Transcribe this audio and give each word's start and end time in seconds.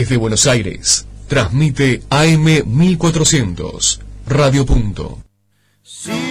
Desde 0.00 0.16
Buenos 0.16 0.46
Aires, 0.46 1.04
transmite 1.28 2.02
AM 2.08 2.64
1400, 2.64 4.00
Radio 4.26 4.64
Punto. 4.64 5.18
Ciudad 5.82 6.22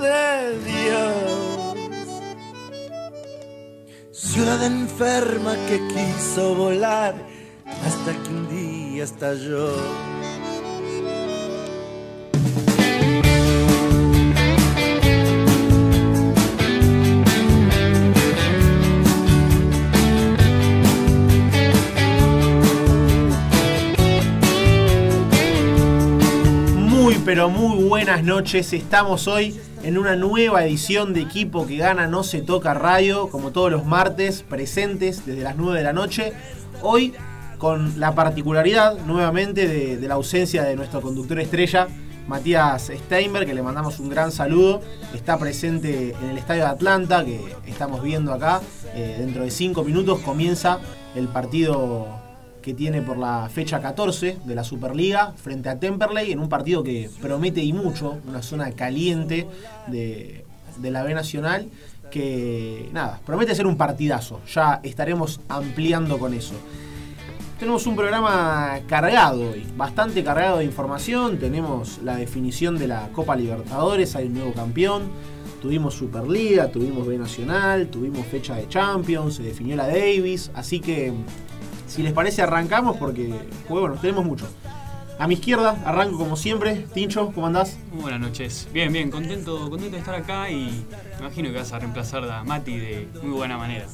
de 0.00 0.60
Dios, 0.64 1.76
ciudad 4.12 4.64
enferma 4.64 5.56
que 5.66 5.80
quiso 5.88 6.54
volar 6.54 7.16
hasta 7.84 8.12
que 8.22 8.28
un 8.28 8.48
día 8.48 9.02
estalló. 9.02 9.74
Pero 27.34 27.48
muy 27.48 27.82
buenas 27.84 28.22
noches. 28.22 28.74
Estamos 28.74 29.26
hoy 29.26 29.58
en 29.82 29.96
una 29.96 30.16
nueva 30.16 30.66
edición 30.66 31.14
de 31.14 31.22
Equipo 31.22 31.66
que 31.66 31.78
gana 31.78 32.06
No 32.06 32.24
se 32.24 32.42
toca 32.42 32.74
radio, 32.74 33.30
como 33.30 33.52
todos 33.52 33.72
los 33.72 33.86
martes, 33.86 34.42
presentes 34.42 35.24
desde 35.24 35.40
las 35.40 35.56
9 35.56 35.78
de 35.78 35.82
la 35.82 35.94
noche. 35.94 36.34
Hoy 36.82 37.14
con 37.56 37.98
la 37.98 38.14
particularidad 38.14 38.98
nuevamente 39.06 39.66
de, 39.66 40.06
la 40.06 40.16
ausencia 40.16 40.62
de 40.62 40.76
nuestro 40.76 41.00
conductor 41.00 41.40
estrella, 41.40 41.88
Matías 42.28 42.92
Steinberg, 42.94 43.46
que 43.46 43.54
le 43.54 43.62
mandamos 43.62 43.98
un 43.98 44.10
gran 44.10 44.30
saludo. 44.30 44.82
Está 45.14 45.38
presente 45.38 46.14
en 46.22 46.28
el 46.28 46.36
estadio 46.36 46.64
de 46.64 46.68
Atlanta, 46.68 47.24
que 47.24 47.40
estamos 47.66 48.02
viendo 48.02 48.34
acá. 48.34 48.60
Eh, 48.94 49.16
dentro 49.18 49.42
de 49.42 49.50
5 49.50 49.82
minutos 49.84 50.18
comienza 50.18 50.80
el 51.14 51.28
partido 51.28 52.08
que 52.62 52.74
tiene 52.74 53.02
por 53.02 53.18
la 53.18 53.48
fecha 53.52 53.80
14 53.80 54.38
de 54.44 54.54
la 54.54 54.64
Superliga 54.64 55.32
frente 55.36 55.68
a 55.68 55.78
Temperley 55.78 56.32
en 56.32 56.38
un 56.38 56.48
partido 56.48 56.82
que 56.82 57.10
promete 57.20 57.62
y 57.62 57.72
mucho, 57.72 58.18
una 58.26 58.42
zona 58.42 58.70
caliente 58.72 59.46
de, 59.88 60.44
de 60.78 60.90
la 60.90 61.02
B 61.02 61.12
Nacional 61.14 61.68
que 62.12 62.90
nada, 62.92 63.20
promete 63.24 63.54
ser 63.54 63.66
un 63.66 63.76
partidazo, 63.76 64.40
ya 64.46 64.80
estaremos 64.82 65.40
ampliando 65.48 66.18
con 66.18 66.34
eso. 66.34 66.54
Tenemos 67.58 67.86
un 67.86 67.96
programa 67.96 68.80
cargado 68.86 69.50
hoy, 69.50 69.64
bastante 69.76 70.22
cargado 70.22 70.58
de 70.58 70.64
información, 70.64 71.38
tenemos 71.38 72.00
la 72.02 72.16
definición 72.16 72.76
de 72.76 72.88
la 72.88 73.08
Copa 73.12 73.36
Libertadores, 73.36 74.14
hay 74.16 74.26
un 74.26 74.34
nuevo 74.34 74.52
campeón, 74.52 75.04
tuvimos 75.62 75.94
Superliga, 75.94 76.68
tuvimos 76.72 77.06
B 77.06 77.16
Nacional, 77.16 77.86
tuvimos 77.86 78.26
fecha 78.26 78.56
de 78.56 78.68
Champions, 78.68 79.34
se 79.36 79.44
definió 79.44 79.76
la 79.76 79.86
Davis, 79.86 80.50
así 80.54 80.80
que 80.80 81.12
si 81.92 82.02
les 82.02 82.12
parece, 82.12 82.40
arrancamos 82.42 82.96
porque, 82.96 83.34
pues, 83.68 83.80
bueno, 83.80 83.96
tenemos 84.00 84.24
mucho. 84.24 84.48
A 85.18 85.28
mi 85.28 85.34
izquierda, 85.34 85.76
arranco 85.84 86.16
como 86.16 86.36
siempre. 86.36 86.86
Tincho, 86.94 87.32
¿cómo 87.32 87.46
andás? 87.46 87.76
Muy 87.92 88.02
buenas 88.02 88.20
noches. 88.20 88.66
Bien, 88.72 88.90
bien, 88.92 89.10
contento, 89.10 89.68
contento 89.68 89.92
de 89.92 89.98
estar 89.98 90.14
acá 90.14 90.50
y 90.50 90.84
me 91.18 91.26
imagino 91.26 91.50
que 91.50 91.58
vas 91.58 91.72
a 91.72 91.78
reemplazar 91.78 92.24
a 92.24 92.42
Mati 92.44 92.78
de 92.78 93.08
muy 93.22 93.32
buena 93.32 93.58
manera. 93.58 93.86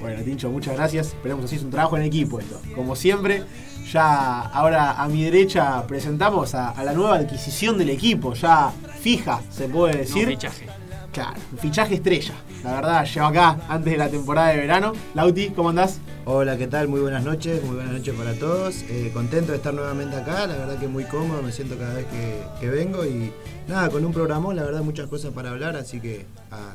Bueno, 0.00 0.22
Tincho, 0.22 0.50
muchas 0.50 0.74
gracias. 0.74 1.08
Esperemos 1.08 1.44
así 1.44 1.56
es 1.56 1.62
un 1.62 1.70
trabajo 1.70 1.96
en 1.96 2.02
equipo 2.02 2.40
esto. 2.40 2.60
Como 2.74 2.96
siempre, 2.96 3.44
ya 3.90 4.40
ahora 4.40 5.00
a 5.00 5.08
mi 5.08 5.22
derecha 5.22 5.86
presentamos 5.86 6.54
a, 6.54 6.70
a 6.70 6.84
la 6.84 6.92
nueva 6.92 7.16
adquisición 7.16 7.78
del 7.78 7.90
equipo, 7.90 8.34
ya 8.34 8.72
fija, 9.00 9.40
se 9.50 9.68
puede 9.68 9.98
decir. 9.98 10.24
No, 10.24 10.32
fichaje. 10.32 10.66
Claro, 11.12 11.40
un 11.52 11.58
fichaje 11.58 11.94
estrella. 11.94 12.34
La 12.64 12.74
verdad, 12.74 13.04
llevo 13.06 13.26
acá 13.28 13.58
antes 13.68 13.92
de 13.92 13.96
la 13.96 14.08
temporada 14.08 14.48
de 14.48 14.56
verano. 14.56 14.92
Lauti, 15.14 15.50
¿cómo 15.50 15.70
andás? 15.70 16.00
Hola, 16.30 16.58
¿qué 16.58 16.66
tal? 16.66 16.88
Muy 16.88 17.00
buenas 17.00 17.24
noches, 17.24 17.64
muy 17.64 17.76
buenas 17.76 17.90
noches 17.94 18.14
para 18.14 18.34
todos. 18.34 18.82
Eh, 18.90 19.10
contento 19.14 19.52
de 19.52 19.56
estar 19.56 19.72
nuevamente 19.72 20.14
acá, 20.14 20.46
la 20.46 20.58
verdad 20.58 20.78
que 20.78 20.86
muy 20.86 21.04
cómodo, 21.04 21.40
me 21.40 21.50
siento 21.50 21.78
cada 21.78 21.94
vez 21.94 22.04
que, 22.04 22.42
que 22.60 22.68
vengo 22.68 23.02
y 23.06 23.32
nada, 23.66 23.88
con 23.88 24.04
un 24.04 24.12
programón, 24.12 24.54
la 24.54 24.62
verdad 24.62 24.82
muchas 24.82 25.06
cosas 25.06 25.32
para 25.32 25.52
hablar, 25.52 25.74
así 25.74 26.00
que 26.00 26.26
a, 26.50 26.74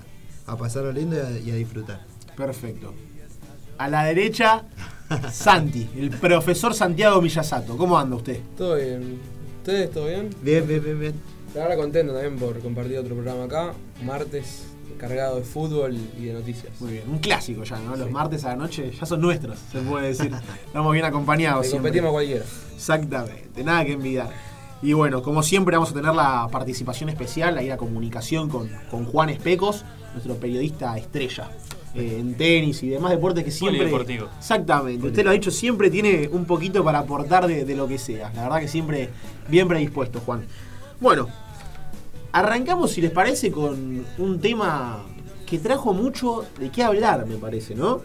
a 0.52 0.58
pasarlo 0.58 0.92
lindo 0.92 1.18
y 1.18 1.20
a, 1.20 1.40
y 1.40 1.52
a 1.52 1.54
disfrutar. 1.54 2.02
Perfecto. 2.36 2.96
A 3.78 3.88
la 3.90 4.06
derecha, 4.06 4.64
Santi, 5.32 5.88
el 5.98 6.10
profesor 6.10 6.74
Santiago 6.74 7.22
Millasato. 7.22 7.78
¿Cómo 7.78 7.96
anda 8.00 8.16
usted? 8.16 8.40
Todo 8.58 8.78
bien. 8.78 9.20
¿Ustedes 9.60 9.92
todo 9.92 10.08
bien? 10.08 10.32
Bien, 10.42 10.68
bien, 10.68 10.84
bien, 10.84 11.00
bien. 11.00 11.14
La 11.54 11.62
verdad 11.62 11.78
contento 11.78 12.14
también 12.14 12.38
por 12.38 12.58
compartir 12.60 12.98
otro 12.98 13.14
programa 13.14 13.44
acá, 13.44 13.74
martes, 14.04 14.64
cargado 14.98 15.38
de 15.38 15.44
fútbol 15.44 15.96
y 16.20 16.26
de 16.26 16.34
noticias. 16.34 16.80
Muy 16.80 16.94
bien, 16.94 17.04
un 17.10 17.20
clásico 17.20 17.64
ya, 17.64 17.78
¿no? 17.80 17.96
Los 17.96 18.10
martes 18.12 18.44
a 18.46 18.50
la 18.50 18.56
noche 18.56 18.92
ya 19.00 19.06
son 19.06 19.22
nuestros, 19.22 19.58
se 19.72 19.80
puede 19.82 20.08
decir. 20.10 20.32
Estamos 20.66 20.94
bien 20.94 21.06
acompañados. 21.06 21.68
Siempre. 21.68 21.90
competimos 21.90 22.10
a 22.10 22.12
cualquiera. 22.14 22.46
Exactamente, 22.76 23.64
nada 23.64 23.86
que 23.86 23.94
envidiar. 23.94 24.30
Y 24.82 24.92
bueno, 24.94 25.24
como 25.24 25.44
siempre 25.44 25.78
vamos 25.78 25.92
a 25.92 25.94
tener 25.94 26.14
la 26.14 26.48
participación 26.52 27.10
especial, 27.10 27.58
ahí 27.58 27.68
la 27.70 27.78
comunicación 27.78 28.50
con, 28.50 28.70
con 28.92 29.06
Juan 29.06 29.30
Especos, 29.30 29.86
nuestro 30.14 30.36
periodista 30.36 30.98
estrella. 30.98 31.50
eh, 31.96 32.18
en 32.20 32.34
tenis 32.36 32.82
y 32.84 32.90
demás 32.90 33.12
deportes 33.12 33.44
que 33.46 33.52
siempre. 33.52 33.78
Polideportivo. 33.80 34.28
Exactamente, 34.38 35.08
usted 35.08 35.24
lo 35.24 35.30
ha 35.30 35.34
dicho, 35.34 35.52
siempre 35.52 35.90
tiene 35.90 36.28
un 36.32 36.44
poquito 36.46 36.84
para 36.84 37.00
aportar 37.00 37.48
de, 37.48 37.64
de 37.66 37.76
lo 37.76 37.88
que 37.88 37.98
sea. 37.98 38.32
La 38.36 38.44
verdad 38.44 38.60
que 38.60 38.68
siempre 38.68 39.10
bien 39.48 39.68
predispuesto, 39.68 40.20
Juan. 40.20 40.44
Bueno, 41.00 41.28
arrancamos, 42.34 42.92
si 42.92 43.02
les 43.02 43.12
parece, 43.12 43.52
con 43.52 44.06
un 44.18 44.40
tema 44.40 45.04
que 45.46 45.60
trajo 45.60 45.94
mucho 45.94 46.46
de 46.60 46.70
qué 46.70 46.84
hablar, 46.84 47.26
me 47.28 47.36
parece, 47.36 47.76
¿no? 47.76 48.02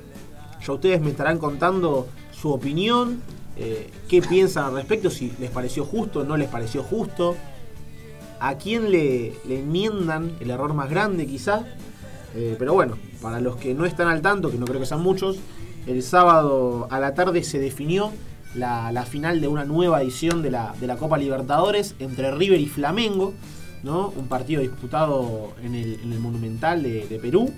Ya 0.65 0.73
ustedes 0.73 1.01
me 1.01 1.11
estarán 1.11 1.39
contando 1.39 2.07
su 2.31 2.53
opinión, 2.53 3.23
eh, 3.57 3.91
qué 4.07 4.21
piensan 4.21 4.67
al 4.67 4.75
respecto, 4.75 5.11
si 5.11 5.33
les 5.41 5.51
pareció 5.51 5.85
justo, 5.85 6.25
no 6.25 6.37
les 6.37 6.49
pareció 6.49 6.83
justo, 6.83 7.37
a 8.39 8.57
quién 8.57 8.91
le, 8.93 9.33
enmiendan 9.49 10.37
el 10.41 10.51
error 10.51 10.75
más 10.75 10.91
grande 10.91 11.27
quizá. 11.27 11.65
Eh, 12.35 12.55
pero 12.59 12.75
bueno, 12.75 12.99
para 13.23 13.41
los 13.41 13.57
que 13.57 13.73
no 13.73 13.87
están 13.87 14.09
al 14.09 14.21
tanto, 14.21 14.51
que 14.51 14.59
no 14.59 14.67
creo 14.67 14.79
que 14.79 14.87
sean 14.87 15.03
muchos, 15.03 15.39
el 15.87 16.03
sábado 16.03 16.87
a 16.91 17.01
la 17.01 17.15
tarde 17.15 17.43
se 17.43 17.59
definió 17.59 18.13
la, 18.55 19.05
final 19.09 19.41
de 19.41 19.49
una 19.49 19.65
nueva 19.65 20.03
edición 20.03 20.43
de 20.43 20.51
la 20.51 20.97
Copa 20.99 21.17
Libertadores 21.17 21.95
entre 21.99 22.31
River 22.31 22.61
y 22.61 22.67
Flamengo, 22.67 23.33
¿no? 23.83 24.13
un 24.17 24.27
partido 24.29 24.61
disputado 24.61 25.53
en 25.63 25.75
el, 25.75 26.01
en 26.01 26.13
el 26.13 26.19
Monumental 26.19 26.83
de, 26.83 27.19
Perú. 27.21 27.51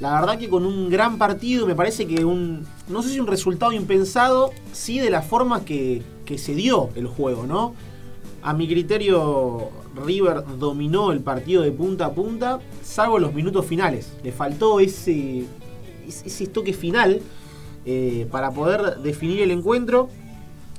La 0.00 0.20
verdad 0.20 0.38
que 0.38 0.48
con 0.48 0.66
un 0.66 0.90
gran 0.90 1.16
partido, 1.16 1.66
me 1.66 1.74
parece 1.74 2.06
que 2.06 2.24
un, 2.24 2.66
no 2.88 3.02
sé 3.02 3.10
si 3.10 3.20
un 3.20 3.26
resultado 3.26 3.72
impensado, 3.72 4.50
sí 4.72 4.98
de 4.98 5.08
la 5.08 5.22
forma 5.22 5.64
que, 5.64 6.02
se 6.36 6.54
dio 6.54 6.90
el 6.96 7.06
juego, 7.06 7.46
¿no? 7.46 7.74
A 8.42 8.52
mi 8.52 8.68
criterio, 8.68 9.70
River 10.04 10.42
dominó 10.58 11.12
el 11.12 11.20
partido 11.20 11.62
de 11.62 11.72
punta 11.72 12.06
a 12.06 12.12
punta, 12.12 12.60
salvo 12.82 13.18
los 13.18 13.32
minutos 13.32 13.64
finales. 13.64 14.12
Le 14.22 14.32
faltó 14.32 14.80
ese, 14.80 15.46
ese 16.06 16.46
toque 16.48 16.72
final 16.72 17.22
eh, 17.86 18.26
para 18.30 18.50
poder 18.50 18.98
definir 18.98 19.40
el 19.40 19.50
encuentro. 19.50 20.08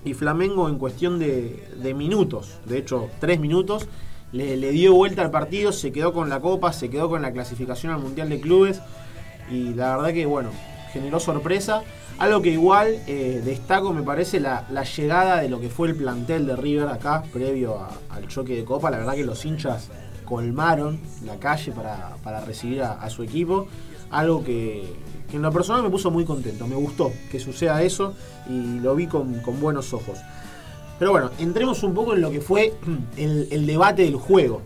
Y 0.05 0.13
Flamengo 0.13 0.69
en 0.69 0.77
cuestión 0.77 1.17
de 1.19 1.93
minutos, 1.95 2.59
de 2.65 2.77
hecho 2.77 3.09
tres 3.19 3.39
minutos, 3.39 3.87
le, 4.31 4.57
le 4.57 4.71
dio 4.71 4.93
vuelta 4.93 5.21
al 5.21 5.31
partido, 5.31 5.71
se 5.71 5.91
quedó 5.91 6.13
con 6.13 6.29
la 6.29 6.39
copa, 6.39 6.73
se 6.73 6.89
quedó 6.89 7.09
con 7.09 7.21
la 7.21 7.31
clasificación 7.31 7.93
al 7.93 7.99
Mundial 7.99 8.29
de 8.29 8.39
Clubes. 8.39 8.81
Y 9.49 9.73
la 9.73 9.95
verdad 9.97 10.13
que, 10.13 10.25
bueno, 10.25 10.49
generó 10.91 11.19
sorpresa. 11.19 11.83
Algo 12.17 12.41
que 12.41 12.49
igual 12.49 12.99
eh, 13.05 13.41
destaco, 13.45 13.93
me 13.93 14.01
parece, 14.01 14.39
la, 14.39 14.65
llegada 14.83 15.39
de 15.41 15.49
lo 15.49 15.59
que 15.59 15.69
fue 15.69 15.89
el 15.89 15.95
plantel 15.95 16.47
de 16.47 16.55
River 16.55 16.88
acá, 16.88 17.23
previo 17.31 17.77
al 18.09 18.27
choque 18.27 18.55
de 18.55 18.65
Copa. 18.65 18.89
La 18.89 18.97
verdad 18.97 19.13
que 19.13 19.23
los 19.23 19.45
hinchas 19.45 19.89
colmaron 20.25 20.99
la 21.25 21.35
calle 21.38 21.71
para, 21.71 22.15
para 22.23 22.41
recibir 22.41 22.81
a, 22.81 22.94
a 22.94 23.09
su 23.09 23.23
equipo. 23.23 23.67
Algo 24.09 24.44
que, 24.44 24.95
que 25.29 25.35
en 25.35 25.41
lo 25.44 25.51
personal 25.51 25.83
me 25.83 25.89
puso 25.89 26.09
muy 26.09 26.25
contento. 26.25 26.65
Me 26.67 26.75
gustó 26.75 27.11
que 27.31 27.39
suceda 27.39 27.81
eso 27.83 28.15
y 28.50 28.79
lo 28.79 28.95
vi 28.95 29.07
con, 29.07 29.39
con 29.41 29.59
buenos 29.59 29.94
ojos. 29.94 30.18
Pero 30.99 31.11
bueno, 31.11 31.31
entremos 31.39 31.83
un 31.83 31.94
poco 31.94 32.13
en 32.13 32.21
lo 32.21 32.31
que 32.31 32.41
fue 32.41 32.73
el, 33.17 33.65
debate 33.65 34.03
del 34.03 34.15
juego. 34.15 34.61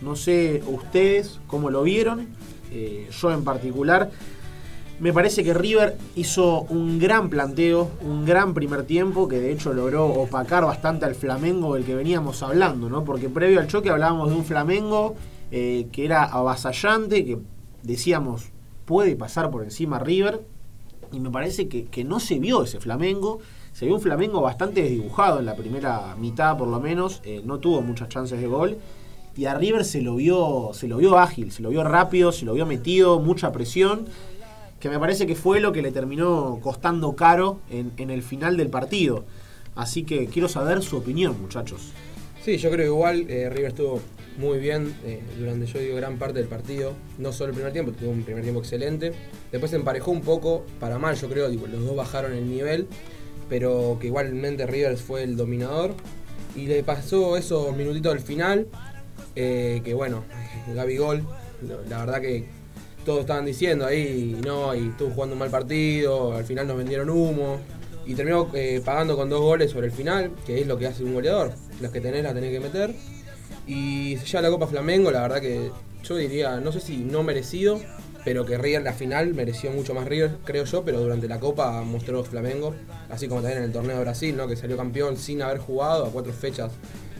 No 0.00 0.16
sé 0.16 0.62
ustedes 0.66 1.40
cómo 1.46 1.70
lo 1.70 1.82
vieron. 1.82 2.28
eh, 2.72 3.08
yo 3.10 3.32
en 3.32 3.44
particular. 3.44 4.10
Me 5.00 5.12
parece 5.12 5.44
que 5.44 5.54
River 5.54 5.96
hizo 6.16 6.62
un 6.62 6.98
gran 6.98 7.30
planteo, 7.30 7.88
un 8.02 8.24
gran 8.24 8.52
primer 8.52 8.82
tiempo, 8.82 9.28
que 9.28 9.38
de 9.38 9.52
hecho 9.52 9.72
logró 9.72 10.06
opacar 10.06 10.64
bastante 10.64 11.04
al 11.04 11.14
Flamengo 11.14 11.74
del 11.74 11.84
que 11.84 11.94
veníamos 11.94 12.42
hablando, 12.42 12.88
¿no? 12.88 13.04
Porque 13.04 13.28
previo 13.28 13.60
al 13.60 13.68
choque 13.68 13.90
hablábamos 13.90 14.30
de 14.30 14.34
un 14.34 14.44
Flamengo 14.44 15.14
eh, 15.52 15.86
que 15.92 16.04
era 16.04 16.24
avasallante, 16.24 17.24
que 17.24 17.38
decíamos 17.84 18.50
puede 18.86 19.14
pasar 19.14 19.52
por 19.52 19.62
encima 19.62 20.00
River, 20.00 20.40
y 21.12 21.20
me 21.20 21.30
parece 21.30 21.68
que, 21.68 21.84
que 21.84 22.02
no 22.02 22.18
se 22.18 22.40
vio 22.40 22.64
ese 22.64 22.80
Flamengo. 22.80 23.38
Se 23.78 23.86
vio 23.86 23.94
un 23.94 24.00
Flamengo 24.00 24.40
bastante 24.40 24.82
desdibujado 24.82 25.38
en 25.38 25.46
la 25.46 25.54
primera 25.54 26.16
mitad, 26.16 26.58
por 26.58 26.66
lo 26.66 26.80
menos. 26.80 27.20
eh, 27.24 27.42
no 27.44 27.60
tuvo 27.60 27.80
muchas 27.80 28.08
chances 28.08 28.40
de 28.40 28.48
gol. 28.48 28.76
Y 29.36 29.44
a 29.44 29.54
River 29.54 29.84
se 29.84 30.02
lo 30.02 30.16
vio, 30.16 30.70
se 30.72 30.88
lo 30.88 30.96
vio 30.96 31.16
ágil, 31.16 31.52
se 31.52 31.62
lo 31.62 31.68
vio 31.70 31.84
rápido, 31.84 32.32
se 32.32 32.44
lo 32.44 32.54
vio 32.54 32.66
metido, 32.66 33.20
mucha 33.20 33.52
presión. 33.52 34.06
que 34.80 34.88
me 34.88 34.98
parece 34.98 35.28
que 35.28 35.36
fue 35.36 35.60
lo 35.60 35.70
que 35.70 35.80
le 35.80 35.92
terminó 35.92 36.58
costando 36.60 37.14
caro 37.14 37.60
en, 37.70 38.10
el 38.10 38.24
final 38.24 38.56
del 38.56 38.68
partido. 38.68 39.24
Así 39.76 40.02
que 40.02 40.26
quiero 40.26 40.48
saber 40.48 40.82
su 40.82 40.96
opinión, 40.96 41.40
muchachos. 41.40 41.92
Sí, 42.44 42.56
yo 42.56 42.70
creo 42.72 42.84
que 42.84 42.92
igual 42.92 43.30
eh, 43.30 43.48
River 43.48 43.70
estuvo 43.70 44.00
muy 44.38 44.58
bien 44.58 44.92
eh, 45.04 45.22
durante, 45.38 45.66
yo 45.66 45.78
digo, 45.78 45.94
gran 45.94 46.18
parte 46.18 46.40
del 46.40 46.48
partido. 46.48 46.94
No 47.16 47.32
solo 47.32 47.50
el 47.50 47.54
primer 47.54 47.72
tiempo, 47.72 47.92
tuvo 47.92 48.10
un 48.10 48.24
primer 48.24 48.42
tiempo 48.42 48.58
excelente. 48.58 49.12
Después 49.52 49.70
se 49.70 49.76
emparejó 49.76 50.10
un 50.10 50.22
poco, 50.22 50.64
para 50.80 50.98
mal 50.98 51.14
yo 51.14 51.28
creo, 51.28 51.48
digo, 51.48 51.68
los 51.68 51.84
dos 51.84 51.94
bajaron 51.94 52.32
el 52.32 52.50
nivel, 52.50 52.88
pero 53.48 53.98
que 54.00 54.08
igualmente 54.08 54.66
River 54.66 54.96
fue 54.96 55.22
el 55.22 55.36
dominador. 55.36 55.94
Y 56.56 56.66
le 56.66 56.82
pasó 56.82 57.36
esos 57.36 57.76
minutitos 57.76 58.12
del 58.14 58.22
final, 58.22 58.66
eh, 59.36 59.80
que 59.84 59.94
bueno, 59.94 60.24
Gabigol, 60.74 61.24
la 61.88 61.98
verdad 62.00 62.20
que 62.20 62.44
todos 63.04 63.20
estaban 63.20 63.44
diciendo 63.44 63.86
ahí, 63.86 64.38
no, 64.44 64.74
y 64.74 64.88
estuvo 64.88 65.10
jugando 65.10 65.34
un 65.34 65.38
mal 65.38 65.50
partido, 65.50 66.34
al 66.34 66.44
final 66.44 66.66
nos 66.66 66.76
vendieron 66.76 67.10
humo. 67.10 67.58
Y 68.06 68.14
terminó 68.14 68.48
eh, 68.54 68.80
pagando 68.82 69.16
con 69.16 69.28
dos 69.28 69.40
goles 69.40 69.70
sobre 69.70 69.86
el 69.86 69.92
final, 69.92 70.32
que 70.46 70.60
es 70.60 70.66
lo 70.66 70.78
que 70.78 70.86
hace 70.86 71.04
un 71.04 71.12
goleador. 71.12 71.52
Los 71.80 71.90
que 71.92 72.00
tenés, 72.00 72.22
la 72.22 72.32
tenés 72.32 72.50
que 72.50 72.60
meter. 72.60 72.94
Y 73.66 74.16
lleva 74.16 74.40
la 74.40 74.48
Copa 74.48 74.66
Flamengo, 74.66 75.10
la 75.10 75.22
verdad 75.22 75.42
que 75.42 75.70
yo 76.02 76.16
diría, 76.16 76.58
no 76.60 76.72
sé 76.72 76.80
si 76.80 76.96
no 76.98 77.22
merecido, 77.22 77.78
pero 78.28 78.44
que 78.44 78.58
River 78.58 78.82
la 78.82 78.92
final 78.92 79.32
mereció 79.32 79.70
mucho 79.70 79.94
más 79.94 80.06
River, 80.06 80.32
creo 80.44 80.64
yo, 80.66 80.84
pero 80.84 81.00
durante 81.00 81.26
la 81.28 81.40
Copa 81.40 81.80
mostró 81.80 82.22
Flamengo, 82.24 82.74
así 83.08 83.26
como 83.26 83.40
también 83.40 83.60
en 83.62 83.64
el 83.64 83.72
torneo 83.72 83.96
de 83.96 84.02
Brasil, 84.02 84.36
¿no? 84.36 84.46
que 84.46 84.54
salió 84.54 84.76
campeón 84.76 85.16
sin 85.16 85.40
haber 85.40 85.56
jugado 85.56 86.04
a 86.04 86.10
cuatro 86.10 86.30
fechas 86.34 86.70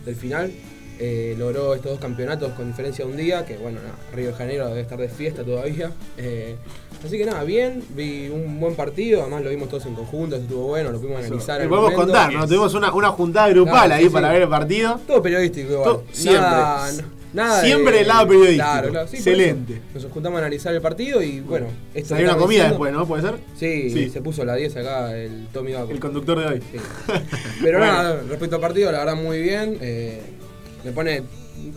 del 0.04 0.14
final. 0.16 0.52
Eh, 1.00 1.34
logró 1.38 1.74
estos 1.74 1.92
dos 1.92 1.98
campeonatos 2.00 2.52
con 2.52 2.66
diferencia 2.66 3.06
de 3.06 3.10
un 3.10 3.16
día, 3.16 3.46
que 3.46 3.56
bueno, 3.56 3.78
nada, 3.82 3.94
Río 4.14 4.26
de 4.26 4.34
Janeiro 4.34 4.68
debe 4.68 4.82
estar 4.82 4.98
de 4.98 5.08
fiesta 5.08 5.42
todavía. 5.44 5.92
Eh, 6.18 6.56
así 7.02 7.16
que 7.16 7.24
nada, 7.24 7.42
bien, 7.44 7.82
vi 7.96 8.28
un 8.28 8.60
buen 8.60 8.74
partido, 8.74 9.22
además 9.22 9.44
lo 9.44 9.48
vimos 9.48 9.70
todos 9.70 9.86
en 9.86 9.94
conjunto, 9.94 10.36
estuvo 10.36 10.66
bueno, 10.66 10.90
lo 10.92 11.00
pudimos 11.00 11.24
analizar. 11.24 11.64
Y 11.64 11.68
podemos 11.68 11.92
momento. 11.92 12.02
contar, 12.12 12.32
¿no? 12.34 12.46
Tuvimos 12.46 12.74
una, 12.74 12.92
una 12.92 13.08
juntada 13.12 13.48
grupal 13.48 13.72
Claro, 13.86 13.94
ahí 13.94 14.04
sí, 14.04 14.10
para 14.10 14.28
sí. 14.28 14.32
ver 14.34 14.42
el 14.42 14.48
partido. 14.50 15.00
Todo 15.06 15.22
periodístico 15.22 15.72
igual. 15.72 15.84
Todo- 15.84 16.04
siempre. 16.12 16.42
Nada, 16.42 16.90
nada 17.32 17.60
de- 17.62 17.66
Siempre 17.68 18.00
el 18.00 18.08
lado 18.08 18.26
periodístico. 18.28 18.62
Claro, 18.64 18.88
claro, 18.90 19.06
sí, 19.08 19.16
por 19.16 19.28
Excelente. 19.28 19.82
Nos 19.94 20.04
juntamos 20.06 20.36
a 20.36 20.40
analizar 20.40 20.74
el 20.74 20.80
partido 20.80 21.22
y 21.22 21.40
bueno. 21.40 21.66
esto 21.94 22.10
Salió 22.10 22.26
una 22.26 22.36
comida 22.36 22.64
diciendo- 22.64 22.74
después, 22.74 22.92
¿no? 22.92 23.06
¿Puede 23.06 23.22
ser? 23.22 23.34
Sí, 23.58 23.90
Sí. 23.90 24.10
se 24.10 24.22
puso 24.22 24.44
la 24.44 24.54
10 24.54 24.76
acá 24.76 25.16
el 25.16 25.46
Tommy 25.52 25.72
Gago. 25.72 25.90
El 25.90 26.00
conductor 26.00 26.38
de 26.38 26.46
hoy. 26.46 26.62
Sí. 26.72 26.78
Pero 27.62 27.78
Bueno. 27.78 27.92
nada, 27.92 28.22
respecto 28.28 28.56
al 28.56 28.62
partido, 28.62 28.90
la 28.92 28.98
verdad 29.00 29.16
muy 29.16 29.40
bien. 29.42 29.78
eh, 29.80 30.20
me 30.84 30.92
pone 30.92 31.22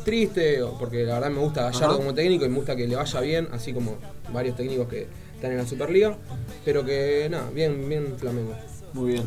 triste 0.05 0.59
porque 0.79 1.03
la 1.03 1.15
verdad 1.15 1.31
me 1.31 1.39
gusta 1.39 1.63
Gallardo 1.63 1.87
Ajá. 1.87 1.97
como 1.97 2.13
técnico 2.13 2.45
y 2.45 2.49
me 2.49 2.55
gusta 2.55 2.75
que 2.75 2.87
le 2.87 2.95
vaya 2.95 3.19
bien, 3.21 3.47
así 3.51 3.73
como 3.73 3.97
varios 4.31 4.55
técnicos 4.55 4.87
que 4.87 5.07
están 5.35 5.51
en 5.51 5.57
la 5.57 5.65
Superliga. 5.65 6.15
Pero 6.63 6.85
que 6.85 7.27
nada, 7.29 7.49
bien, 7.49 7.89
bien 7.89 8.13
Flamengo. 8.17 8.53
Muy 8.93 9.13
bien. 9.13 9.23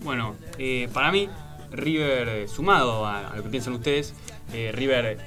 Bueno, 0.00 0.34
eh, 0.58 0.88
para 0.92 1.12
mí, 1.12 1.28
River, 1.72 2.28
eh, 2.28 2.48
sumado 2.48 3.04
a, 3.06 3.28
a 3.32 3.36
lo 3.36 3.42
que 3.42 3.48
piensan 3.50 3.74
ustedes, 3.74 4.14
eh, 4.54 4.70
River 4.72 5.18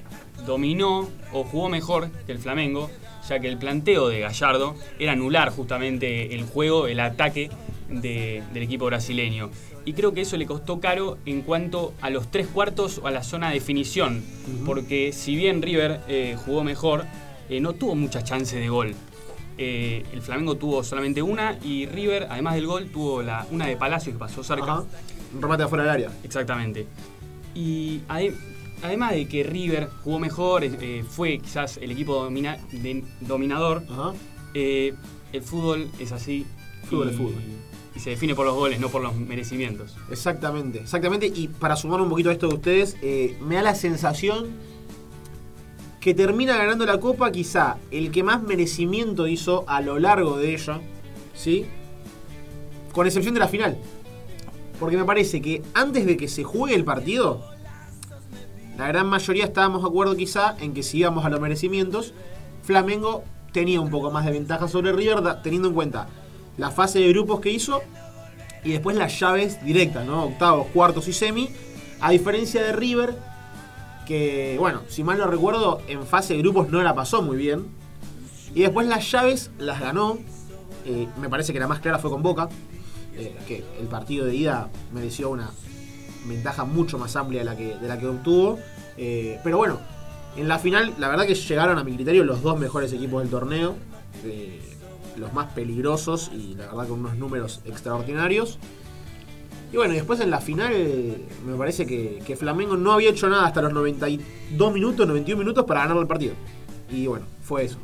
dominó 0.45 1.07
o 1.33 1.43
jugó 1.43 1.69
mejor 1.69 2.09
que 2.25 2.31
el 2.31 2.39
Flamengo, 2.39 2.89
ya 3.27 3.39
que 3.39 3.47
el 3.47 3.57
planteo 3.57 4.07
de 4.09 4.19
Gallardo 4.21 4.75
era 4.97 5.11
anular 5.13 5.49
justamente 5.51 6.33
el 6.35 6.43
juego, 6.43 6.87
el 6.87 6.99
ataque 6.99 7.49
de- 7.89 8.43
del 8.53 8.63
equipo 8.63 8.85
brasileño. 8.85 9.49
Y 9.85 9.93
creo 9.93 10.13
que 10.13 10.21
eso 10.21 10.37
le 10.37 10.45
costó 10.45 10.79
caro 10.79 11.17
en 11.25 11.41
cuanto 11.41 11.93
a 12.01 12.09
los 12.09 12.29
tres 12.29 12.47
cuartos 12.47 12.99
o 13.03 13.07
a 13.07 13.11
la 13.11 13.23
zona 13.23 13.47
de 13.49 13.55
definición, 13.55 14.23
porque 14.65 15.11
si 15.13 15.35
bien 15.35 15.61
River 15.61 16.01
eh, 16.07 16.35
jugó 16.45 16.63
mejor, 16.63 17.05
eh, 17.49 17.59
no 17.59 17.73
tuvo 17.73 17.95
muchas 17.95 18.23
chances 18.23 18.59
de 18.59 18.69
gol. 18.69 18.93
Eh, 19.57 20.03
el 20.13 20.21
Flamengo 20.21 20.55
tuvo 20.55 20.83
solamente 20.83 21.21
una 21.21 21.57
y 21.63 21.85
River, 21.87 22.27
además 22.29 22.55
del 22.55 22.67
gol, 22.67 22.89
tuvo 22.91 23.21
la, 23.23 23.45
una 23.51 23.65
de 23.67 23.75
Palacio 23.75 24.11
que 24.13 24.19
pasó 24.19 24.43
cerca. 24.43 24.71
Ajá. 24.73 24.83
Un 25.33 25.41
remate 25.41 25.63
afuera 25.63 25.83
del 25.83 25.91
área. 25.93 26.11
Exactamente. 26.23 26.85
Y 27.55 28.01
además 28.83 29.11
de 29.11 29.27
que 29.27 29.43
River 29.43 29.89
jugó 30.03 30.19
mejor, 30.19 30.63
eh, 30.63 31.03
fue 31.07 31.39
quizás 31.39 31.77
el 31.77 31.91
equipo 31.91 32.15
domina- 32.23 32.57
de- 32.71 33.03
dominador, 33.21 33.83
Ajá. 33.89 34.13
eh, 34.53 34.93
el 35.33 35.41
fútbol 35.41 35.89
es 35.99 36.11
así. 36.11 36.45
Fútbol 36.89 37.07
y, 37.07 37.11
es 37.11 37.17
fútbol. 37.17 37.33
Y 37.95 37.99
se 37.99 38.11
define 38.11 38.35
por 38.35 38.45
los 38.45 38.55
goles, 38.55 38.79
no 38.79 38.89
por 38.89 39.01
los 39.01 39.15
merecimientos. 39.15 39.95
Exactamente, 40.09 40.79
exactamente. 40.79 41.27
Y 41.27 41.47
para 41.49 41.75
sumar 41.75 41.99
un 42.01 42.09
poquito 42.09 42.29
a 42.29 42.33
esto 42.33 42.47
de 42.47 42.55
ustedes, 42.55 42.95
eh, 43.01 43.37
me 43.41 43.55
da 43.55 43.61
la 43.61 43.75
sensación 43.75 44.47
que 45.99 46.13
termina 46.13 46.55
ganando 46.57 46.85
la 46.85 46.99
copa 46.99 47.29
quizá 47.31 47.77
el 47.91 48.09
que 48.11 48.23
más 48.23 48.41
merecimiento 48.41 49.27
hizo 49.27 49.65
a 49.67 49.81
lo 49.81 49.99
largo 49.99 50.37
de 50.37 50.53
ella, 50.53 50.79
¿sí? 51.35 51.65
Con 52.93 53.05
excepción 53.05 53.33
de 53.33 53.41
la 53.41 53.49
final. 53.49 53.77
Porque 54.79 54.95
me 54.95 55.03
parece 55.03 55.41
que 55.41 55.61
antes 55.73 56.05
de 56.05 56.15
que 56.15 56.29
se 56.29 56.45
juegue 56.45 56.73
el 56.73 56.85
partido, 56.85 57.43
la 58.79 58.87
gran 58.87 59.07
mayoría 59.07 59.43
estábamos 59.43 59.81
de 59.81 59.89
acuerdo 59.89 60.15
quizá 60.15 60.55
en 60.61 60.73
que 60.73 60.83
si 60.83 60.99
íbamos 60.99 61.25
a 61.25 61.29
los 61.29 61.41
merecimientos, 61.41 62.13
Flamengo 62.63 63.25
tenía 63.51 63.81
un 63.81 63.89
poco 63.89 64.09
más 64.09 64.23
de 64.23 64.31
ventaja 64.31 64.69
sobre 64.69 64.93
River, 64.93 65.21
teniendo 65.43 65.67
en 65.67 65.73
cuenta 65.73 66.07
la 66.57 66.71
fase 66.71 66.99
de 66.99 67.09
grupos 67.09 67.41
que 67.41 67.51
hizo 67.51 67.81
y 68.63 68.71
después 68.71 68.95
las 68.95 69.19
llaves 69.19 69.61
directas, 69.65 70.05
¿no? 70.05 70.23
Octavos, 70.23 70.67
cuartos 70.67 71.09
y 71.09 71.13
semi. 71.13 71.49
A 71.99 72.11
diferencia 72.11 72.63
de 72.63 72.71
River, 72.71 73.17
que, 74.07 74.55
bueno, 74.57 74.83
si 74.87 75.03
mal 75.03 75.17
no 75.17 75.27
recuerdo, 75.27 75.81
en 75.89 76.05
fase 76.05 76.35
de 76.35 76.39
grupos 76.39 76.69
no 76.69 76.81
la 76.81 76.95
pasó 76.95 77.21
muy 77.21 77.35
bien. 77.35 77.65
Y 78.55 78.61
después 78.61 78.87
las 78.87 79.11
llaves 79.11 79.51
las 79.59 79.81
ganó. 79.81 80.19
Eh, 80.85 81.09
me 81.19 81.27
parece 81.27 81.51
que 81.51 81.59
la 81.59 81.67
más 81.67 81.81
clara 81.81 81.99
fue 81.99 82.09
con 82.09 82.23
Boca. 82.23 82.47
eh, 83.17 83.35
que 83.45 83.65
el 83.77 83.87
partido 83.87 84.25
de 84.25 84.35
ida 84.35 84.69
mereció 84.93 85.29
una 85.31 85.51
ventaja 86.25 86.65
mucho 86.65 86.97
más 86.97 87.15
amplia 87.15 87.39
de 87.39 87.45
la 87.45 87.55
que, 87.55 87.77
de 87.77 87.87
la 87.87 87.99
que 87.99 88.07
obtuvo. 88.07 88.59
Eh, 88.97 89.39
pero 89.43 89.57
bueno, 89.57 89.79
en 90.35 90.47
la 90.47 90.59
final, 90.59 90.93
la 90.97 91.09
verdad 91.09 91.25
que 91.25 91.35
llegaron 91.35 91.77
a 91.77 91.83
mi 91.83 91.95
criterio 91.95 92.23
los 92.23 92.41
dos 92.41 92.59
mejores 92.59 92.91
equipos 92.93 93.21
del 93.21 93.31
torneo. 93.31 93.75
eh, 94.25 94.61
los 95.17 95.33
más 95.33 95.51
peligrosos 95.51 96.31
y 96.33 96.55
la 96.55 96.67
verdad 96.67 96.87
con 96.87 96.99
unos 97.01 97.17
números 97.17 97.61
extraordinarios. 97.65 98.57
Y 99.71 99.77
bueno, 99.77 99.93
después 99.93 100.19
en 100.19 100.31
la 100.31 100.39
final 100.39 100.73
me 101.45 101.55
parece 101.57 101.85
que, 101.85 102.23
que 102.25 102.35
Flamengo 102.35 102.77
no 102.77 102.93
había 102.93 103.09
hecho 103.09 103.29
nada 103.29 103.45
hasta 103.45 103.61
los 103.61 103.73
92 103.73 104.73
minutos, 104.73 105.05
91 105.05 105.37
minutos 105.37 105.65
para 105.65 105.81
ganar 105.81 105.97
el 105.97 106.07
partido. 106.07 106.33
Y 106.89 107.05
bueno, 107.05 107.25
fue 107.43 107.65
eso. 107.65 107.77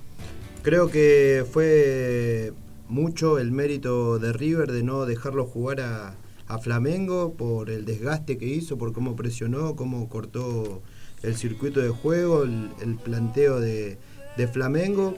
Creo 0.63 0.89
que 0.89 1.45
fue 1.51 2.53
mucho 2.87 3.37
el 3.37 3.51
mérito 3.51 4.17
de 4.17 4.33
River 4.33 4.71
de 4.71 4.81
no 4.81 5.05
dejarlo 5.05 5.45
jugar 5.45 5.81
a, 5.81 6.15
a 6.47 6.57
Flamengo 6.59 7.33
por 7.33 7.69
el 7.69 7.85
desgaste 7.85 8.37
que 8.37 8.45
hizo, 8.47 8.77
por 8.77 8.93
cómo 8.93 9.15
presionó, 9.15 9.75
cómo 9.75 10.07
cortó 10.09 10.81
el 11.23 11.35
circuito 11.35 11.79
de 11.79 11.89
juego, 11.89 12.43
el, 12.43 12.69
el 12.81 12.95
planteo 12.95 13.59
de, 13.59 13.97
de 14.37 14.47
Flamengo, 14.47 15.15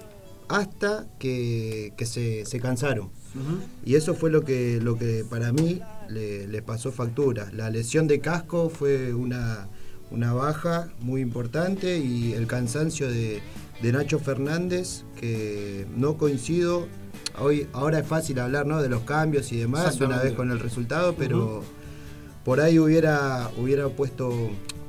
hasta 0.48 1.07
que, 1.19 1.93
que 1.98 2.05
se, 2.05 2.46
se 2.46 2.60
cansaron. 2.60 3.10
Y 3.86 3.96
eso 3.96 4.15
fue 4.15 4.31
lo 4.31 4.43
que, 4.43 4.79
lo 4.81 4.98
que 4.98 5.24
para 5.29 5.51
mí 5.51 5.81
le, 6.10 6.48
le 6.48 6.62
pasó 6.62 6.91
factura. 6.91 7.51
La 7.53 7.69
lesión 7.69 8.07
de 8.07 8.19
casco 8.19 8.69
fue 8.69 9.13
una, 9.13 9.67
una 10.10 10.34
baja 10.34 10.89
muy 11.01 11.22
importante 11.22 12.00
y 12.00 12.34
el 12.34 12.48
cansancio 12.48 13.12
de, 13.12 13.41
de 13.81 13.91
Nacho 13.91 14.17
Fernández, 14.17 15.03
que 15.19 15.86
no 15.96 16.17
coincido. 16.17 16.88
Hoy, 17.39 17.67
ahora 17.74 18.00
es 18.00 18.08
fácil 18.08 18.39
hablar 18.39 18.65
¿no? 18.65 18.82
de 18.82 18.89
los 18.89 19.01
cambios 19.01 19.51
y 19.51 19.58
demás, 19.58 20.00
una 20.01 20.22
vez 20.22 20.34
con 20.34 20.51
el 20.51 20.60
resultado, 20.60 21.15
pero 21.15 21.63
por 22.44 22.60
ahí 22.60 22.79
hubiera, 22.79 23.50
hubiera 23.58 23.88
puesto 23.89 24.32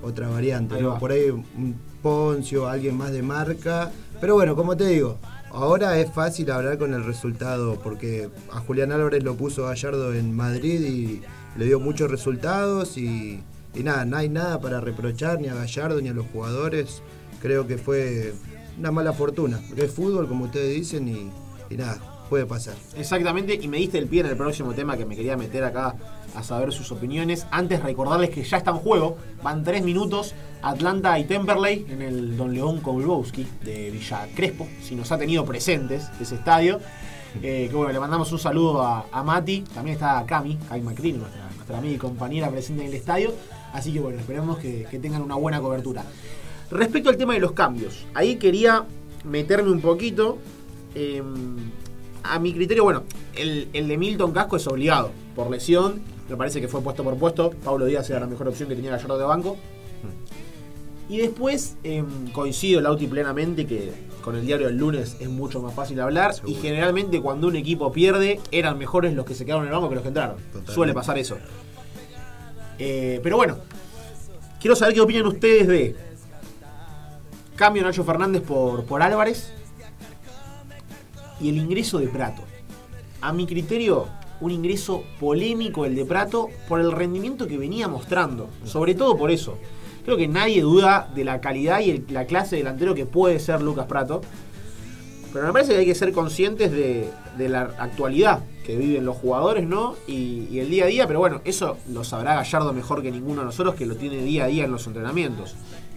otra 0.03 0.29
variante. 0.29 0.77
Ahí 0.77 0.83
¿no? 0.83 0.91
va. 0.91 0.99
Por 0.99 1.13
ahí 1.13 1.29
un 1.31 1.89
Poncio, 2.03 2.69
alguien 2.69 2.97
más 2.97 3.13
de 3.13 3.23
marca. 3.23 3.91
Pero 4.21 4.35
bueno, 4.35 4.55
como 4.55 4.77
te 4.77 4.87
digo, 4.87 5.19
ahora 5.51 5.99
es 5.99 6.13
fácil 6.13 6.51
hablar 6.51 6.79
con 6.79 6.95
el 6.95 7.05
resultado 7.05 7.79
porque 7.83 8.31
a 8.53 8.61
Julián 8.61 8.93
Álvarez 8.93 9.23
lo 9.25 9.35
puso 9.35 9.65
Gallardo 9.65 10.15
en 10.15 10.35
Madrid 10.35 10.81
y 10.81 11.23
le 11.59 11.65
dio 11.65 11.81
muchos 11.81 12.11
resultados 12.11 12.97
y, 12.97 13.43
y 13.75 13.83
nada, 13.83 14.05
no 14.05 14.17
hay 14.17 14.29
nada 14.29 14.61
para 14.61 14.81
reprochar 14.81 15.41
ni 15.41 15.49
a 15.49 15.55
Gallardo 15.55 16.01
ni 16.01 16.09
a 16.09 16.15
los 16.15 16.27
jugadores. 16.33 17.03
Creo 17.43 17.67
que 17.67 17.79
fue 17.79 18.33
una 18.79 18.91
mala 18.91 19.13
fortuna. 19.13 19.61
Porque 19.69 19.85
es 19.85 19.93
fútbol, 19.93 20.29
como 20.29 20.47
ustedes 20.47 20.75
dicen, 20.75 21.09
y, 21.09 21.31
y 21.71 21.77
nada, 21.77 21.99
puede 22.29 22.47
pasar. 22.47 22.75
Exactamente, 22.97 23.59
y 23.61 23.69
me 23.69 23.79
diste 23.79 23.99
el 23.99 24.07
pie 24.07 24.21
en 24.21 24.27
el 24.27 24.37
próximo 24.37 24.73
tema 24.75 24.97
que 24.97 25.07
me 25.07 25.17
quería 25.17 25.37
meter 25.37 25.65
acá 25.65 25.97
a 26.35 26.43
saber 26.43 26.73
sus 26.73 26.93
opiniones. 26.93 27.47
Antes 27.51 27.83
recordarles 27.83 28.31
que 28.31 28.45
ya 28.45 28.59
está 28.59 28.71
en 28.71 28.79
juego, 28.79 29.17
van 29.43 29.65
tres 29.65 29.83
minutos, 29.83 30.35
Atlanta 30.63 31.19
y 31.19 31.25
Temperley 31.25 31.87
en 31.89 32.03
el 32.03 32.37
Don 32.37 32.55
León 32.55 32.81
Koulbowski 32.81 33.47
de 33.65 33.91
Villa 33.91 34.29
Crespo, 34.35 34.67
si 34.83 34.95
nos 34.95 35.11
ha 35.13 35.19
tenido 35.19 35.45
presentes 35.45 36.09
ese 36.21 36.37
estadio. 36.37 36.81
Eh, 37.43 37.67
que 37.71 37.77
bueno, 37.77 37.93
le 37.93 38.01
mandamos 38.01 38.33
un 38.33 38.39
saludo 38.39 38.83
a, 38.83 39.07
a 39.13 39.23
Mati, 39.23 39.61
también 39.75 39.95
está 39.95 40.25
Cami, 40.27 40.57
Cami 40.69 40.81
Macri, 40.81 41.13
nuestra, 41.13 41.49
nuestra 41.55 41.79
amiga 41.79 41.95
y 41.95 41.99
compañera 41.99 42.51
presente 42.51 42.83
en 42.83 42.89
el 42.89 42.95
estadio. 42.95 43.33
Así 43.73 43.93
que 43.93 44.01
bueno, 44.01 44.19
esperemos 44.19 44.59
que, 44.59 44.87
tengan 45.01 45.23
una 45.23 45.35
buena 45.35 45.61
cobertura. 45.61 46.05
Respecto 46.71 47.11
al 47.11 47.17
tema 47.17 47.35
de 47.35 47.41
los 47.41 47.53
cambios, 47.53 48.07
ahí 48.15 48.37
quería 48.37 48.85
meterme 49.25 49.71
un 49.71 49.81
poquito. 49.81 50.39
em, 50.95 51.57
a 52.23 52.39
mi 52.39 52.53
criterio, 52.53 52.85
bueno, 52.85 53.05
el, 53.35 53.69
el 53.73 53.89
de 53.89 53.97
Milton 53.97 54.33
Casco 54.33 54.57
es 54.57 54.67
obligado 54.67 55.11
por 55.35 55.51
lesión. 55.51 56.01
Me 56.29 56.37
parece 56.37 56.61
que 56.61 56.69
fue 56.69 56.83
puesto 56.83 57.03
por 57.05 57.17
puesto. 57.17 57.51
Pablo 57.65 57.87
Díaz 57.87 58.11
era 58.11 58.21
la 58.21 58.27
mejor 58.27 58.49
opción 58.49 58.69
que 58.69 58.75
tenía 58.75 58.91
Gallardo 58.91 59.19
de 59.19 59.25
banco. 59.25 59.57
Y 61.09 61.19
después 61.19 61.77
em, 61.85 62.31
coincido, 62.33 62.83
Lauti, 62.83 63.07
plenamente 63.07 63.67
que 63.67 63.93
con 64.23 64.37
el 64.37 64.45
diario 64.45 64.67
del 64.67 64.77
lunes 64.77 65.17
es 65.21 65.29
mucho 65.29 65.63
más 65.63 65.73
fácil 65.73 65.99
hablar. 66.01 66.35
Y 66.45 66.55
generalmente 66.55 67.21
cuando 67.23 67.49
un 67.49 67.57
equipo 67.57 67.91
pierde, 67.93 68.41
eran 68.51 68.77
mejores 68.77 69.15
los 69.15 69.25
que 69.25 69.35
se 69.35 69.47
quedaron 69.47 69.65
en 69.65 69.69
el 69.69 69.75
banco 69.75 69.89
que 69.89 69.95
los 69.95 70.03
que 70.03 70.09
entraron. 70.09 70.37
Totalmente. 70.37 70.73
Suele 70.73 70.93
pasar 70.93 71.17
eso. 71.17 71.39
Eh, 72.79 73.21
pero 73.23 73.37
bueno, 73.37 73.57
quiero 74.61 74.77
saber 74.77 74.95
qué 74.95 75.01
opinan 75.01 75.27
ustedes 75.27 75.67
de 75.67 75.97
cambio 77.57 77.83
Nacho 77.83 78.05
Fernández 78.05 78.43
por, 78.43 78.85
por 78.85 79.03
Álvarez 79.03 79.53
y 81.41 81.49
el 81.49 81.57
ingreso 81.57 81.99
de 81.99 82.09
Prato. 82.09 82.43
A 83.21 83.33
mi 83.33 83.47
criterio, 83.47 84.07
un 84.41 84.51
ingreso 84.51 85.05
polémico 85.19 85.85
el 85.85 85.95
de 85.95 86.05
Prato 86.05 86.49
por 86.69 86.81
el 86.81 86.93
rendimiento 86.93 87.47
que 87.47 87.59
venía 87.59 87.89
mostrando. 87.89 88.49
Sobre 88.65 88.95
todo 88.95 89.17
por 89.17 89.31
eso. 89.31 89.59
Creo 90.05 90.17
que 90.17 90.29
nadie 90.29 90.63
duda 90.63 91.11
de 91.15 91.25
la 91.25 91.41
calidad 91.41 91.81
y 91.81 92.05
la 92.11 92.25
clase 92.25 92.57
de 92.57 92.63
delantero 92.63 92.95
que 92.95 93.07
puede 93.07 93.39
ser 93.39 93.61
Lucas 93.61 93.87
Prato. 93.87 94.23
Pero 95.33 95.47
me 95.47 95.53
parece 95.53 95.73
que 95.73 95.81
hay 95.81 95.87
que 95.87 95.95
ser 95.95 96.13
conscientes 96.13 96.73
de, 96.73 97.11
la 97.37 97.75
actualidad 97.79 98.43
que 98.65 98.77
viven 98.77 99.05
los 99.05 99.17
jugadores, 99.17 99.67
¿no? 99.67 99.97
Y, 100.07 100.59
el 100.59 100.71
día 100.71 100.85
a 100.85 100.87
día, 100.87 101.07
pero 101.07 101.19
bueno, 101.19 101.43
eso 101.45 101.77
lo 101.93 102.05
sabrá 102.05 102.35
Gallardo 102.37 102.73
mejor 102.73 103.03
que 103.03 103.11
ninguno 103.11 103.43
de 103.43 103.47
nosotros 103.47 103.75
que 103.75 103.87
lo 103.87 103.97
tiene 103.97 104.23
día 104.23 104.45
a 104.45 104.47
día 104.47 104.65
en 104.65 104.73
los 104.73 104.87
entrenamientos. 104.87 105.55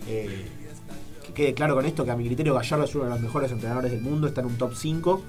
Eh, 0.07 0.45
quede 1.41 1.53
claro 1.53 1.75
con 1.75 1.85
esto 1.85 2.05
que 2.05 2.11
a 2.11 2.15
mi 2.15 2.25
criterio 2.25 2.53
Gallardo 2.53 2.85
es 2.85 2.95
uno 2.95 3.05
de 3.05 3.09
los 3.11 3.19
mejores 3.21 3.51
entrenadores 3.51 3.91
del 3.91 4.01
mundo, 4.01 4.27
está 4.27 4.41
en 4.41 4.47
un 4.47 4.57
top 4.57 4.73
5 4.75 5.21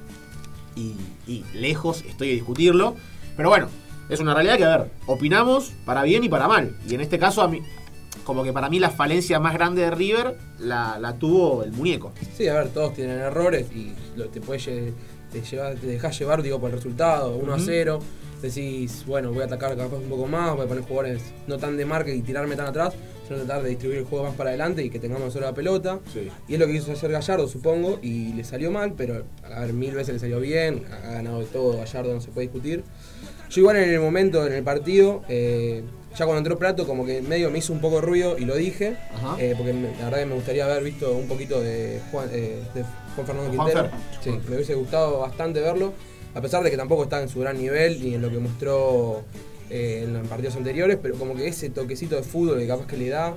y, 0.77 0.95
y 1.27 1.45
lejos 1.55 2.03
estoy 2.09 2.31
a 2.31 2.33
discutirlo. 2.33 2.95
Pero 3.37 3.49
bueno, 3.49 3.69
es 4.09 4.21
una 4.21 4.35
realidad 4.35 4.57
que, 4.59 4.65
a 4.65 4.77
ver, 4.79 4.91
opinamos 5.07 5.73
para 5.85 6.03
bien 6.03 6.25
y 6.25 6.29
para 6.29 6.49
mal. 6.49 6.77
Y 6.89 6.95
en 6.95 7.01
este 7.01 7.19
caso, 7.19 7.43
a 7.43 7.49
mí, 7.49 7.61
como 8.25 8.45
que 8.45 8.53
para 8.53 8.69
mí 8.69 8.79
la 8.79 8.91
falencia 8.91 9.41
más 9.41 9.55
grande 9.55 9.83
de 9.83 9.91
River 9.91 10.37
la, 10.59 10.99
la 10.99 11.15
tuvo 11.19 11.63
el 11.65 11.73
muñeco. 11.73 12.13
Sí, 12.37 12.47
a 12.49 12.55
ver, 12.55 12.69
todos 12.69 12.95
tienen 12.95 13.19
errores 13.19 13.67
y 13.73 13.93
lo- 14.17 14.29
te 14.29 14.41
puedes 14.41 14.65
te, 14.65 14.93
dejas 15.87 16.19
llevar 16.19 16.43
digo, 16.43 16.61
por 16.61 16.71
el 16.71 16.77
resultado, 16.77 17.37
1 17.37 17.55
a 17.55 17.59
0. 17.59 17.99
Decís, 18.43 19.05
bueno, 19.07 19.31
voy 19.33 19.43
a 19.43 19.45
atacar 19.45 19.77
capaz 19.77 19.97
un 19.97 20.09
poco 20.09 20.27
más, 20.27 20.55
voy 20.57 20.65
a 20.65 20.69
poner 20.69 20.83
jugadores 20.85 21.23
no 21.47 21.59
tan 21.59 21.77
de 21.77 21.85
marca 21.87 22.11
y 22.11 22.23
tirarme 22.23 22.57
tan 22.57 22.67
atrás, 22.67 22.93
sino 23.27 23.39
tratar 23.41 23.63
de 23.63 23.71
distribuir 23.71 24.01
el 24.01 24.05
juego 24.05 24.25
más 24.27 24.35
para 24.35 24.51
adelante 24.51 24.83
y 24.85 24.91
que 24.91 24.99
tengamos 24.99 25.33
solo 25.33 25.47
la 25.47 25.55
pelota. 25.55 26.01
Y 26.49 26.55
es 26.55 26.59
lo 26.61 26.67
que 26.67 26.73
quiso 26.73 26.93
hacer 26.93 27.11
Gallardo, 27.13 27.49
supongo, 27.49 27.99
y 28.03 28.33
le 28.35 28.45
salió 28.45 28.71
mal, 28.71 28.95
pero 28.97 29.25
a 29.45 29.61
ver, 29.61 29.73
mil 29.73 29.93
veces 29.95 30.15
le 30.15 30.21
salió 30.21 30.41
bien, 30.41 30.85
ha 30.91 31.13
ganado 31.13 31.41
de 31.41 31.47
todo, 31.47 31.77
Gallardo 31.79 32.15
no 32.15 32.21
se 32.21 32.31
puede 32.31 32.47
discutir. 32.49 32.85
Yo 33.51 33.61
igual 33.61 33.77
en 33.77 33.91
el 33.91 34.01
momento, 34.01 34.47
en 34.47 34.53
el 34.55 34.63
partido, 34.65 35.23
eh, 35.29 35.83
ya 36.17 36.25
cuando 36.27 36.39
entró 36.39 36.59
Prato, 36.59 36.87
como 36.87 37.05
que 37.07 37.21
medio 37.23 37.51
me 37.51 37.59
hizo 37.59 37.73
un 37.73 37.81
poco 37.81 37.97
de 37.97 38.03
ruido 38.03 38.39
y 38.39 38.45
lo 38.45 38.55
dije, 38.55 38.97
eh, 39.39 39.55
porque 39.57 39.73
me- 39.73 39.91
la 39.99 40.05
verdad 40.07 40.19
que 40.21 40.27
me 40.27 40.35
gustaría 40.35 40.65
haber 40.65 40.83
visto 40.83 41.13
un 41.15 41.27
poquito 41.29 41.61
de 41.61 42.01
Juan, 42.11 42.29
eh, 42.33 42.63
de 42.75 42.83
Juan 43.15 43.27
Fernando 43.27 43.51
Quintero. 43.51 43.83
Sí, 44.23 44.31
me 44.49 44.57
hubiese 44.57 44.75
gustado 44.75 45.21
bastante 45.21 45.61
verlo, 45.61 45.93
a 46.35 46.41
pesar 46.41 46.63
de 46.65 46.71
que 46.71 46.77
tampoco 46.79 47.03
está 47.05 47.21
en 47.23 47.29
su 47.29 47.41
gran 47.41 47.59
nivel 47.59 48.03
ni 48.03 48.15
en 48.15 48.23
lo 48.23 48.31
que 48.31 48.39
mostró 48.39 49.23
eh, 49.71 50.03
en 50.05 50.13
los 50.15 50.27
partidos 50.29 50.57
anteriores, 50.57 50.99
pero 51.01 51.15
como 51.17 51.35
que 51.35 51.47
ese 51.49 51.71
toquecito 51.71 52.17
de 52.17 52.23
fútbol 52.23 52.59
que 52.59 52.67
capaz 52.67 52.87
que 52.87 52.97
le 52.97 53.09
da. 53.09 53.35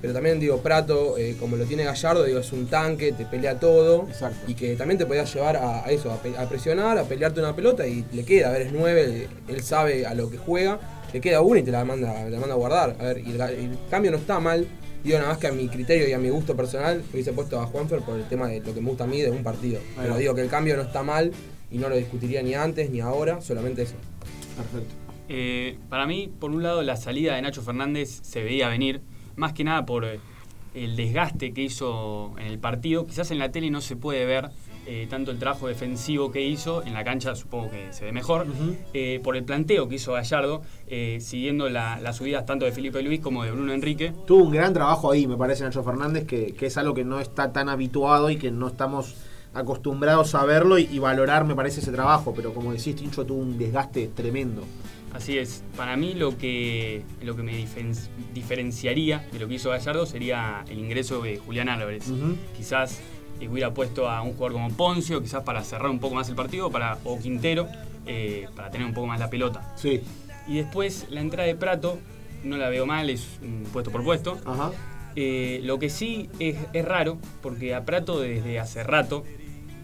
Pero 0.00 0.12
también 0.12 0.38
digo, 0.38 0.58
Prato, 0.58 1.16
eh, 1.16 1.34
como 1.40 1.56
lo 1.56 1.64
tiene 1.64 1.84
Gallardo, 1.84 2.24
digo, 2.24 2.38
es 2.40 2.52
un 2.52 2.66
tanque, 2.66 3.12
te 3.12 3.24
pelea 3.24 3.58
todo. 3.58 4.06
Exacto. 4.08 4.38
Y 4.46 4.54
que 4.54 4.76
también 4.76 4.98
te 4.98 5.06
podía 5.06 5.24
llevar 5.24 5.56
a, 5.56 5.82
a 5.86 5.90
eso, 5.90 6.12
a, 6.12 6.16
pe- 6.20 6.36
a 6.36 6.46
presionar, 6.46 6.98
a 6.98 7.04
pelearte 7.04 7.40
una 7.40 7.56
pelota 7.56 7.86
y 7.86 8.04
le 8.12 8.22
queda, 8.24 8.48
a 8.50 8.52
ver, 8.52 8.62
es 8.62 8.72
9, 8.72 9.28
él 9.48 9.62
sabe 9.62 10.04
a 10.04 10.12
lo 10.14 10.30
que 10.30 10.36
juega, 10.36 10.78
le 11.10 11.20
queda 11.22 11.40
una 11.40 11.60
y 11.60 11.62
te 11.62 11.70
la 11.70 11.86
manda, 11.86 12.28
la 12.28 12.38
manda 12.38 12.54
a 12.54 12.58
guardar. 12.58 12.96
A 13.00 13.04
ver, 13.04 13.18
y 13.26 13.30
el, 13.30 13.40
el 13.40 13.78
cambio 13.90 14.10
no 14.10 14.18
está 14.18 14.38
mal. 14.40 14.66
Digo, 15.02 15.16
nada 15.18 15.30
más 15.30 15.38
que 15.38 15.46
a 15.46 15.52
mi 15.52 15.68
criterio 15.68 16.06
y 16.06 16.12
a 16.12 16.18
mi 16.18 16.28
gusto 16.28 16.54
personal 16.54 17.02
hubiese 17.12 17.32
puesto 17.32 17.58
a 17.60 17.66
Juanfer 17.66 18.00
por 18.00 18.16
el 18.18 18.24
tema 18.28 18.48
de 18.48 18.60
lo 18.60 18.74
que 18.74 18.80
me 18.82 18.88
gusta 18.88 19.04
a 19.04 19.06
mí 19.06 19.22
de 19.22 19.30
un 19.30 19.42
partido. 19.42 19.80
Pero 19.96 20.18
digo 20.18 20.34
que 20.34 20.42
el 20.42 20.48
cambio 20.48 20.76
no 20.76 20.82
está 20.82 21.02
mal 21.02 21.30
y 21.70 21.78
no 21.78 21.88
lo 21.88 21.96
discutiría 21.96 22.42
ni 22.42 22.54
antes 22.54 22.90
ni 22.90 23.00
ahora, 23.00 23.40
solamente 23.40 23.82
eso. 23.82 23.94
Perfecto. 24.56 24.94
Eh, 25.28 25.78
para 25.88 26.06
mí, 26.06 26.30
por 26.38 26.50
un 26.50 26.62
lado, 26.62 26.82
la 26.82 26.96
salida 26.96 27.34
de 27.34 27.42
Nacho 27.42 27.62
Fernández 27.62 28.20
se 28.22 28.42
veía 28.42 28.68
venir, 28.68 29.00
más 29.36 29.52
que 29.52 29.64
nada 29.64 29.86
por 29.86 30.04
eh, 30.04 30.20
el 30.74 30.96
desgaste 30.96 31.52
que 31.52 31.62
hizo 31.62 32.32
en 32.38 32.46
el 32.46 32.58
partido. 32.58 33.06
Quizás 33.06 33.30
en 33.30 33.38
la 33.38 33.50
tele 33.50 33.70
no 33.70 33.80
se 33.80 33.96
puede 33.96 34.24
ver 34.26 34.50
eh, 34.86 35.06
tanto 35.08 35.30
el 35.30 35.38
trabajo 35.38 35.66
defensivo 35.66 36.30
que 36.30 36.42
hizo, 36.42 36.82
en 36.82 36.92
la 36.92 37.04
cancha 37.04 37.34
supongo 37.34 37.70
que 37.70 37.90
se 37.94 38.04
ve 38.04 38.12
mejor, 38.12 38.46
eh, 38.92 39.18
por 39.24 39.34
el 39.34 39.42
planteo 39.44 39.88
que 39.88 39.94
hizo 39.94 40.12
Gallardo, 40.12 40.60
eh, 40.88 41.18
siguiendo 41.22 41.70
la- 41.70 41.98
las 42.00 42.16
subidas 42.16 42.44
tanto 42.44 42.66
de 42.66 42.72
Felipe 42.72 43.00
Luis 43.02 43.20
como 43.20 43.44
de 43.44 43.50
Bruno 43.52 43.72
Enrique. 43.72 44.12
Tuvo 44.26 44.44
un 44.44 44.52
gran 44.52 44.74
trabajo 44.74 45.10
ahí, 45.10 45.26
me 45.26 45.38
parece, 45.38 45.64
Nacho 45.64 45.82
Fernández, 45.82 46.26
que, 46.26 46.52
que 46.52 46.66
es 46.66 46.76
algo 46.76 46.92
que 46.92 47.02
no 47.04 47.18
está 47.18 47.50
tan 47.50 47.70
habituado 47.70 48.28
y 48.28 48.36
que 48.36 48.50
no 48.50 48.66
estamos 48.68 49.14
acostumbrados 49.54 50.34
a 50.34 50.44
verlo 50.44 50.78
y, 50.78 50.82
y 50.92 50.98
valorar, 50.98 51.46
me 51.46 51.54
parece, 51.54 51.80
ese 51.80 51.90
trabajo. 51.92 52.34
Pero 52.36 52.52
como 52.52 52.72
decís, 52.72 52.94
Tincho 52.94 53.24
tuvo 53.24 53.38
un 53.40 53.56
desgaste 53.56 54.08
tremendo. 54.08 54.64
Así 55.14 55.38
es, 55.38 55.62
para 55.76 55.96
mí 55.96 56.14
lo 56.14 56.36
que, 56.36 57.02
lo 57.22 57.36
que 57.36 57.42
me 57.42 57.66
diferenciaría 58.34 59.26
de 59.32 59.38
lo 59.38 59.46
que 59.46 59.54
hizo 59.54 59.70
Gallardo 59.70 60.06
sería 60.06 60.64
el 60.68 60.78
ingreso 60.78 61.22
de 61.22 61.38
Julián 61.38 61.68
Álvarez. 61.68 62.04
Quizás 62.56 63.00
eh, 63.40 63.48
hubiera 63.48 63.72
puesto 63.72 64.10
a 64.10 64.22
un 64.22 64.32
jugador 64.32 64.52
como 64.54 64.70
Poncio, 64.70 65.22
quizás 65.22 65.44
para 65.44 65.62
cerrar 65.62 65.88
un 65.88 66.00
poco 66.00 66.16
más 66.16 66.28
el 66.28 66.34
partido, 66.34 66.70
para, 66.70 66.98
o 67.04 67.18
Quintero, 67.18 67.68
eh, 68.06 68.48
para 68.56 68.70
tener 68.70 68.86
un 68.86 68.92
poco 68.92 69.06
más 69.06 69.20
la 69.20 69.30
pelota. 69.30 69.72
Sí. 69.76 70.02
Y 70.48 70.56
después 70.56 71.06
la 71.10 71.20
entrada 71.20 71.46
de 71.46 71.54
Prato, 71.54 71.98
no 72.42 72.56
la 72.56 72.68
veo 72.68 72.84
mal, 72.84 73.08
es 73.08 73.38
un 73.40 73.64
puesto 73.72 73.92
por 73.92 74.02
puesto. 74.02 74.38
Ajá. 74.44 74.72
Eh, 75.16 75.60
lo 75.62 75.78
que 75.78 75.90
sí 75.90 76.28
es, 76.40 76.56
es 76.72 76.84
raro, 76.84 77.18
porque 77.40 77.74
a 77.74 77.84
Prato 77.84 78.18
desde 78.18 78.58
hace 78.58 78.82
rato 78.82 79.24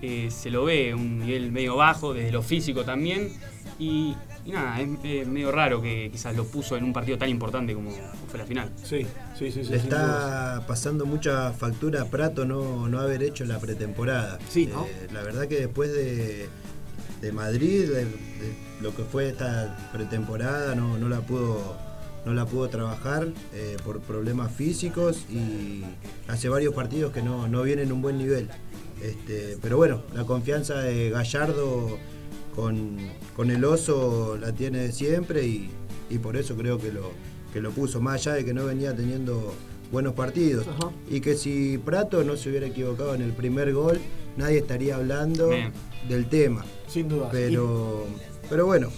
eh, 0.03 0.29
se 0.31 0.51
lo 0.51 0.65
ve 0.65 0.95
un 0.95 1.21
nivel 1.21 1.53
medio 1.53 1.77
bajo, 1.77 2.15
desde 2.15 2.33
lo 2.33 2.43
físico 2.43 2.85
también. 2.85 3.33
Y, 3.79 4.15
y 4.51 4.53
nada, 4.53 4.81
es, 4.81 4.89
es 5.05 5.29
medio 5.29 5.53
raro 5.53 5.81
que 5.81 6.11
quizás 6.11 6.35
lo 6.37 6.45
puso 6.45 6.77
en 6.77 6.85
un 6.85 6.93
partido 6.93 7.17
tan 7.19 7.29
importante 7.29 7.75
como 7.75 7.91
fue 8.29 8.39
la 8.39 8.47
final. 8.47 8.71
Sí, 8.83 9.07
sí, 9.39 9.51
sí. 9.53 9.63
Le 9.65 9.77
está 9.77 10.65
pasando 10.67 11.07
mucha 11.07 11.53
factura 11.53 12.03
a 12.03 12.05
Prato 12.07 12.45
no, 12.45 12.89
no 12.89 13.01
haber 13.01 13.23
hecho 13.23 13.45
la 13.45 13.59
pretemporada. 13.59 14.39
Sí, 14.49 14.67
¿no? 14.67 14.85
Eh, 14.87 15.09
la 15.13 15.23
verdad 15.23 15.47
que 15.47 15.61
después 15.61 15.93
de, 15.93 16.49
de 17.21 17.33
Madrid, 17.33 17.89
de, 17.89 18.05
de 18.05 18.55
lo 18.81 18.95
que 18.95 19.05
fue 19.05 19.29
esta 19.29 19.91
pretemporada, 19.93 20.75
no, 20.75 20.99
no 20.99 21.09
la 21.09 21.21
pudo 21.21 21.77
no 22.27 22.35
la 22.35 22.45
pudo 22.45 22.69
trabajar 22.69 23.29
eh, 23.55 23.79
por 23.83 24.01
problemas 24.01 24.53
físicos 24.53 25.25
y 25.31 25.83
hace 26.29 26.51
varios 26.51 26.75
partidos 26.75 27.13
que 27.13 27.23
no, 27.23 27.49
no 27.49 27.63
viene 27.63 27.83
en 27.83 27.93
un 27.93 28.03
buen 28.03 28.19
nivel. 28.19 28.51
Este, 29.03 29.57
pero 29.63 29.79
bueno, 29.79 30.03
la 30.15 30.25
confianza 30.25 30.81
de 30.81 31.09
Gallardo 31.09 31.97
con, 32.61 32.99
con 33.35 33.51
el 33.51 33.65
oso 33.65 34.37
la 34.41 34.53
tiene 34.53 34.79
de 34.79 34.93
siempre 34.93 35.47
y, 35.47 35.71
y 36.09 36.19
por 36.19 36.37
eso 36.37 36.57
creo 36.57 36.79
que 36.79 36.93
lo, 36.93 37.13
que 37.53 37.61
lo 37.61 37.71
puso, 37.71 38.01
más 38.01 38.15
allá 38.27 38.37
de 38.37 38.45
que 38.45 38.53
no 38.53 38.67
venía 38.67 38.95
teniendo 38.95 39.55
buenos 39.91 40.15
partidos. 40.15 40.67
Ajá. 40.69 40.93
Y 41.09 41.21
que 41.21 41.35
si 41.35 41.79
Prato 41.79 42.23
no 42.25 42.37
se 42.37 42.51
hubiera 42.51 42.67
equivocado 42.67 43.15
en 43.15 43.23
el 43.23 43.33
primer 43.33 43.73
gol, 43.73 44.01
nadie 44.37 44.59
estaría 44.59 44.97
hablando 44.97 45.49
Bien. 45.49 45.73
del 46.09 46.29
tema. 46.29 46.65
Sin 46.87 47.09
duda. 47.09 47.29
Pero, 47.31 48.07
pero 48.49 48.67
bueno, 48.67 48.91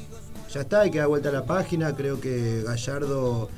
ya 0.53 0.63
está, 0.63 0.83
hay 0.83 0.91
que 0.91 0.99
dar 0.99 1.09
vuelta 1.09 1.31
a 1.31 1.33
la 1.33 1.47
página. 1.47 1.95
Creo 1.97 2.21
que 2.21 2.63
Gallardo 2.63 3.49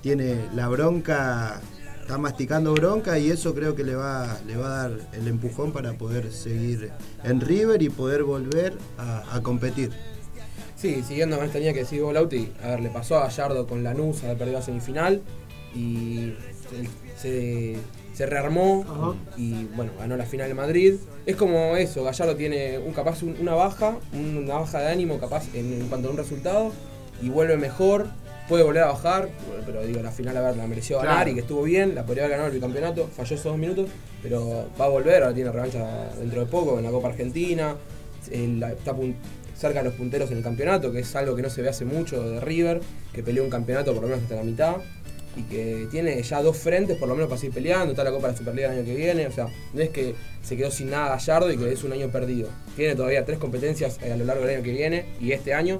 tiene 0.00 0.46
la 0.54 0.68
bronca, 0.68 1.60
está 2.02 2.18
masticando 2.18 2.74
bronca 2.74 3.18
y 3.18 3.30
eso 3.30 3.54
creo 3.54 3.74
que 3.74 3.84
le 3.84 3.94
va, 3.94 4.36
le 4.46 4.56
va 4.56 4.66
a 4.66 4.88
dar 4.88 4.98
el 5.12 5.28
empujón 5.28 5.72
para 5.72 5.92
poder 5.94 6.30
seguir 6.32 6.90
en 7.24 7.40
River 7.40 7.80
y 7.82 7.88
poder 7.88 8.24
volver 8.24 8.74
a, 8.98 9.36
a 9.36 9.42
competir. 9.42 9.90
Sí, 10.76 11.02
siguiendo 11.06 11.36
con 11.36 11.46
esta 11.46 11.58
línea 11.58 11.72
que 11.72 11.84
decís 11.84 12.02
vos, 12.02 12.12
Lauti, 12.12 12.52
a 12.62 12.68
ver, 12.70 12.80
le 12.80 12.90
pasó 12.90 13.16
a 13.18 13.24
Gallardo 13.28 13.66
con 13.68 13.84
Lanús, 13.84 14.22
haber 14.24 14.36
perdido 14.36 14.58
la 14.58 14.64
semifinal 14.64 15.22
y 15.74 16.34
se, 16.68 16.88
se- 17.20 17.78
se 18.12 18.26
rearmó 18.26 18.84
Ajá. 18.86 19.14
y 19.38 19.64
bueno, 19.74 19.92
ganó 19.98 20.16
la 20.18 20.26
final 20.26 20.48
de 20.48 20.54
Madrid. 20.54 20.94
Es 21.24 21.36
como 21.36 21.76
eso, 21.76 22.04
Gallardo 22.04 22.36
tiene 22.36 22.78
un 22.78 22.92
capaz 22.92 23.22
un- 23.22 23.36
una 23.40 23.54
baja, 23.54 23.96
una 24.12 24.54
baja 24.54 24.80
de 24.80 24.88
ánimo 24.88 25.18
capaz 25.18 25.44
en, 25.54 25.72
en 25.72 25.88
cuanto 25.88 26.08
a 26.08 26.10
un 26.10 26.16
resultado 26.18 26.72
y 27.22 27.28
vuelve 27.30 27.56
mejor, 27.56 28.08
puede 28.48 28.64
volver 28.64 28.82
a 28.82 28.86
bajar, 28.88 29.28
pero 29.64 29.82
digo, 29.86 30.02
la 30.02 30.10
final 30.10 30.36
a 30.36 30.40
ver, 30.40 30.56
la 30.56 30.66
mereció 30.66 30.98
ganar 30.98 31.14
Claro. 31.16 31.30
y 31.30 31.34
que 31.34 31.40
estuvo 31.40 31.62
bien, 31.62 31.94
la 31.94 32.04
podría 32.04 32.24
haber 32.24 32.32
ganado 32.32 32.48
el 32.48 32.54
bicampeonato, 32.54 33.08
falló 33.16 33.34
esos 33.34 33.44
dos 33.44 33.58
minutos, 33.58 33.88
pero 34.22 34.66
va 34.80 34.84
a 34.86 34.88
volver, 34.88 35.22
ahora 35.22 35.34
tiene 35.34 35.50
revancha 35.52 36.10
dentro 36.18 36.40
de 36.40 36.46
poco 36.46 36.78
en 36.78 36.84
la 36.84 36.90
Copa 36.90 37.08
Argentina, 37.08 37.76
el- 38.30 38.62
está 38.62 38.94
cerca 39.56 39.78
de 39.80 39.84
los 39.90 39.94
punteros 39.94 40.30
en 40.32 40.38
el 40.38 40.42
campeonato, 40.42 40.90
que 40.92 41.00
es 41.00 41.14
algo 41.16 41.36
que 41.36 41.42
no 41.42 41.50
se 41.50 41.62
ve 41.62 41.68
hace 41.68 41.84
mucho 41.84 42.22
de 42.30 42.40
River, 42.40 42.80
que 43.12 43.22
peleó 43.22 43.44
un 43.44 43.50
campeonato 43.50 43.92
por 43.94 44.02
lo 44.02 44.08
menos 44.08 44.22
hasta 44.24 44.36
la 44.36 44.42
mitad. 44.44 44.76
y 45.34 45.44
que 45.44 45.88
tiene 45.90 46.22
ya 46.22 46.42
dos 46.42 46.58
frentes 46.58 46.98
por 46.98 47.08
lo 47.08 47.14
menos 47.14 47.30
para 47.30 47.40
seguir 47.40 47.54
peleando, 47.54 47.92
está 47.92 48.04
la 48.04 48.10
Copa 48.10 48.26
de 48.26 48.32
la 48.34 48.38
Superliga 48.38 48.70
el 48.70 48.80
año 48.80 48.84
que 48.84 48.94
viene, 48.94 49.26
o 49.26 49.32
sea, 49.32 49.46
no 49.72 49.80
es 49.80 49.88
que 49.88 50.14
se 50.42 50.58
quedó 50.58 50.70
sin 50.70 50.90
nada 50.90 51.08
Gallardo 51.08 51.50
y 51.50 51.56
que 51.56 51.72
es 51.72 51.82
un 51.84 51.92
año 51.94 52.08
perdido. 52.10 52.50
Tiene 52.76 52.94
todavía 52.96 53.24
tres 53.24 53.38
competencias 53.38 53.98
eh, 54.02 54.12
a 54.12 54.16
lo 54.18 54.26
largo 54.26 54.44
del 54.44 54.56
año 54.56 54.62
que 54.62 54.72
viene 54.72 55.06
y 55.22 55.32
este 55.32 55.54
año 55.54 55.78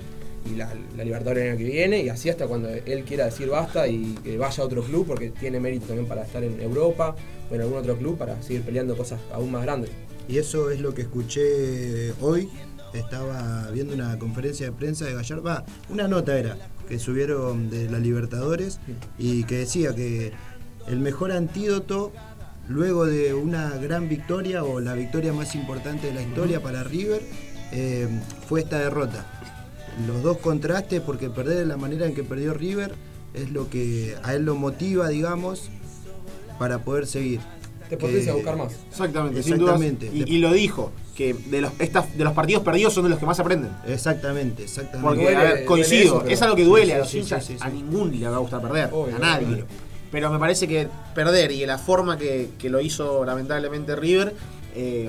y 0.50 0.56
la, 0.56 0.72
la 0.96 1.04
Libertadores 1.04 1.44
el 1.44 1.50
año 1.50 1.58
que 1.58 1.64
viene 1.64 2.02
y 2.02 2.08
así 2.08 2.30
hasta 2.30 2.46
cuando 2.46 2.68
él 2.68 3.04
quiera 3.04 3.26
decir 3.26 3.48
basta 3.48 3.86
y 3.86 4.14
que 4.22 4.36
vaya 4.38 4.62
a 4.62 4.66
otro 4.66 4.82
club 4.82 5.06
porque 5.06 5.30
tiene 5.30 5.60
mérito 5.60 5.86
también 5.86 6.06
para 6.06 6.22
estar 6.22 6.42
en 6.42 6.60
Europa 6.60 7.14
o 7.50 7.54
en 7.54 7.60
algún 7.60 7.78
otro 7.78 7.96
club 7.96 8.18
para 8.18 8.40
seguir 8.42 8.62
peleando 8.62 8.96
cosas 8.96 9.20
aún 9.32 9.52
más 9.52 9.62
grandes. 9.62 9.90
Y 10.28 10.38
eso 10.38 10.70
es 10.70 10.80
lo 10.80 10.94
que 10.94 11.02
escuché 11.02 12.12
hoy. 12.20 12.48
Estaba 12.94 13.70
viendo 13.72 13.94
una 13.94 14.18
conferencia 14.18 14.66
de 14.66 14.72
prensa 14.72 15.06
de 15.06 15.14
Gallardo, 15.14 15.42
va, 15.42 15.64
una 15.88 16.08
nota 16.08 16.38
era, 16.38 16.58
que 16.86 16.98
subieron 16.98 17.70
de 17.70 17.88
la 17.88 17.98
Libertadores 17.98 18.80
y 19.18 19.44
que 19.44 19.58
decía 19.58 19.94
que 19.94 20.32
el 20.86 20.98
mejor 20.98 21.32
antídoto 21.32 22.12
luego 22.68 23.06
de 23.06 23.32
una 23.32 23.70
gran 23.78 24.10
victoria 24.10 24.62
o 24.62 24.80
la 24.80 24.94
victoria 24.94 25.32
más 25.32 25.54
importante 25.54 26.08
de 26.08 26.14
la 26.14 26.22
historia 26.22 26.62
para 26.62 26.84
River 26.84 27.22
eh, 27.72 28.08
fue 28.46 28.60
esta 28.60 28.78
derrota. 28.78 29.26
Los 30.06 30.22
dos 30.22 30.38
contrastes, 30.38 31.00
porque 31.00 31.28
perder 31.30 31.58
de 31.58 31.66
la 31.66 31.76
manera 31.76 32.06
en 32.06 32.14
que 32.14 32.24
perdió 32.24 32.54
River 32.54 32.94
es 33.34 33.50
lo 33.50 33.68
que 33.70 34.16
a 34.22 34.34
él 34.34 34.44
lo 34.44 34.54
motiva, 34.56 35.08
digamos, 35.08 35.68
para 36.58 36.78
poder 36.78 37.06
seguir. 37.06 37.40
Te 37.88 37.96
potencia 37.98 38.24
Que- 38.26 38.30
a 38.30 38.34
buscar 38.34 38.56
más. 38.56 38.72
Exactamente, 38.90 39.42
sin 39.42 39.58
dudas. 39.58 39.80
Exactamente. 39.80 40.10
Y, 40.30 40.36
y 40.36 40.38
lo 40.38 40.52
dijo, 40.52 40.92
que 41.14 41.34
de 41.34 41.60
los, 41.60 41.72
estas, 41.78 42.16
de 42.16 42.24
los 42.24 42.32
partidos 42.32 42.62
perdidos 42.62 42.94
son 42.94 43.04
de 43.04 43.10
los 43.10 43.18
que 43.18 43.26
más 43.26 43.38
aprenden. 43.38 43.70
Exactamente, 43.86 44.62
exactamente. 44.62 45.06
Porque, 45.06 45.24
Duele- 45.24 45.36
a 45.36 45.42
ver, 45.42 45.64
coincido, 45.66 46.20
eso, 46.22 46.26
es 46.26 46.40
algo 46.42 46.56
que 46.56 46.64
duele 46.64 46.86
Sí, 46.86 46.92
a 46.92 46.98
los 46.98 47.10
sí, 47.10 47.18
hinchas, 47.18 47.44
sí, 47.44 47.52
sí, 47.54 47.58
a 47.60 47.68
ningún 47.68 48.18
le 48.18 48.26
va 48.28 48.36
a 48.36 48.38
gustar 48.38 48.62
perder, 48.62 48.88
Obvio, 48.92 49.16
a 49.16 49.18
nadie. 49.18 49.64
Pero 50.10 50.30
me 50.30 50.38
parece 50.38 50.66
que 50.68 50.88
perder 51.14 51.52
y 51.52 51.60
de 51.60 51.66
la 51.66 51.76
forma 51.78 52.16
que, 52.16 52.50
que 52.58 52.70
lo 52.70 52.80
hizo 52.80 53.24
lamentablemente 53.26 53.94
River, 53.96 54.34
eh, 54.74 55.08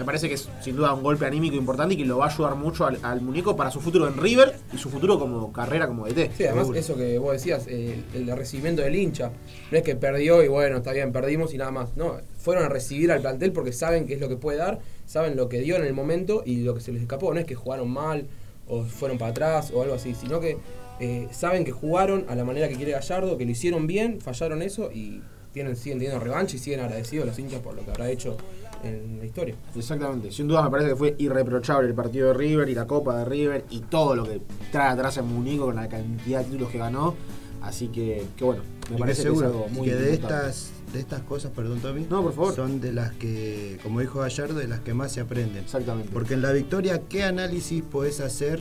me 0.00 0.06
parece 0.06 0.28
que 0.28 0.34
es 0.34 0.48
sin 0.62 0.76
duda 0.76 0.94
un 0.94 1.02
golpe 1.02 1.26
anímico 1.26 1.54
importante 1.56 1.94
y 1.94 1.96
que 1.98 2.04
lo 2.06 2.16
va 2.18 2.26
a 2.26 2.28
ayudar 2.30 2.54
mucho 2.54 2.86
al, 2.86 2.98
al 3.02 3.20
muñeco 3.20 3.54
para 3.54 3.70
su 3.70 3.80
futuro 3.80 4.08
en 4.08 4.16
River 4.16 4.56
y 4.72 4.78
su 4.78 4.88
futuro 4.88 5.18
como 5.18 5.52
carrera 5.52 5.86
como 5.86 6.06
DT. 6.06 6.30
Sí, 6.36 6.44
además 6.44 6.62
Seguro. 6.62 6.78
eso 6.78 6.96
que 6.96 7.18
vos 7.18 7.32
decías, 7.32 7.66
eh, 7.68 8.02
el 8.14 8.34
recibimiento 8.36 8.80
del 8.80 8.96
hincha. 8.96 9.30
No 9.70 9.76
es 9.76 9.84
que 9.84 9.94
perdió 9.94 10.42
y 10.42 10.48
bueno, 10.48 10.78
está 10.78 10.92
bien, 10.92 11.12
perdimos 11.12 11.52
y 11.52 11.58
nada 11.58 11.70
más. 11.70 11.96
No, 11.96 12.16
fueron 12.38 12.64
a 12.64 12.68
recibir 12.70 13.12
al 13.12 13.20
plantel 13.20 13.52
porque 13.52 13.72
saben 13.72 14.06
qué 14.06 14.14
es 14.14 14.20
lo 14.20 14.28
que 14.28 14.36
puede 14.36 14.56
dar, 14.56 14.80
saben 15.04 15.36
lo 15.36 15.50
que 15.50 15.60
dio 15.60 15.76
en 15.76 15.84
el 15.84 15.92
momento 15.92 16.42
y 16.46 16.62
lo 16.62 16.74
que 16.74 16.80
se 16.80 16.92
les 16.92 17.02
escapó. 17.02 17.34
No 17.34 17.40
es 17.40 17.46
que 17.46 17.54
jugaron 17.54 17.90
mal 17.90 18.26
o 18.66 18.84
fueron 18.84 19.18
para 19.18 19.32
atrás 19.32 19.70
o 19.74 19.82
algo 19.82 19.94
así, 19.94 20.14
sino 20.14 20.40
que 20.40 20.56
eh, 21.00 21.28
saben 21.30 21.64
que 21.64 21.72
jugaron 21.72 22.24
a 22.28 22.34
la 22.34 22.44
manera 22.44 22.68
que 22.68 22.76
quiere 22.76 22.92
Gallardo, 22.92 23.36
que 23.36 23.44
lo 23.44 23.50
hicieron 23.50 23.86
bien, 23.86 24.20
fallaron 24.20 24.62
eso 24.62 24.90
y 24.92 25.22
tienen, 25.52 25.74
siguen 25.76 25.98
teniendo 25.98 26.22
revancha 26.22 26.56
y 26.56 26.58
siguen 26.58 26.80
agradecidos 26.80 27.26
los 27.26 27.38
hinchas 27.38 27.60
por 27.60 27.74
lo 27.74 27.84
que 27.84 27.90
habrá 27.90 28.10
hecho 28.10 28.36
en 28.82 29.18
la 29.18 29.26
historia. 29.26 29.54
Exactamente, 29.74 30.30
sin 30.32 30.48
duda 30.48 30.62
me 30.62 30.70
parece 30.70 30.90
que 30.90 30.96
fue 30.96 31.14
irreprochable 31.18 31.88
el 31.88 31.94
partido 31.94 32.28
de 32.28 32.34
River 32.34 32.68
y 32.68 32.74
la 32.74 32.86
Copa 32.86 33.18
de 33.18 33.24
River 33.24 33.64
y 33.70 33.80
todo 33.80 34.16
lo 34.16 34.24
que 34.24 34.40
trae 34.72 34.90
atrás 34.90 35.16
en 35.18 35.26
Munico 35.26 35.66
con 35.66 35.76
la 35.76 35.88
cantidad 35.88 36.40
de 36.40 36.44
títulos 36.46 36.70
que 36.70 36.78
ganó. 36.78 37.14
Así 37.62 37.88
que, 37.88 38.24
que 38.36 38.44
bueno, 38.44 38.62
me 38.88 38.94
Y 38.94 38.96
que 38.96 39.00
parece 39.00 39.22
que 39.22 39.28
seguro 39.28 39.46
es 39.48 39.52
algo 39.54 39.68
muy 39.68 39.86
que 39.88 39.94
de 39.94 40.14
importante. 40.14 40.48
estas, 40.48 40.70
de 40.94 40.98
estas 41.00 41.20
cosas, 41.24 41.52
perdón 41.54 41.78
Tommy, 41.80 42.06
No, 42.08 42.22
por 42.22 42.32
favor. 42.32 42.54
son 42.54 42.80
de 42.80 42.92
las 42.92 43.12
que, 43.12 43.78
como 43.82 44.00
dijo 44.00 44.20
Gallardo, 44.20 44.54
de 44.54 44.66
las 44.66 44.80
que 44.80 44.94
más 44.94 45.12
se 45.12 45.20
aprenden. 45.20 45.62
Exactamente. 45.64 46.08
Porque 46.10 46.32
en 46.34 46.40
la 46.42 46.52
victoria, 46.52 47.02
¿qué 47.06 47.22
análisis 47.24 47.82
podés 47.82 48.20
hacer 48.20 48.60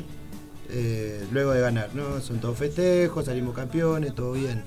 eh, 0.70 1.24
luego 1.32 1.52
de 1.52 1.62
ganar? 1.62 1.96
¿no? 1.96 2.20
Son 2.20 2.40
todos 2.40 2.58
festejos, 2.58 3.24
salimos 3.26 3.56
campeones, 3.56 4.14
todo 4.14 4.34
bien. 4.34 4.64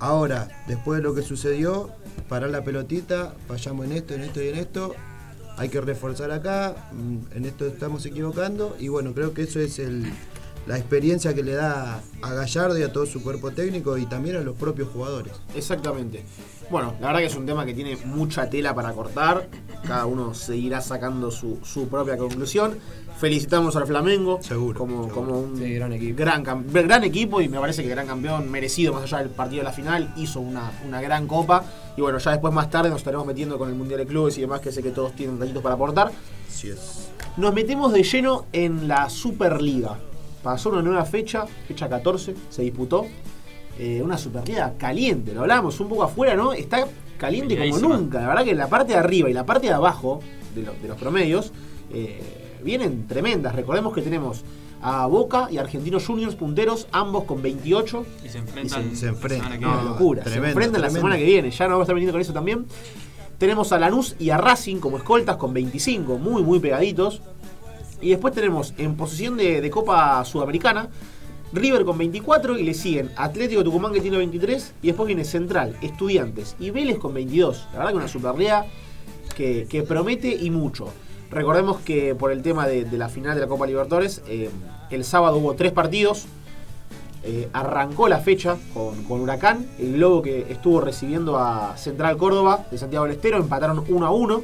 Ahora, 0.00 0.48
después 0.66 0.98
de 0.98 1.02
lo 1.02 1.14
que 1.14 1.22
sucedió, 1.22 1.90
parar 2.28 2.50
la 2.50 2.62
pelotita, 2.62 3.34
fallamos 3.48 3.86
en 3.86 3.92
esto, 3.92 4.14
en 4.14 4.22
esto 4.22 4.42
y 4.42 4.48
en 4.48 4.56
esto. 4.56 4.94
Hay 5.56 5.70
que 5.70 5.80
reforzar 5.80 6.30
acá, 6.32 6.90
mm, 6.92 7.36
en 7.36 7.44
esto 7.46 7.66
estamos 7.66 8.04
equivocando. 8.04 8.76
Y 8.78 8.88
bueno, 8.88 9.14
creo 9.14 9.32
que 9.32 9.42
eso 9.42 9.58
es 9.58 9.78
el, 9.78 10.12
la 10.66 10.76
experiencia 10.76 11.34
que 11.34 11.42
le 11.42 11.54
da 11.54 12.02
a 12.22 12.34
Gallardo 12.34 12.78
y 12.78 12.82
a 12.82 12.92
todo 12.92 13.06
su 13.06 13.22
cuerpo 13.22 13.52
técnico 13.52 13.96
y 13.96 14.06
también 14.06 14.36
a 14.36 14.40
los 14.40 14.56
propios 14.56 14.88
jugadores. 14.88 15.32
Exactamente. 15.54 16.24
Bueno, 16.70 16.94
la 17.00 17.06
verdad 17.06 17.20
que 17.20 17.26
es 17.26 17.36
un 17.36 17.46
tema 17.46 17.64
que 17.64 17.72
tiene 17.72 17.96
mucha 18.04 18.50
tela 18.50 18.74
para 18.74 18.92
cortar. 18.92 19.48
Cada 19.86 20.06
uno 20.06 20.34
seguirá 20.34 20.80
sacando 20.80 21.30
su, 21.30 21.60
su 21.62 21.88
propia 21.88 22.18
conclusión. 22.18 22.78
Felicitamos 23.18 23.74
al 23.76 23.86
Flamengo 23.86 24.40
Seguro, 24.42 24.78
como, 24.78 25.04
seguro. 25.04 25.14
como 25.14 25.38
un 25.40 25.56
Sí, 25.56 25.72
gran 25.74 25.92
equipo. 25.94 26.16
gran, 26.18 26.44
gran 26.44 27.02
equipo 27.04 27.40
y 27.40 27.48
me 27.48 27.58
parece 27.58 27.82
que 27.82 27.88
gran 27.88 28.06
campeón 28.06 28.50
merecido 28.50 28.92
más 28.92 29.04
allá 29.04 29.18
del 29.18 29.30
partido 29.30 29.60
de 29.60 29.64
la 29.64 29.72
final. 29.72 30.12
Hizo 30.16 30.40
una, 30.40 30.70
una 30.86 31.00
gran 31.00 31.26
copa. 31.26 31.64
Y 31.96 32.02
bueno, 32.02 32.18
ya 32.18 32.32
después 32.32 32.52
más 32.52 32.68
tarde 32.68 32.90
nos 32.90 32.98
estaremos 32.98 33.26
metiendo 33.26 33.56
con 33.56 33.70
el 33.70 33.74
Mundial 33.74 34.00
de 34.00 34.06
Clubes 34.06 34.36
y 34.36 34.42
demás 34.42 34.60
que 34.60 34.70
sé 34.70 34.82
que 34.82 34.90
todos 34.90 35.12
tienen 35.16 35.36
detallitos 35.36 35.62
para 35.62 35.76
aportar. 35.76 36.12
Así 36.46 36.68
es. 36.68 37.08
Nos 37.38 37.54
metemos 37.54 37.92
de 37.92 38.02
lleno 38.02 38.46
en 38.52 38.86
la 38.86 39.08
Superliga. 39.08 39.96
Pasó 40.42 40.68
una 40.68 40.82
nueva 40.82 41.04
fecha, 41.06 41.46
fecha 41.66 41.88
14, 41.88 42.34
se 42.50 42.62
disputó. 42.62 43.06
Eh, 43.78 44.00
una 44.02 44.18
Superliga 44.18 44.74
caliente, 44.78 45.32
lo 45.34 45.40
hablamos 45.40 45.80
un 45.80 45.88
poco 45.88 46.02
afuera, 46.02 46.34
¿no? 46.34 46.52
Está 46.52 46.86
caliente 47.18 47.56
como 47.70 47.78
nunca. 47.96 48.20
La 48.20 48.28
verdad 48.28 48.44
que 48.44 48.54
la 48.54 48.68
parte 48.68 48.92
de 48.92 48.98
arriba 48.98 49.30
y 49.30 49.32
la 49.32 49.44
parte 49.46 49.68
de 49.68 49.72
abajo 49.72 50.20
de, 50.54 50.62
lo- 50.62 50.74
de 50.74 50.88
los 50.88 50.98
promedios 50.98 51.52
eh, 51.92 52.45
vienen 52.62 53.06
tremendas. 53.06 53.54
Recordemos 53.54 53.92
que 53.94 54.02
tenemos 54.02 54.42
a 54.82 55.06
Boca 55.06 55.48
y 55.50 55.58
Argentinos 55.58 56.06
Juniors 56.06 56.34
punteros, 56.36 56.86
ambos 56.92 57.24
con 57.24 57.42
28. 57.42 58.04
Y 58.24 58.28
se 58.28 58.38
enfrentan. 58.38 58.86
Y 58.86 58.90
se- 58.90 58.96
se 58.96 59.06
enfrentan. 59.08 59.50
la 59.50 59.56
semana 59.56 59.58
que 59.58 59.64
No, 59.64 59.72
viene. 59.80 59.90
locura. 59.90 60.22
tremendo, 60.22 60.44
se 60.44 60.50
enfrentan 60.50 60.82
la 60.82 60.90
semana 60.90 61.16
que 61.18 61.24
viene. 61.24 61.50
Ya 61.50 61.64
nos 61.64 61.70
vamos 61.72 61.80
a 61.80 61.84
estar 61.84 61.94
viniendo 61.94 62.12
con 62.12 62.20
eso 62.20 62.32
también. 62.32 62.66
Tenemos 63.38 63.72
a 63.72 63.78
Lanús 63.78 64.16
y 64.18 64.30
a 64.30 64.38
Racing 64.38 64.76
como 64.76 64.96
escoltas 64.98 65.36
con 65.36 65.52
25, 65.52 66.18
muy, 66.18 66.42
muy 66.42 66.58
pegaditos. 66.58 67.20
Y 68.00 68.10
después 68.10 68.34
tenemos 68.34 68.74
en 68.78 68.94
posición 68.96 69.36
de, 69.36 69.60
de 69.60 69.70
Copa 69.70 70.22
Sudamericana 70.24 70.88
River 71.52 71.84
con 71.84 71.96
24 71.96 72.58
y 72.58 72.64
le 72.64 72.74
siguen 72.74 73.10
Atlético 73.16 73.62
Tucumán 73.64 73.92
que 73.92 74.00
tiene 74.00 74.16
23 74.18 74.74
y 74.82 74.88
después 74.88 75.06
viene 75.06 75.24
Central, 75.24 75.76
Estudiantes 75.80 76.56
y 76.58 76.70
Vélez 76.70 76.98
con 76.98 77.14
22. 77.14 77.68
La 77.72 77.78
verdad 77.78 77.90
que 77.92 77.96
una 77.96 78.08
Superliga 78.08 78.66
que, 79.34 79.66
que 79.70 79.82
promete 79.82 80.28
y 80.28 80.50
mucho. 80.50 80.88
Recordemos 81.30 81.80
que 81.80 82.14
por 82.14 82.30
el 82.30 82.42
tema 82.42 82.66
de, 82.66 82.86
la 82.96 83.08
final 83.08 83.34
de 83.34 83.40
la 83.40 83.46
Copa 83.46 83.66
Libertadores, 83.66 84.22
eh, 84.28 84.50
el 84.90 85.04
sábado 85.04 85.38
hubo 85.38 85.54
tres 85.54 85.72
partidos. 85.72 86.26
Eh, 87.28 87.48
arrancó 87.52 88.08
la 88.08 88.20
fecha 88.20 88.56
con, 88.72 89.20
Huracán, 89.20 89.66
el 89.80 89.94
globo 89.94 90.22
que 90.22 90.46
estuvo 90.48 90.80
recibiendo 90.80 91.38
a 91.38 91.76
Central 91.76 92.16
Córdoba 92.16 92.66
de 92.70 92.78
Santiago 92.78 93.04
del 93.04 93.16
Estero, 93.16 93.38
empataron 93.38 93.84
1 93.88 94.06
a 94.06 94.10
1. 94.10 94.42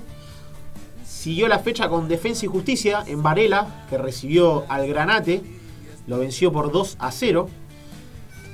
Siguió 1.06 1.46
la 1.46 1.60
fecha 1.60 1.88
con 1.88 2.08
Defensa 2.08 2.44
y 2.44 2.48
Justicia 2.48 3.04
en 3.06 3.22
Varela, 3.22 3.84
que 3.88 3.98
recibió 3.98 4.64
al 4.68 4.88
Granate, 4.88 5.44
lo 6.08 6.18
venció 6.18 6.50
por 6.50 6.72
2 6.72 6.96
a 6.98 7.12
0. 7.12 7.48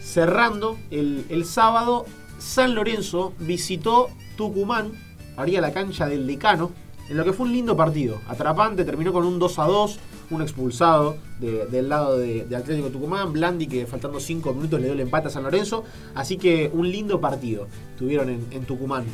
Cerrando 0.03 0.79
el, 0.91 1.45
sábado, 1.47 2.05
San 2.39 2.75
Lorenzo 2.75 3.33
visitó 3.39 4.11
Tucumán, 4.37 4.93
haría 5.39 5.63
la 5.63 5.73
cancha 5.73 6.07
del 6.07 6.27
decano, 6.27 6.71
en 7.09 7.17
lo 7.17 7.25
que 7.25 7.33
fue 7.33 7.47
un 7.47 7.53
lindo 7.53 7.77
partido. 7.77 8.21
Atrapante, 8.29 8.85
terminó 8.85 9.13
con 9.13 9.25
un 9.25 9.39
2 9.39 9.59
a 9.59 9.65
2, 9.65 9.99
un 10.31 10.43
expulsado 10.43 11.17
de- 11.41 11.67
del 11.67 11.89
lado 11.89 12.19
de, 12.19 12.45
de 12.45 12.57
Atlético 12.57 12.89
Tucumán, 12.89 13.33
Blandi 13.33 13.67
que 13.67 13.87
faltando 13.87 14.21
5 14.21 14.53
minutos 14.55 14.79
le 14.81 14.87
dio 14.87 14.95
el 14.95 15.01
empate 15.01 15.29
a 15.29 15.31
San 15.31 15.43
Lorenzo, 15.43 15.85
así 16.15 16.37
que 16.37 16.71
un 16.73 16.91
lindo 16.91 17.21
partido 17.21 17.67
tuvieron 17.99 18.29
en, 18.29 18.47
en 18.51 18.65
Tucumán. 18.65 19.05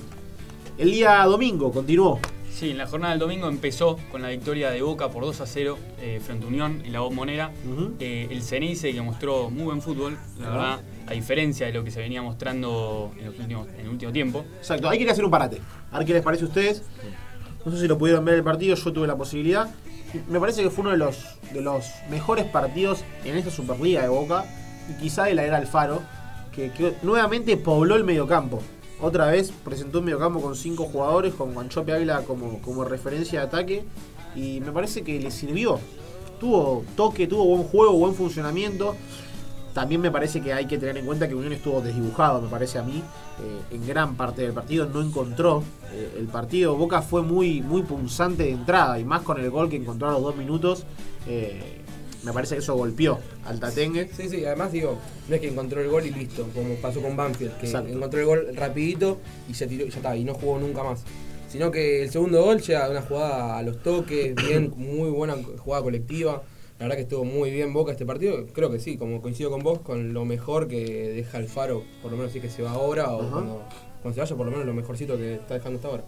El 0.77 0.91
día 0.91 1.23
domingo 1.25 1.71
continuó. 1.71 2.19
Sí, 2.51 2.71
en 2.71 2.79
la 2.79 2.87
jornada 2.87 3.13
del 3.13 3.19
domingo 3.21 3.49
empezó 3.49 3.99
con 4.13 4.23
la 4.23 4.29
victoria 4.29 4.71
de 4.71 4.81
Boca 4.81 5.09
por 5.11 5.25
2 5.25 5.41
a 5.41 5.47
0 5.47 5.77
eh, 6.01 6.21
frente 6.25 6.45
a 6.45 6.49
Unión 6.49 6.83
en 6.85 6.93
la 6.93 7.01
bombonera. 7.01 7.51
Eh, 7.99 8.29
el 8.31 8.43
Ceneice 8.43 8.93
que 8.93 9.03
mostró 9.03 9.51
muy 9.51 9.65
buen 9.65 9.83
fútbol, 9.83 10.17
la 10.41 10.51
verdad, 10.51 10.81
a 11.09 11.13
diferencia 11.13 11.67
de 11.67 11.73
lo 11.73 11.83
que 11.83 11.91
se 11.91 11.99
venía 12.01 12.23
mostrando 12.23 13.11
en, 13.19 13.27
los 13.27 13.39
últimos, 13.41 13.67
en 13.77 13.81
el 13.81 13.89
último 13.89 14.13
tiempo. 14.13 14.45
Exacto, 14.59 14.89
ahí 14.89 14.99
quería 14.99 15.13
hacer 15.13 15.25
un 15.25 15.33
parate. 15.33 15.61
A 15.91 15.99
ver 15.99 16.07
qué 16.07 16.13
les 16.13 16.23
parece 16.23 16.45
a 16.45 16.47
ustedes. 16.47 16.83
No 17.65 17.73
sé 17.73 17.81
si 17.81 17.89
lo 17.89 17.97
pudieron 17.97 18.25
ver 18.25 18.35
el 18.35 18.45
partido, 18.45 18.77
yo 18.77 18.93
tuve 18.93 19.07
la 19.07 19.17
posibilidad. 19.17 19.71
Me 20.29 20.39
parece 20.39 20.63
que 20.63 20.71
fue 20.71 20.83
uno 20.83 20.91
de 20.91 20.99
los, 20.99 21.25
de 21.53 21.61
los 21.61 21.87
mejores 22.11 22.45
partidos 22.45 23.05
en 23.25 23.37
esta 23.37 23.51
Superliga 23.51 24.03
de 24.03 24.09
Boca. 24.09 24.45
Y 24.91 25.01
quizá 25.01 25.25
de 25.25 25.35
la 25.35 25.45
era 25.45 25.57
Alfaro, 25.57 26.03
que, 26.53 26.71
que 26.71 26.95
nuevamente 27.03 27.57
pobló 27.57 27.97
el 27.97 28.05
mediocampo. 28.05 28.61
Otra 29.01 29.27
vez 29.27 29.51
presentó 29.65 30.01
un 30.01 30.05
mediocampo 30.05 30.41
con 30.41 30.55
cinco 30.57 30.85
jugadores, 30.85 31.35
con 31.35 31.55
Guanchope 31.55 31.93
Águila 31.93 32.23
como, 32.23 32.61
como 32.61 32.85
referencia 32.85 33.41
de 33.41 33.47
ataque. 33.47 33.85
Y 34.37 34.61
me 34.61 34.73
parece 34.73 35.03
que 35.03 35.19
le 35.19 35.31
sirvió. 35.31 35.81
Tuvo 36.39 36.85
toque, 36.97 37.27
tuvo 37.27 37.47
buen 37.47 37.65
juego, 37.65 37.95
buen 37.95 38.15
funcionamiento. 38.15 38.95
También 39.75 40.01
me 40.01 40.11
parece 40.11 40.41
que 40.41 40.53
hay 40.53 40.67
que 40.67 40.79
tener 40.79 40.97
en 40.97 41.05
cuenta 41.05 41.29
que 41.29 41.35
Unión 41.35 41.53
estuvo 41.53 41.81
desdibujado, 41.81 42.41
me 42.41 42.49
parece 42.49 42.79
a 42.79 42.83
mí, 42.85 43.03
eh, 43.43 43.75
en 43.75 43.87
gran 43.87 44.15
parte 44.17 44.43
del 44.43 44.53
partido. 44.53 44.87
No 44.87 45.03
encontró 45.03 45.65
eh, 45.93 46.15
el 46.17 46.29
partido. 46.29 46.77
Boca 46.77 47.03
fue 47.03 47.23
muy, 47.23 47.61
muy 47.61 47.83
punzante 47.83 48.45
de 48.45 48.51
entrada 48.53 49.01
y 49.01 49.05
más 49.05 49.23
con 49.23 49.41
el 49.41 49.51
gol 49.51 49.69
que 49.69 49.77
encontró 49.77 50.09
a 50.09 50.13
los 50.13 50.23
dos 50.23 50.37
minutos. 50.37 50.85
eh, 51.27 51.81
me 52.23 52.33
parece 52.33 52.55
que 52.55 52.61
eso 52.63 52.75
golpeó 52.75 53.19
al 53.45 53.61
Tatengue. 53.61 54.09
Sí, 54.17 54.31
sí, 54.31 54.47
además 54.47 54.73
digo, 54.73 54.97
no 55.29 55.35
es 55.35 55.41
que 55.43 55.49
encontró 55.49 55.83
el 55.83 55.91
gol 55.91 56.07
y 56.07 56.11
listo, 56.11 56.49
como 56.55 56.75
pasó 56.77 57.03
con 57.03 57.15
Banfield, 57.17 57.59
que 57.59 57.67
Exacto. 57.67 57.93
encontró 57.93 58.21
el 58.21 58.27
gol 58.27 58.57
rapidito 58.57 59.19
y 59.47 59.53
se 59.53 59.67
tiró 59.67 59.85
y 59.85 59.91
ya 59.91 59.97
está, 59.97 60.17
y 60.17 60.25
no 60.25 60.33
jugó 60.33 60.59
nunca 60.59 60.83
más. 60.83 61.03
Sino 61.51 61.71
que 61.71 62.05
el 62.05 62.11
segundo 62.11 62.43
gol 62.43 62.63
llega 62.63 62.87
de 62.87 62.93
una 62.93 63.03
jugada 63.03 63.59
a 63.59 63.63
los 63.63 63.83
toques, 63.83 64.35
bien, 64.37 64.73
muy 64.77 65.11
buena 65.11 65.37
jugada 65.59 65.83
colectiva. 65.83 66.43
La 66.79 66.87
verdad 66.87 66.97
que 66.97 67.03
estuvo 67.03 67.25
muy 67.25 67.51
bien 67.51 67.73
Boca 67.73 67.93
este 67.93 68.05
partido. 68.05 68.47
Creo 68.53 68.71
que 68.71 68.81
sí, 68.81 68.97
como 68.97 69.23
coincido 69.23 69.51
con 69.51 69.61
vos, 69.63 69.79
con 69.81 70.13
lo 70.13 70.25
mejor 70.25 70.67
que 70.67 70.85
deja 70.85 71.39
el 71.39 71.47
Faro, 71.47 71.85
por 72.03 72.11
lo 72.11 72.17
menos 72.17 72.33
si 72.33 72.39
es 72.39 72.45
que 72.45 72.51
se 72.51 72.63
va 72.63 72.73
ahora 72.73 73.13
o 73.13 73.19
cuando, 73.31 73.63
cuando 74.03 74.15
se 74.15 74.21
vaya, 74.21 74.37
por 74.37 74.47
lo 74.47 74.53
menos 74.53 74.67
lo 74.67 74.75
mejorcito 74.75 75.17
que 75.17 75.35
está 75.35 75.55
dejando 75.55 75.77
hasta 75.77 75.89
ahora. 75.89 76.05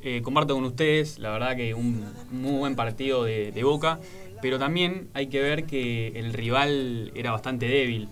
Eh, 0.00 0.20
comparto 0.22 0.54
con 0.54 0.64
ustedes, 0.64 1.18
la 1.18 1.30
verdad 1.30 1.56
que 1.56 1.74
un 1.74 2.04
muy 2.30 2.58
buen 2.58 2.74
partido 2.74 3.22
de, 3.22 3.52
de 3.52 3.62
Boca, 3.64 4.00
pero 4.40 4.58
también 4.58 5.08
hay 5.14 5.28
que 5.28 5.40
ver 5.40 5.64
que 5.64 6.08
el 6.08 6.32
rival 6.32 7.12
era 7.14 7.30
bastante 7.30 7.66
débil, 7.68 8.08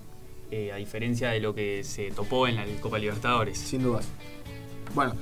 eh, 0.52 0.72
a 0.72 0.76
diferencia 0.76 1.30
de 1.30 1.40
lo 1.40 1.54
que 1.54 1.82
se 1.82 2.10
topó 2.10 2.46
en 2.46 2.56
la 2.56 2.64
Copa 2.80 2.98
Libertadores. 2.98 3.58
Sin 3.58 3.82
dudas. 3.82 4.08
Bueno, 4.94 5.14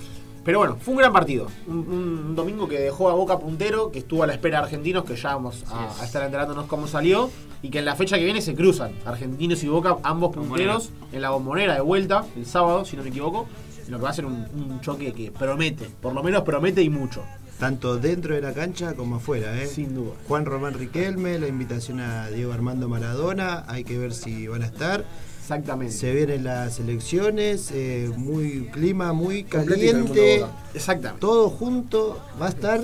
pero 0.49 0.61
bueno, 0.61 0.79
fue 0.81 0.95
un 0.95 1.01
gran 1.01 1.13
partido. 1.13 1.47
Un, 1.67 1.77
un 1.77 2.35
domingo 2.35 2.67
que 2.67 2.79
dejó 2.79 3.11
a 3.11 3.13
Boca 3.13 3.39
puntero, 3.39 3.91
que 3.91 3.99
estuvo 3.99 4.23
a 4.23 4.27
la 4.27 4.33
espera 4.33 4.61
de 4.61 4.65
argentinos, 4.65 5.05
que 5.05 5.15
ya 5.15 5.35
vamos 5.35 5.63
a, 5.71 5.89
es. 5.89 6.01
a 6.01 6.05
estar 6.07 6.23
enterándonos 6.25 6.65
cómo 6.65 6.87
salió. 6.87 7.29
Y 7.61 7.69
que 7.69 7.81
en 7.81 7.85
la 7.85 7.95
fecha 7.97 8.17
que 8.17 8.25
viene 8.25 8.41
se 8.41 8.55
cruzan. 8.55 8.93
Argentinos 9.05 9.63
y 9.63 9.69
Boca, 9.69 9.99
ambos 10.03 10.35
Bombonera. 10.35 10.73
punteros, 10.77 10.91
en 11.13 11.21
la 11.21 11.29
bombonera 11.29 11.75
de 11.75 11.83
vuelta, 11.83 12.25
el 12.35 12.47
sábado, 12.47 12.87
si 12.87 12.97
no 12.97 13.03
me 13.03 13.11
equivoco. 13.11 13.47
En 13.85 13.93
lo 13.93 13.99
que 13.99 14.05
va 14.05 14.09
a 14.09 14.15
ser 14.15 14.25
un, 14.25 14.47
un 14.55 14.81
choque 14.81 15.13
que 15.13 15.31
promete, 15.31 15.85
por 16.01 16.15
lo 16.15 16.23
menos 16.23 16.45
promete 16.45 16.81
y 16.83 16.89
mucho. 16.89 17.23
Tanto 17.59 17.99
dentro 17.99 18.35
de 18.35 18.41
la 18.41 18.55
cancha 18.55 18.95
como 18.95 19.17
afuera, 19.17 19.55
¿eh? 19.63 19.67
Sin 19.67 19.95
duda. 19.95 20.13
Juan 20.29 20.47
Román 20.47 20.73
Riquelme, 20.73 21.39
la 21.39 21.49
invitación 21.49 22.01
a 22.01 22.31
Diego 22.31 22.55
Armando 22.55 22.89
Maradona, 22.89 23.65
hay 23.69 23.85
que 23.85 23.99
ver 23.99 24.15
si 24.15 24.49
van 24.49 24.63
a 24.63 24.67
estar. 24.67 25.05
Exactamente. 25.49 25.95
Se 25.95 26.13
vienen 26.13 26.45
las 26.45 26.79
elecciones, 26.79 27.71
eh, 27.73 28.11
muy 28.19 28.69
clima 28.71 29.15
muy 29.15 29.45
caliente. 29.45 30.45
Exactamente. 30.75 31.21
todo 31.23 31.49
junto, 31.49 32.21
va 32.41 32.47
a 32.47 32.49
estar 32.51 32.83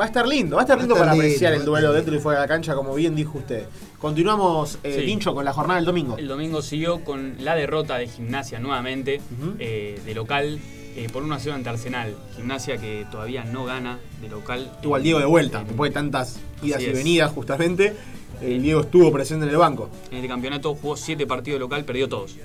Va 0.00 0.04
a 0.04 0.06
estar 0.06 0.26
lindo, 0.26 0.56
va 0.56 0.62
a 0.62 0.64
estar 0.64 0.78
lindo 0.78 0.94
estar 0.94 1.08
para 1.08 1.12
lindo, 1.12 1.26
apreciar 1.26 1.52
el 1.52 1.62
duelo 1.62 1.92
dentro 1.92 2.14
y 2.14 2.18
fuera 2.20 2.40
de 2.40 2.44
la 2.44 2.48
cancha, 2.48 2.74
como 2.74 2.94
bien 2.94 3.14
dijo 3.14 3.36
usted. 3.36 3.66
Continuamos, 3.98 4.78
eh, 4.82 4.96
Sí. 4.98 5.04
Tincho, 5.04 5.34
con 5.34 5.44
la 5.44 5.52
jornada 5.52 5.76
del 5.78 5.84
domingo. 5.84 6.16
El 6.16 6.26
domingo 6.26 6.62
siguió 6.62 7.04
con 7.04 7.34
la 7.40 7.54
derrota 7.54 7.98
de 7.98 8.06
Gimnasia 8.06 8.60
nuevamente, 8.60 9.20
eh, 9.58 10.00
de 10.02 10.14
local, 10.14 10.58
eh, 10.96 11.08
por 11.12 11.22
1 11.22 11.34
a 11.34 11.38
0 11.38 11.54
ante 11.54 11.68
Arsenal. 11.68 12.14
Gimnasia 12.34 12.78
que 12.78 13.04
todavía 13.10 13.44
no 13.44 13.66
gana 13.66 13.98
de 14.22 14.30
local. 14.30 14.72
Tuvo 14.80 14.94
al 14.94 15.02
Diego 15.02 15.18
de 15.18 15.26
vuelta, 15.26 15.64
después 15.64 15.90
de 15.90 15.94
tantas 15.94 16.38
idas 16.62 16.78
Así 16.78 16.86
y 16.86 16.90
es. 16.90 16.96
venidas, 16.96 17.32
justamente. 17.32 17.94
El 18.40 18.62
Diego 18.62 18.80
estuvo 18.80 19.12
presente 19.12 19.44
en 19.44 19.50
el 19.50 19.56
banco. 19.56 19.90
En 20.10 20.16
este 20.16 20.28
campeonato 20.28 20.74
jugó 20.74 20.96
7 20.96 21.26
partidos 21.26 21.56
de 21.56 21.60
local, 21.60 21.84
perdió 21.84 22.08
todos. 22.08 22.36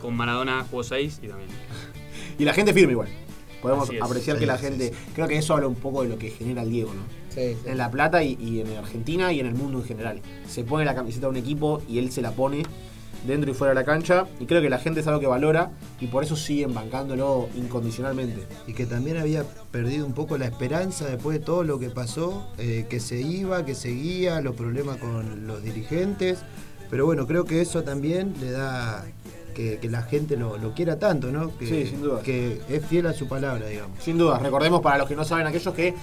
Con 0.00 0.14
Maradona 0.14 0.66
jugó 0.70 0.82
6 0.82 1.20
y 1.22 1.28
también. 1.28 1.50
Y 2.38 2.44
la 2.44 2.54
gente 2.54 2.72
firme 2.72 2.92
igual. 2.92 3.08
Podemos 3.60 3.90
apreciar 4.00 4.36
Sí, 4.36 4.40
que 4.40 4.46
la 4.46 4.56
sí, 4.58 4.66
gente. 4.66 4.92
Creo 5.12 5.26
que 5.26 5.36
eso 5.36 5.54
habla 5.54 5.66
un 5.66 5.74
poco 5.74 6.02
de 6.04 6.08
lo 6.08 6.18
que 6.18 6.30
genera 6.30 6.62
el 6.62 6.70
Diego, 6.70 6.94
¿no? 6.94 7.02
Sí, 7.30 7.56
sí. 7.60 7.68
En 7.68 7.78
La 7.78 7.90
Plata 7.90 8.22
y, 8.22 8.38
y 8.40 8.60
en 8.60 8.76
Argentina 8.76 9.32
y 9.32 9.40
en 9.40 9.46
el 9.46 9.54
mundo 9.54 9.78
en 9.78 9.84
general. 9.84 10.20
Se 10.48 10.62
pone 10.62 10.84
la 10.84 10.94
camiseta 10.94 11.26
de 11.26 11.30
un 11.30 11.36
equipo 11.36 11.82
y 11.88 11.98
él 11.98 12.12
se 12.12 12.22
la 12.22 12.30
pone 12.30 12.62
dentro 13.26 13.50
y 13.50 13.54
fuera 13.54 13.70
de 13.72 13.74
la 13.76 13.84
cancha. 13.84 14.26
Y 14.40 14.46
creo 14.46 14.62
que 14.62 14.70
la 14.70 14.78
gente 14.78 15.00
es 15.00 15.06
algo 15.06 15.20
que 15.20 15.26
valora 15.26 15.70
y 16.00 16.06
por 16.06 16.24
eso 16.24 16.36
siguen 16.36 16.74
bancándolo 16.74 17.48
incondicionalmente. 17.56 18.46
y 18.66 18.74
que 18.74 18.86
también 18.86 19.16
había 19.16 19.44
perdido 19.70 20.06
un 20.06 20.12
poco 20.12 20.38
la 20.38 20.46
esperanza 20.46 21.06
después 21.06 21.38
de 21.38 21.44
todo 21.44 21.64
lo 21.64 21.78
que 21.78 21.90
pasó, 21.90 22.46
eh, 22.58 22.86
que 22.88 23.00
se 23.00 23.20
iba, 23.20 23.64
que 23.64 23.74
seguía, 23.74 24.40
los 24.40 24.54
problemas 24.54 24.98
con 24.98 25.46
los 25.46 25.62
dirigentes. 25.62 26.40
Pero 26.90 27.04
bueno, 27.04 27.26
creo 27.26 27.44
que 27.44 27.60
eso 27.60 27.82
también 27.82 28.34
le 28.40 28.50
da 28.50 29.04
que, 29.54 29.78
que 29.78 29.88
la 29.90 30.02
gente 30.02 30.36
lo, 30.36 30.56
lo 30.56 30.72
quiera 30.72 30.98
tanto, 30.98 31.30
¿no? 31.32 31.56
Que, 31.58 31.66
Sí, 31.66 31.86
sin 31.86 32.02
duda. 32.02 32.22
Que 32.22 32.60
es 32.68 32.86
fiel 32.86 33.06
a 33.06 33.12
su 33.12 33.28
palabra, 33.28 33.66
digamos. 33.66 34.02
Sin 34.02 34.16
duda, 34.16 34.38
recordemos 34.38 34.80
para 34.80 34.98
los 34.98 35.08
que 35.08 35.16
no 35.16 35.24
saben 35.24 35.46
aquellos 35.46 35.74
que 35.74 35.94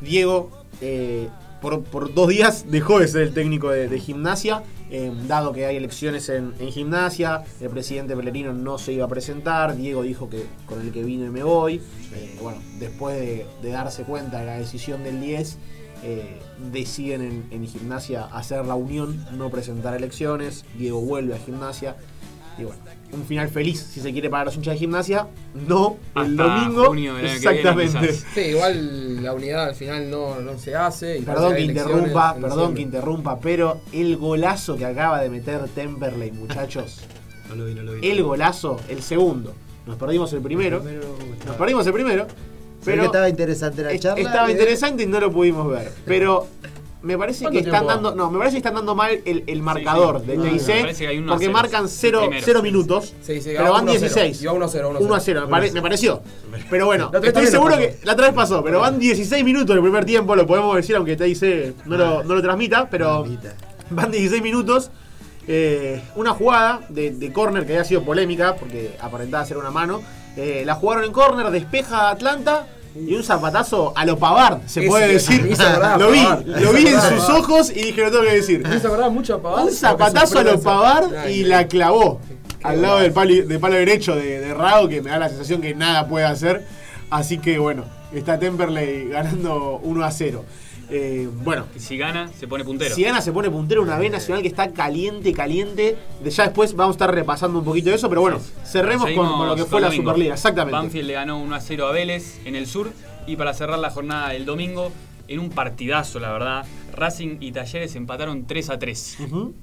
Diego 0.00 0.50
eh, 0.80 1.28
por, 1.60 2.14
dos 2.14 2.28
días 2.28 2.66
dejó 2.68 3.00
de 3.00 3.08
ser 3.08 3.22
el 3.22 3.34
técnico 3.34 3.70
de, 3.70 3.98
gimnasia, 3.98 4.62
eh, 4.90 5.12
dado 5.26 5.52
que 5.52 5.66
hay 5.66 5.76
elecciones 5.76 6.28
en, 6.28 6.54
gimnasia, 6.70 7.44
el 7.60 7.70
presidente 7.70 8.16
Pelerino 8.16 8.52
no 8.52 8.78
se 8.78 8.92
iba 8.92 9.04
a 9.04 9.08
presentar, 9.08 9.76
Diego 9.76 10.02
dijo 10.02 10.28
que 10.28 10.46
con 10.66 10.80
el 10.80 10.92
que 10.92 11.02
vino 11.02 11.30
me 11.30 11.42
voy, 11.42 11.80
Eh, 12.14 12.36
bueno, 12.40 12.60
después 12.78 13.18
de, 13.18 13.70
darse 13.70 14.02
cuenta 14.02 14.40
de 14.40 14.46
la 14.46 14.58
decisión 14.58 15.04
del 15.04 15.20
10, 15.20 15.58
eh, 16.02 16.38
deciden 16.72 17.22
en, 17.22 17.46
en 17.50 17.66
gimnasia 17.66 18.24
hacer 18.24 18.64
la 18.64 18.74
unión, 18.74 19.24
no 19.32 19.50
presentar 19.50 19.94
elecciones, 19.94 20.64
Diego 20.78 21.00
vuelve 21.00 21.34
a 21.34 21.38
gimnasia. 21.38 21.96
Y 22.58 22.64
bueno, 22.64 22.80
un 23.12 23.24
final 23.24 23.48
feliz 23.48 23.80
si 23.92 24.00
se 24.00 24.12
quiere 24.12 24.30
para 24.30 24.44
los 24.44 24.54
hinchas 24.56 24.74
de 24.74 24.78
gimnasia. 24.78 25.26
No, 25.66 25.96
el 26.14 26.38
Hasta 26.40 26.42
domingo. 26.60 26.84
junio 26.86 27.14
del 27.14 27.26
año 27.26 27.40
que 27.40 27.48
viene, 27.48 27.60
exactamente. 27.84 28.12
Sí, 28.34 28.40
igual 28.40 29.22
la 29.22 29.32
unidad 29.34 29.64
al 29.68 29.74
final 29.74 30.10
no, 30.10 30.40
no 30.40 30.58
se 30.58 30.74
hace. 30.76 31.18
Y 31.18 31.22
Perdón 31.22 31.54
que 31.54 31.60
interrumpa, 31.62 32.34
perdón 32.36 32.74
que 32.74 32.82
interrumpa, 32.82 33.40
pero 33.40 33.80
el 33.92 34.16
golazo 34.16 34.76
que 34.76 34.84
acaba 34.86 35.20
de 35.20 35.30
meter 35.30 35.60
Temperley, 35.74 36.32
muchachos. 36.32 37.00
No 37.50 37.56
lo 37.56 37.64
vi, 37.64 37.74
no 37.74 37.82
lo 37.82 37.94
vi. 37.94 38.08
el 38.08 38.22
golazo, 38.22 38.78
el 38.88 39.02
segundo. 39.02 39.52
Nos 39.84 39.96
perdimos 39.96 40.32
el 40.34 40.40
primero. 40.40 40.80
Primero, 40.80 41.16
Nos 41.44 41.56
perdimos 41.56 41.84
el 41.84 41.92
primero. 41.92 42.26
Pero 42.28 42.84
Pero 42.84 43.04
estaba 43.06 43.28
interesante 43.28 43.82
la 43.82 43.90
es- 43.90 44.00
charla. 44.00 44.22
estaba 44.24 44.48
eh. 44.48 44.52
interesante 44.52 45.02
y 45.02 45.06
no 45.08 45.18
lo 45.18 45.32
pudimos 45.32 45.68
ver. 45.68 45.92
Pero 46.06 46.46
me 47.02 47.16
parece 47.16 47.44
¿Cuánto 47.44 47.60
que 47.60 47.64
están 47.66 47.86
dando. 47.86 48.14
No, 48.14 48.30
me 48.30 48.38
parece 48.38 48.54
que 48.54 48.58
están 48.58 48.74
dando 48.74 48.94
mal 48.94 49.20
el, 49.24 49.44
el 49.46 49.62
marcador 49.62 50.20
sí. 50.20 50.26
del 50.26 50.38
No, 50.38 50.44
no, 50.44 50.50
TIC. 50.50 50.60
a 50.70 51.32
porque 51.32 51.44
cero. 51.46 51.52
marcan 51.52 51.88
0 51.88 52.20
Primero. 52.28 52.62
minutos. 52.62 53.14
Sí, 53.22 53.40
sí, 53.40 53.50
pero 53.56 53.64
va 53.64 53.70
van 53.70 53.82
1 53.84 53.92
a 53.92 53.94
0. 53.94 54.00
16. 54.14 54.42
Iba 54.42 54.52
1 54.52 54.64
a 54.64 54.68
0, 54.68 54.88
1 54.90 54.98
a 54.98 55.02
1 55.02 55.14
a 55.14 55.20
0, 55.20 55.40
me, 55.42 55.46
pare- 55.48 55.72
me 55.72 55.82
pareció. 55.82 56.22
Pero 56.68 56.86
bueno, 56.86 57.10
estoy 57.22 57.46
seguro 57.46 57.76
que 57.78 57.98
la 58.04 58.12
otra 58.12 58.26
vez 58.26 58.34
pasó, 58.34 58.62
pero 58.62 58.80
van 58.80 58.98
16 58.98 59.44
minutos 59.44 59.74
el 59.74 59.82
primer 59.82 60.04
tiempo, 60.04 60.36
lo 60.36 60.46
podemos 60.46 60.76
decir, 60.76 60.96
aunque 60.96 61.16
TIC 61.16 61.86
no 61.86 61.96
lo, 61.96 62.22
no 62.24 62.34
lo 62.34 62.42
transmita, 62.42 62.88
pero 62.90 63.24
van 63.90 64.10
16 64.10 64.42
minutos. 64.42 64.90
Eh, 65.48 66.00
una 66.16 66.32
jugada 66.32 66.80
de, 66.90 67.10
de 67.12 67.32
córner 67.32 67.66
que 67.66 67.72
había 67.72 67.84
sido 67.84 68.04
polémica, 68.04 68.54
porque 68.56 68.96
aparentaba 69.00 69.44
ser 69.44 69.56
una 69.56 69.70
mano. 69.70 70.00
Eh, 70.36 70.62
la 70.64 70.74
jugaron 70.76 71.04
en 71.04 71.12
córner, 71.12 71.50
despeja 71.50 72.10
Atlanta. 72.10 72.66
Y 72.94 73.14
un 73.14 73.22
zapatazo 73.22 73.92
a 73.96 74.04
lo 74.04 74.18
Pavard, 74.18 74.62
se 74.66 74.82
puede 74.82 75.12
decir. 75.12 75.56
Lo 75.98 76.10
vi, 76.10 76.26
lo 76.44 76.72
vi 76.72 76.86
en 76.88 77.00
sus 77.00 77.28
ojos 77.28 77.70
y 77.70 77.82
dije, 77.82 78.02
lo 78.02 78.10
tengo 78.10 78.24
que 78.24 78.34
decir. 78.34 78.66
Mucho 79.10 79.34
a 79.34 79.42
Pavard. 79.42 79.64
Un 79.66 79.72
zapatazo 79.72 80.38
a 80.38 80.42
lo 80.42 80.60
Pavard 80.60 81.28
y 81.28 81.44
la 81.44 81.68
clavó 81.68 82.20
al 82.62 82.82
lado 82.82 82.98
del 82.98 83.12
palo, 83.12 83.32
del 83.32 83.60
palo 83.60 83.74
derecho 83.76 84.14
de, 84.16 84.40
de 84.40 84.54
Rao, 84.54 84.88
que 84.88 85.00
me 85.02 85.10
da 85.10 85.18
la 85.18 85.28
sensación 85.28 85.60
que 85.60 85.74
nada 85.74 86.08
puede 86.08 86.26
hacer. 86.26 86.64
Así 87.10 87.38
que 87.38 87.58
bueno, 87.58 87.84
está 88.12 88.38
Temperley 88.38 89.08
ganando 89.08 89.80
1 89.82 90.04
a 90.04 90.10
0. 90.10 90.44
Eh, 90.90 91.28
bueno, 91.44 91.66
Y 91.76 91.78
si 91.78 91.96
gana, 91.96 92.30
se 92.32 92.48
pone 92.48 92.64
puntero. 92.64 92.94
si 92.94 93.02
gana 93.04 93.20
se 93.20 93.30
pone 93.32 93.48
puntero 93.48 93.80
una 93.82 93.96
B 93.96 94.10
Nacional 94.10 94.42
que 94.42 94.48
está 94.48 94.72
caliente, 94.72 95.32
caliente. 95.32 95.96
De 96.22 96.30
ya 96.30 96.44
después 96.44 96.74
vamos 96.74 96.94
a 96.94 96.96
estar 96.96 97.14
repasando 97.14 97.60
un 97.60 97.64
poquito 97.64 97.90
de 97.90 97.96
eso, 97.96 98.08
pero 98.08 98.20
bueno, 98.22 98.40
cerremos 98.64 99.08
con, 99.12 99.46
lo 99.46 99.54
que 99.54 99.64
fue 99.64 99.80
la 99.80 99.86
domingo. 99.86 100.10
Superliga, 100.10 100.34
exactamente. 100.34 100.76
Banfield 100.76 101.06
le 101.06 101.12
ganó 101.12 101.38
1 101.40 101.54
a 101.54 101.60
0 101.60 101.86
a 101.86 101.92
Vélez 101.92 102.40
en 102.44 102.56
el 102.56 102.66
sur. 102.66 102.90
Y 103.26 103.36
para 103.36 103.54
cerrar 103.54 103.78
la 103.78 103.90
jornada 103.90 104.30
del 104.30 104.44
domingo, 104.44 104.90
en 105.28 105.38
un 105.38 105.50
partidazo, 105.50 106.18
la 106.18 106.32
verdad, 106.32 106.64
Racing 106.92 107.36
y 107.40 107.52
Talleres 107.52 107.94
empataron 107.94 108.46
3 108.46 108.70
a 108.70 108.78
3. 108.78 109.16
Ujú. 109.26 109.54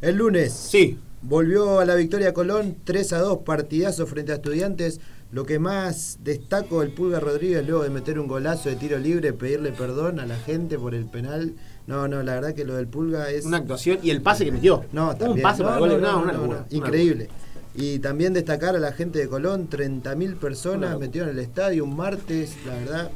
El 0.00 0.16
lunes 0.16 0.52
Sí, 0.52 0.98
volvió 1.22 1.80
a 1.80 1.84
la 1.84 1.94
victoria 1.96 2.32
Colón 2.32 2.76
3 2.84 3.14
a 3.14 3.18
2, 3.18 3.38
partidazo 3.38 4.06
frente 4.06 4.30
a 4.32 4.36
Estudiantes. 4.36 5.00
Lo 5.36 5.44
que 5.44 5.58
más 5.58 6.20
destaco 6.22 6.82
el 6.82 6.92
Pulga 6.92 7.20
Rodríguez 7.20 7.62
luego 7.66 7.82
de 7.82 7.90
meter 7.90 8.18
un 8.18 8.26
golazo 8.26 8.70
de 8.70 8.76
tiro 8.76 8.96
libre, 8.98 9.34
pedirle 9.34 9.70
perdón 9.70 10.18
a 10.18 10.24
la 10.24 10.36
gente 10.36 10.78
por 10.78 10.94
el 10.94 11.04
penal. 11.04 11.52
No, 11.86 12.08
no, 12.08 12.22
la 12.22 12.36
verdad 12.36 12.54
que 12.54 12.64
lo 12.64 12.74
del 12.74 12.86
Pulga 12.86 13.30
es 13.30 13.44
una 13.44 13.58
actuación 13.58 13.98
y 14.02 14.08
el 14.08 14.22
pase 14.22 14.46
que 14.46 14.52
metió. 14.52 14.86
No, 14.92 15.10
un 15.10 15.18
también. 15.18 15.42
pase 15.42 15.62
No, 15.62 15.68
para 15.68 15.84
el 15.84 15.90
gol, 15.90 16.00
no, 16.00 16.22
una 16.22 16.32
locura, 16.32 16.66
Increíble. 16.70 17.28
Y 17.74 17.98
también 17.98 18.32
destacar 18.32 18.76
a 18.76 18.78
la 18.78 18.92
gente 18.92 19.18
de 19.18 19.28
Colón, 19.28 19.68
30.000 19.68 20.16
Una 20.16 20.40
personas 20.40 20.98
metieron 20.98 21.28
en 21.28 21.36
el 21.36 21.44
estadio 21.44 21.84
un 21.84 21.94
martes, 21.94 22.56
la 22.64 22.72
verdad. 22.72 23.10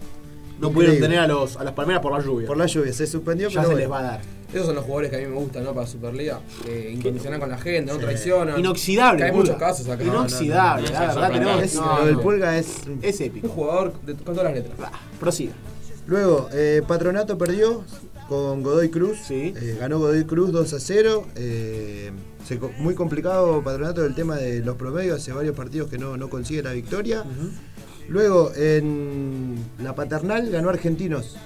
No 0.60 0.70
pudieron 0.70 0.98
tener 1.00 1.18
a, 1.18 1.26
los, 1.26 1.56
a 1.56 1.64
las 1.64 1.72
palmeras 1.74 2.02
por 2.02 2.12
la 2.12 2.20
lluvia. 2.24 2.46
Por 2.46 2.56
la 2.56 2.66
lluvia, 2.66 2.92
se 2.92 3.06
suspendió, 3.06 3.48
ya 3.48 3.62
pero 3.62 3.62
se 3.62 3.74
bueno. 3.74 3.78
les 3.80 3.90
va 3.90 3.98
a 3.98 4.02
dar. 4.12 4.20
Esos 4.52 4.66
son 4.66 4.74
los 4.74 4.84
jugadores 4.84 5.10
que 5.10 5.16
a 5.16 5.20
mí 5.20 5.26
me 5.26 5.36
gustan, 5.36 5.62
¿no? 5.64 5.72
Para 5.72 5.86
Superliga. 5.86 6.40
Eh, 6.66 6.92
incondicional 6.94 7.38
con 7.40 7.48
la 7.50 7.56
gente, 7.58 7.92
no 7.92 7.98
traicionan. 7.98 8.58
Inoxidable. 8.58 9.18
Que 9.18 9.24
hay 9.30 9.32
muchos 9.36 9.56
casos 9.56 9.88
acá. 9.88 10.02
Inoxidable, 10.02 10.88
No, 10.90 10.92
no, 10.92 11.00
la 11.00 11.06
no, 11.06 11.14
verdad 11.14 11.28
no, 11.28 11.34
tenemos. 11.34 11.62
Es- 11.62 11.74
no, 11.76 11.98
lo 12.00 12.06
del 12.06 12.14
no. 12.16 12.20
Pulga 12.22 12.58
es 12.58 12.68
Es 13.02 13.20
Un 13.20 13.26
épico. 13.26 13.48
jugador 13.48 13.92
de- 14.02 14.14
con 14.14 14.34
todas 14.34 14.44
las 14.44 14.54
letras. 14.54 14.90
Prosiga. 15.20 15.52
Luego, 16.06 16.48
eh, 16.52 16.82
Patronato 16.86 17.38
perdió 17.38 17.84
con 18.28 18.62
Godoy 18.62 18.90
Cruz. 18.90 19.18
Sí. 19.26 19.54
Eh, 19.56 19.76
ganó 19.78 19.98
Godoy 20.00 20.24
Cruz 20.24 20.50
2 20.50 20.72
a 20.72 20.80
0. 20.80 21.26
Eh, 21.36 22.10
se 22.46 22.58
co- 22.58 22.72
muy 22.78 22.94
complicado 22.96 23.62
Patronato 23.62 24.02
del 24.02 24.14
tema 24.16 24.36
de 24.36 24.60
los 24.60 24.74
promedios. 24.76 25.20
Hace 25.20 25.32
varios 25.32 25.54
partidos 25.54 25.88
que 25.88 25.98
no, 25.98 26.16
no 26.16 26.28
consigue 26.28 26.62
la 26.64 26.72
victoria. 26.72 27.24
Luego, 28.08 28.52
en 28.56 29.56
la 29.82 29.94
paternal 29.94 30.50
ganó 30.50 30.68
Argentinos 30.68 31.36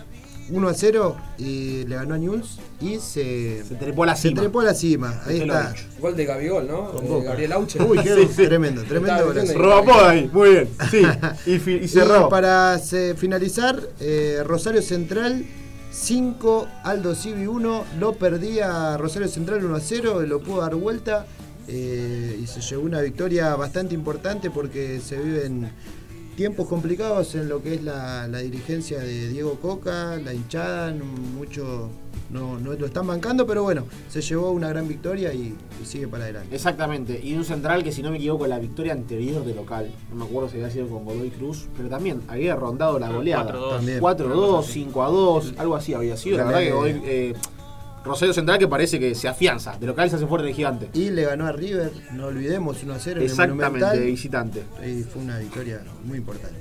1 0.51 0.69
a 0.69 0.75
0 0.75 1.17
y 1.39 1.85
le 1.85 1.97
ganó 1.97 2.15
a 2.15 2.19
Newell's 2.19 2.59
y 2.81 2.97
se, 2.99 3.65
Se 3.65 3.75
trepó 3.77 4.03
a 4.03 4.07
la 4.07 4.17
se 4.17 4.29
cima. 4.29 4.41
trepó 4.43 4.61
a 4.61 4.65
la 4.65 4.75
cima. 4.75 5.23
Ahí 5.27 5.35
Usted 5.37 5.47
lo 5.47 5.55
está. 5.55 5.75
Gol 6.01 6.17
de 6.17 6.25
Gabigol, 6.27 6.69
¿no? 6.69 6.91
Con 6.93 7.09
Boca. 7.09 7.25
Gabriel 7.31 7.53
Auche. 7.53 7.83
Uy, 7.83 7.99
qué 8.03 8.15
Sí, 8.15 8.29
sí. 8.37 8.45
tremendo, 8.45 8.83
tremendo 8.85 9.33
Robapoda 9.55 10.11
ahí, 10.11 10.31
muy 10.33 10.51
bien. 10.51 10.69
Sí. 10.91 11.03
Y, 11.47 11.53
y 11.71 11.85
Y 11.85 11.89
cerró. 11.89 12.29
para 12.29 12.79
se- 12.79 13.15
finalizar, 13.15 13.81
eh, 14.01 14.43
Rosario 14.45 14.83
Central 14.83 15.45
5, 15.91 16.69
Aldo 16.83 17.15
Civi 17.15 17.47
1. 17.47 17.85
Lo 17.99 18.15
perdía 18.15 18.97
Rosario 18.99 19.29
Central 19.29 19.65
1 19.65 19.77
a 19.77 19.81
0, 19.81 20.23
lo 20.27 20.41
pudo 20.41 20.61
dar 20.61 20.75
vuelta 20.75 21.25
eh, 21.69 22.39
y 22.43 22.47
se 22.47 22.61
llevó 22.61 22.83
una 22.85 23.01
victoria 23.01 23.55
bastante 23.57 23.95
importante 23.95 24.51
porque 24.51 25.01
se 25.01 25.17
viven 25.17 25.71
tiempos 26.37 26.69
complicados 26.69 27.35
en 27.35 27.49
lo 27.49 27.63
que 27.63 27.75
es 27.75 27.83
la, 27.83 28.27
la 28.29 28.39
dirigencia 28.39 28.99
de 28.99 29.29
Diego 29.29 29.55
Coca, 29.61 30.17
la 30.17 30.35
hinchada, 30.35 30.91
no- 30.93 31.05
mucho 31.05 31.89
no, 32.31 32.59
no 32.59 32.73
lo 32.73 32.87
están 32.87 33.07
bancando, 33.07 33.47
pero 33.47 33.63
bueno, 33.63 33.85
se 34.09 34.21
llevó 34.21 34.51
una 34.51 34.69
gran 34.69 34.89
victoria 34.89 35.33
y, 35.33 35.55
y 35.81 35.85
sigue 35.87 36.09
para 36.09 36.25
adelante. 36.25 36.55
Exactamente, 36.55 37.21
y 37.23 37.35
un 37.35 37.45
central 37.45 37.85
que 37.85 37.93
si 37.93 38.03
no 38.03 38.11
me 38.11 38.17
equivoco 38.17 38.47
la 38.47 38.59
victoria 38.59 38.93
anterior 38.93 39.45
de 39.45 39.55
local, 39.55 39.91
no 40.11 40.17
me 40.17 40.25
acuerdo 40.25 40.49
si 40.49 40.57
había 40.57 40.71
sido 40.71 40.89
con 40.89 41.05
Godoy 41.05 41.31
Cruz, 41.31 41.67
pero 41.77 41.89
también 41.89 42.23
había 42.27 42.57
rondado 42.57 42.99
la 42.99 43.11
goleada. 43.11 43.53
4-2. 43.55 43.77
También. 43.77 44.01
4-2, 44.01 44.93
5-2, 44.93 45.55
algo 45.59 45.77
así 45.77 45.95
había 45.95 46.17
sido. 46.17 46.39
La 46.39 46.45
verdad 46.45 46.61
que 46.61 46.71
Godoy, 46.73 47.03
eh, 47.05 47.35
Rosario 48.05 48.35
Central 48.35 48.59
que 48.59 48.69
parece 48.69 48.99
que 49.01 49.15
se 49.15 49.29
afianza, 49.29 49.77
de 49.79 49.87
local 49.87 50.11
se 50.11 50.17
hace 50.17 50.27
fuerte 50.27 50.47
de 50.47 50.53
gigante. 50.55 50.91
Y 50.93 51.11
le 51.11 51.25
ganó 51.25 51.47
a 51.47 51.53
River, 51.53 51.91
no 52.13 52.27
olvidemos, 52.27 52.83
1 52.83 52.93
a 52.93 52.99
0 52.99 53.17
en 53.17 53.23
el 53.23 53.31
Exactamente, 53.31 53.65
Monumental. 53.65 53.99
de 53.99 54.05
visitante. 54.07 54.63
Y 54.87 55.03
fue 55.05 55.23
una 55.23 55.39
victoria 55.39 55.81
muy 56.05 56.19
importante. 56.19 56.55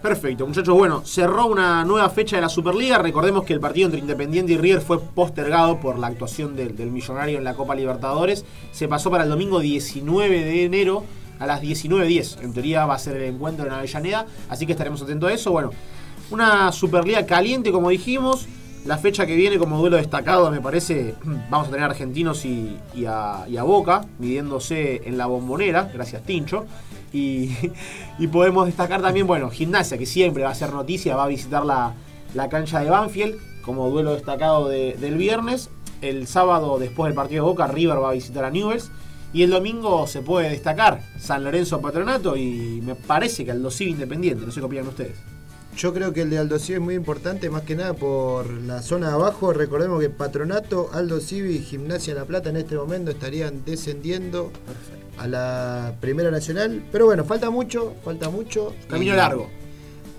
Perfecto, 0.00 0.46
muchachos. 0.46 0.76
Bueno, 0.76 1.04
cerró 1.04 1.46
una 1.46 1.84
nueva 1.84 2.08
fecha 2.08 2.36
de 2.36 2.42
la 2.42 2.48
Superliga. 2.48 2.98
Recordemos 2.98 3.44
que 3.44 3.52
el 3.52 3.58
partido 3.60 3.86
entre 3.86 4.00
Independiente 4.00 4.52
y 4.52 4.56
River 4.56 4.80
fue 4.80 5.00
postergado 5.00 5.80
por 5.80 5.98
la 5.98 6.06
actuación 6.06 6.54
del, 6.54 6.76
del 6.76 6.90
millonario 6.92 7.36
en 7.36 7.44
la 7.44 7.54
Copa 7.54 7.74
Libertadores. 7.74 8.44
Se 8.70 8.86
pasó 8.86 9.10
para 9.10 9.24
el 9.24 9.30
domingo 9.30 9.58
19 9.58 10.44
de 10.44 10.64
enero 10.64 11.04
a 11.40 11.46
las 11.46 11.60
19.10. 11.60 12.42
En 12.42 12.52
teoría 12.52 12.86
va 12.86 12.94
a 12.94 12.98
ser 12.98 13.16
el 13.16 13.34
encuentro 13.34 13.66
en 13.66 13.72
Avellaneda, 13.72 14.26
así 14.48 14.66
que 14.66 14.72
estaremos 14.72 15.02
atentos 15.02 15.30
a 15.30 15.34
eso. 15.34 15.50
Bueno, 15.50 15.72
una 16.30 16.70
Superliga 16.72 17.26
caliente, 17.26 17.72
como 17.72 17.90
dijimos. 17.90 18.46
La 18.84 18.96
fecha 18.96 19.26
que 19.26 19.36
viene 19.36 19.58
como 19.58 19.78
duelo 19.78 19.96
destacado, 19.96 20.50
me 20.50 20.60
parece, 20.60 21.14
vamos 21.50 21.68
a 21.68 21.70
tener 21.70 21.82
a 21.84 21.86
argentinos 21.90 22.44
y, 22.44 22.78
y 22.94 23.04
a, 23.06 23.44
Boca 23.62 24.02
midiéndose 24.18 25.02
en 25.06 25.18
la 25.18 25.26
bombonera, 25.26 25.90
gracias 25.92 26.22
Tincho. 26.22 26.66
Y, 27.10 28.26
podemos 28.30 28.66
destacar 28.66 29.00
también, 29.00 29.26
bueno, 29.26 29.48
Gimnasia, 29.48 29.96
que 29.96 30.04
siempre 30.04 30.42
va 30.42 30.50
a 30.50 30.54
ser 30.54 30.74
noticia, 30.74 31.16
va 31.16 31.24
a 31.24 31.28
visitar 31.28 31.64
la, 31.64 31.94
la 32.34 32.50
cancha 32.50 32.80
de 32.80 32.90
Banfield 32.90 33.36
como 33.62 33.88
duelo 33.88 34.12
destacado 34.12 34.68
de- 34.68 34.94
del 35.00 35.16
viernes. 35.16 35.70
El 36.02 36.26
sábado, 36.26 36.78
después 36.78 37.08
del 37.08 37.14
partido 37.16 37.44
de 37.44 37.50
Boca, 37.50 37.66
River 37.66 38.02
va 38.02 38.10
a 38.10 38.12
visitar 38.12 38.44
a 38.44 38.50
Newells. 38.50 38.90
Y 39.32 39.42
el 39.42 39.50
domingo 39.50 40.06
se 40.06 40.20
puede 40.20 40.50
destacar 40.50 41.00
San 41.18 41.44
Lorenzo 41.44 41.80
Patronato 41.80 42.36
y 42.36 42.82
me 42.84 42.94
parece 42.94 43.42
que 43.44 43.52
Aldo 43.52 43.70
Civi 43.70 43.92
Independiente, 43.92 44.44
no 44.44 44.52
sé 44.52 44.60
qué 44.60 44.66
opinan 44.66 44.88
ustedes. 44.88 45.16
Yo 45.78 45.94
creo 45.94 46.12
que 46.12 46.22
el 46.22 46.30
de 46.30 46.38
Aldo 46.38 46.58
Civi 46.58 46.74
es 46.74 46.80
muy 46.80 46.94
importante, 46.96 47.48
más 47.50 47.62
que 47.62 47.76
nada 47.76 47.94
por 47.94 48.50
la 48.50 48.82
zona 48.82 49.08
de 49.10 49.14
abajo. 49.14 49.52
Recordemos 49.52 50.00
que 50.00 50.10
Patronato, 50.10 50.90
Aldo 50.92 51.20
Civi 51.20 51.54
y 51.54 51.58
Gimnasia 51.60 52.14
La 52.14 52.24
Plata 52.24 52.50
en 52.50 52.56
este 52.56 52.74
momento 52.74 53.12
estarían 53.12 53.64
descendiendo 53.64 54.50
a 55.18 55.28
la 55.28 55.94
Primera 56.00 56.32
Nacional. 56.32 56.82
Pero 56.90 57.06
bueno, 57.06 57.24
falta 57.24 57.50
mucho, 57.50 57.94
falta 58.04 58.28
mucho. 58.28 58.74
Camino 58.88 59.12
Y- 59.14 59.16
largo. 59.16 59.48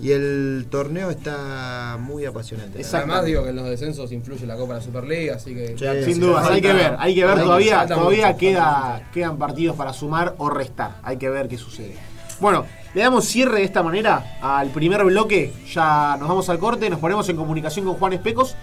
Y 0.02 0.12
el 0.12 0.66
torneo 0.70 1.10
está 1.10 1.98
muy 2.00 2.24
apasionante. 2.24 2.78
Exacto. 2.78 3.08
Además 3.12 3.26
digo 3.26 3.42
que 3.42 3.50
en 3.50 3.56
los 3.56 3.68
descensos 3.68 4.10
influye 4.12 4.46
la 4.46 4.56
Copa 4.56 4.72
de 4.72 4.78
la 4.80 4.84
Superliga, 4.86 5.34
así 5.36 5.54
que... 5.54 5.76
Sí, 5.76 6.04
Sin 6.06 6.14
sí, 6.14 6.20
duda, 6.20 6.36
falta- 6.40 6.54
hay 6.54 6.60
que 6.62 6.72
ver, 6.72 6.96
hay 6.98 7.14
que 7.14 7.24
ver 7.26 7.38
todavía, 7.42 7.86
todavía 7.86 8.26
mucho, 8.28 8.38
queda, 8.38 9.10
quedan 9.12 9.36
partidos 9.36 9.76
para 9.76 9.92
sumar 9.92 10.34
o 10.38 10.48
restar. 10.48 10.96
Hay 11.02 11.18
que 11.18 11.28
ver 11.28 11.48
qué 11.48 11.58
sucede. 11.58 11.96
Bueno, 12.40 12.64
le 12.94 13.02
damos 13.02 13.26
cierre 13.26 13.58
de 13.58 13.64
esta 13.64 13.82
manera 13.82 14.38
al 14.40 14.68
primer 14.70 15.04
bloque. 15.04 15.52
Ya 15.72 16.16
nos 16.18 16.28
vamos 16.28 16.48
al 16.48 16.58
corte, 16.58 16.88
nos 16.88 16.98
ponemos 16.98 17.28
en 17.28 17.36
comunicación 17.36 17.84
con 17.84 17.94
Juan 17.94 18.14
Especos 18.14 18.56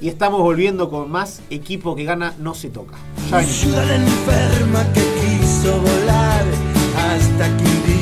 y 0.00 0.08
estamos 0.08 0.40
volviendo 0.40 0.90
con 0.90 1.10
más 1.10 1.40
equipo 1.48 1.96
que 1.96 2.04
gana 2.04 2.34
no 2.38 2.54
se 2.54 2.68
toca. 2.68 2.96
Ya 3.30 3.38
venimos. 3.38 3.64
Enferma 3.64 4.84
que 4.92 5.00
quiso 5.00 5.80
volar 5.80 6.44
hasta 6.96 7.56
que 7.56 8.01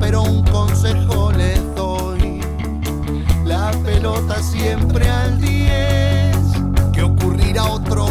Pero 0.00 0.22
un 0.22 0.42
consejo 0.44 1.32
les 1.32 1.60
doy. 1.74 2.40
La 3.44 3.70
pelota 3.84 4.42
siempre 4.42 5.08
al 5.08 5.40
10, 5.40 6.36
que 6.92 7.02
ocurrirá 7.02 7.64
otro 7.64 8.05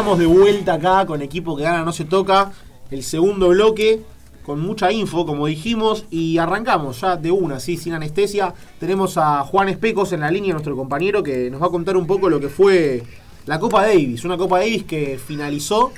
estamos 0.00 0.18
de 0.18 0.24
vuelta 0.24 0.72
acá 0.72 1.04
con 1.04 1.20
equipo 1.20 1.54
que 1.54 1.62
gana 1.62 1.84
no 1.84 1.92
se 1.92 2.06
toca. 2.06 2.52
El 2.90 3.02
segundo 3.02 3.48
bloque 3.48 4.00
con 4.46 4.58
mucha 4.58 4.90
info, 4.90 5.26
como 5.26 5.46
dijimos, 5.46 6.06
y 6.08 6.38
arrancamos 6.38 7.02
ya 7.02 7.18
de 7.18 7.30
una, 7.30 7.60
¿sí? 7.60 7.76
sin 7.76 7.92
anestesia. 7.92 8.54
Tenemos 8.78 9.18
a 9.18 9.44
Juan 9.44 9.68
Especos 9.68 10.14
en 10.14 10.20
la 10.20 10.30
línea, 10.30 10.54
nuestro 10.54 10.74
compañero, 10.74 11.22
que 11.22 11.50
nos 11.50 11.60
va 11.60 11.66
a 11.66 11.70
contar 11.70 11.98
un 11.98 12.06
poco 12.06 12.30
lo 12.30 12.40
que 12.40 12.48
fue 12.48 13.02
la 13.44 13.60
Copa 13.60 13.82
Davis. 13.82 14.24
Una 14.24 14.38
Copa 14.38 14.60
Davis 14.60 14.84
que 14.84 15.20
finalizó 15.22 15.92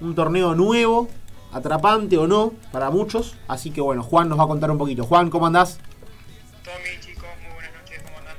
un 0.00 0.14
torneo 0.14 0.54
nuevo, 0.54 1.08
atrapante 1.52 2.16
o 2.18 2.28
no, 2.28 2.52
para 2.70 2.90
muchos. 2.90 3.34
Así 3.48 3.72
que 3.72 3.80
bueno, 3.80 4.04
Juan 4.04 4.28
nos 4.28 4.38
va 4.38 4.44
a 4.44 4.46
contar 4.46 4.70
un 4.70 4.78
poquito. 4.78 5.02
Juan, 5.02 5.30
¿cómo 5.30 5.48
andás? 5.48 5.80
Tommy, 6.62 7.00
chicos, 7.00 7.24
muy 7.42 7.54
buenas 7.54 7.72
noches, 7.72 8.02
¿cómo 8.04 8.18
andan? 8.18 8.36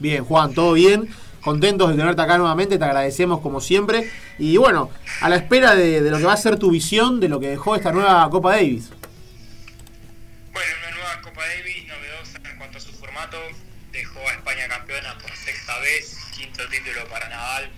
Bien, 0.00 0.24
Juan, 0.24 0.52
todo 0.52 0.72
bien 0.72 1.08
contentos 1.40 1.90
de 1.90 1.96
tenerte 1.96 2.22
acá 2.22 2.38
nuevamente, 2.38 2.78
te 2.78 2.84
agradecemos 2.84 3.40
como 3.40 3.60
siempre. 3.60 4.10
Y 4.38 4.56
bueno, 4.56 4.90
a 5.20 5.28
la 5.28 5.36
espera 5.36 5.74
de, 5.74 6.00
lo 6.00 6.18
que 6.18 6.24
va 6.24 6.34
a 6.34 6.36
ser 6.36 6.58
tu 6.58 6.70
visión 6.70 7.20
de 7.20 7.28
lo 7.28 7.40
que 7.40 7.48
dejó 7.48 7.76
esta 7.76 7.92
nueva 7.92 8.28
Copa 8.30 8.52
Davis. 8.52 8.90
Bueno, 10.52 10.70
una 10.82 10.96
nueva 10.96 11.20
Copa 11.22 11.42
Davis 11.46 11.86
novedosa 11.86 12.38
en 12.50 12.58
cuanto 12.58 12.78
a 12.78 12.80
su 12.80 12.92
formato. 12.92 13.38
Dejó 13.92 14.20
a 14.20 14.32
España 14.32 14.68
campeona 14.68 15.18
por 15.18 15.30
sexta 15.36 15.78
vez, 15.80 16.16
quinto 16.36 16.66
título 16.68 17.04
para 17.08 17.28
Nadal. 17.28 17.70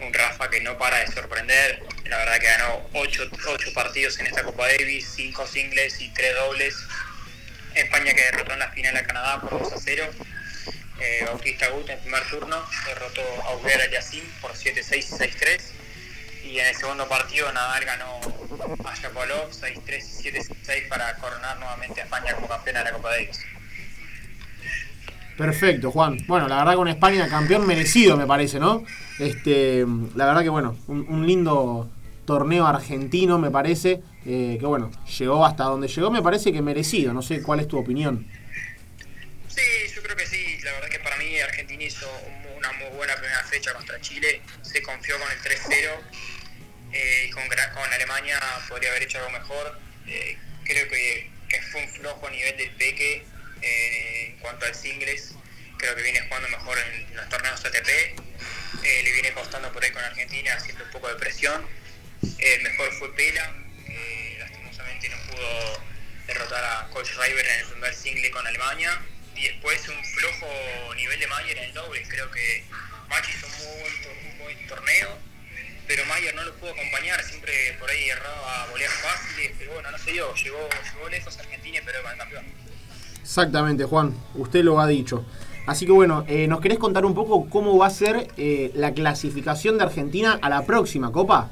Un 0.00 0.12
Rafa 0.12 0.50
que 0.50 0.60
no 0.60 0.76
para 0.78 0.98
de 0.98 1.08
sorprender. 1.08 1.82
La 2.04 2.18
verdad 2.18 2.38
que 2.38 2.46
ganó 2.46 2.80
8 2.92 3.30
partidos 3.74 4.18
en 4.20 4.26
esta 4.26 4.42
Copa 4.42 4.66
Davis, 4.66 5.10
5 5.16 5.46
singles 5.46 6.00
y 6.00 6.08
3 6.10 6.34
dobles. 6.34 6.76
España 7.74 8.12
que 8.12 8.22
derrotó 8.24 8.52
en 8.52 8.58
la 8.58 8.70
final 8.70 8.96
a 8.96 9.02
Canadá 9.04 9.40
por 9.40 9.62
2 9.62 9.72
a 9.72 9.76
0 9.78 10.04
eh, 11.00 11.24
Bautista 11.26 11.68
Gut 11.70 11.88
en 11.88 11.98
primer 12.00 12.22
turno 12.28 12.56
derrotó 12.86 13.22
a 13.44 13.52
Aurera 13.52 13.90
Yacine 13.90 14.26
por 14.40 14.52
7-6 14.52 14.96
y 14.96 15.02
6-3, 15.02 15.60
y 16.44 16.58
en 16.58 16.66
el 16.66 16.74
segundo 16.74 17.08
partido 17.08 17.52
Nadal 17.52 17.84
ganó 17.84 18.20
a 18.84 18.94
Shapovalov 18.94 19.50
6-3 19.50 19.76
y 19.86 20.30
7-6 20.30 20.88
para 20.88 21.14
coronar 21.16 21.58
nuevamente 21.58 22.00
a 22.00 22.04
España 22.04 22.34
como 22.34 22.48
campeona 22.48 22.80
de 22.80 22.84
la 22.86 22.92
Copa 22.92 23.10
Davis. 23.10 23.40
Perfecto, 25.38 25.92
Juan. 25.92 26.18
Bueno, 26.26 26.48
la 26.48 26.58
verdad 26.58 26.74
con 26.74 26.88
España 26.88 27.28
campeón 27.28 27.64
merecido, 27.64 28.16
me 28.16 28.26
parece, 28.26 28.58
¿no? 28.58 28.82
Este, 29.20 29.86
la 30.16 30.26
verdad 30.26 30.42
que 30.42 30.48
bueno, 30.48 30.76
un, 30.88 31.24
lindo 31.24 31.88
torneo 32.24 32.66
argentino, 32.66 33.38
me 33.38 33.48
parece, 33.48 34.02
eh, 34.26 34.56
que 34.58 34.66
bueno, 34.66 34.90
llegó 35.16 35.46
hasta 35.46 35.62
donde 35.64 35.86
llegó, 35.86 36.10
me 36.10 36.22
parece 36.22 36.52
que 36.52 36.60
merecido. 36.60 37.12
No 37.14 37.22
sé 37.22 37.40
cuál 37.40 37.60
es 37.60 37.68
tu 37.68 37.78
opinión. 37.78 38.26
Argentina 41.44 41.84
hizo 41.84 42.10
una 42.56 42.72
muy 42.72 42.88
buena 42.90 43.16
primera 43.16 43.42
fecha 43.44 43.72
contra 43.74 44.00
Chile. 44.00 44.40
Se 44.62 44.82
confió 44.82 45.18
con 45.18 45.30
el 45.30 45.38
3-0 45.40 45.90
eh, 46.92 47.26
y 47.28 47.30
con, 47.30 47.44
Alemania 47.92 48.40
podría 48.68 48.90
haber 48.90 49.02
hecho 49.02 49.18
algo 49.18 49.30
mejor. 49.30 49.78
Eh, 50.06 50.38
creo 50.64 50.88
que, 50.88 51.30
fue 51.72 51.82
un 51.82 51.88
flojo 51.88 52.30
nivel 52.30 52.56
del 52.56 52.70
Peque 52.72 53.24
en 53.60 54.38
cuanto 54.38 54.66
al 54.66 54.74
singles, 54.74 55.34
creo 55.78 55.96
que 55.96 56.02
viene 56.02 56.20
jugando 56.20 56.48
mejor 56.48 56.78
en 56.78 57.16
los 57.16 57.28
torneos 57.28 57.64
ATP. 57.64 57.88
Eh, 57.88 59.02
le 59.02 59.12
viene 59.12 59.32
costando 59.32 59.72
por 59.72 59.82
ahí 59.82 59.90
con 59.90 60.02
Argentina, 60.04 60.54
haciendo 60.54 60.84
un 60.84 60.90
poco 60.90 61.08
de 61.08 61.16
presión. 61.16 61.66
El 62.38 62.62
mejor 62.62 62.92
fue 62.92 63.14
Pela, 63.14 63.54
lastimosamente 64.38 65.08
no 65.08 65.16
pudo 65.30 65.82
derrotar 66.26 66.64
a 66.64 66.88
Coach 66.90 67.10
River 67.16 67.46
en 67.46 67.60
el 67.60 67.66
primer 67.66 67.94
single 67.94 68.30
con 68.30 68.46
Alemania. 68.46 69.00
Y 69.38 69.44
después 69.44 69.88
un 69.88 70.04
flojo 70.04 70.94
nivel 70.96 71.20
de 71.20 71.26
Mayer 71.28 71.58
en 71.58 71.64
el 71.64 71.74
doble. 71.74 72.02
Creo 72.08 72.30
que 72.30 72.64
Machi 73.08 73.30
hizo 73.30 73.46
un 73.46 73.52
muy 73.52 73.80
buen, 73.80 74.38
buen 74.38 74.66
torneo, 74.66 75.08
pero 75.86 76.04
Mayer 76.06 76.34
no 76.34 76.44
lo 76.44 76.54
pudo 76.54 76.72
acompañar. 76.72 77.22
Siempre 77.22 77.76
por 77.78 77.88
ahí 77.88 78.08
erraba 78.08 78.66
voleas 78.70 78.92
fáciles, 78.94 79.52
pero 79.58 79.74
bueno, 79.74 79.90
no 79.90 79.98
se 79.98 80.12
dio. 80.12 80.34
Llegó, 80.34 80.68
llegó 80.94 81.08
lejos 81.08 81.38
Argentina, 81.38 81.80
pero 81.84 82.02
con 82.02 82.12
el 82.12 82.18
campeón. 82.18 82.44
Exactamente, 83.22 83.84
Juan, 83.84 84.16
usted 84.34 84.64
lo 84.64 84.80
ha 84.80 84.86
dicho. 84.86 85.24
Así 85.66 85.84
que 85.84 85.92
bueno, 85.92 86.24
eh, 86.26 86.48
¿nos 86.48 86.60
querés 86.60 86.78
contar 86.78 87.04
un 87.04 87.14
poco 87.14 87.48
cómo 87.50 87.76
va 87.76 87.88
a 87.88 87.90
ser 87.90 88.28
eh, 88.38 88.72
la 88.74 88.94
clasificación 88.94 89.76
de 89.76 89.84
Argentina 89.84 90.38
a 90.40 90.48
la 90.48 90.64
próxima 90.64 91.12
Copa? 91.12 91.50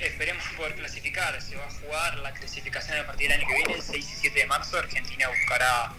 Esperemos 0.00 0.44
poder 0.56 0.76
clasificar. 0.76 1.42
Se 1.42 1.56
va 1.56 1.66
a 1.66 1.70
jugar 1.70 2.18
la 2.20 2.32
clasificación 2.32 2.98
a 2.98 3.06
partir 3.06 3.28
del 3.28 3.40
año 3.40 3.48
que 3.48 3.56
viene, 3.56 3.74
el 3.74 3.82
6 3.82 3.96
y 4.08 4.20
7 4.20 4.38
de 4.38 4.46
marzo. 4.46 4.78
Argentina 4.78 5.28
buscará 5.28 5.92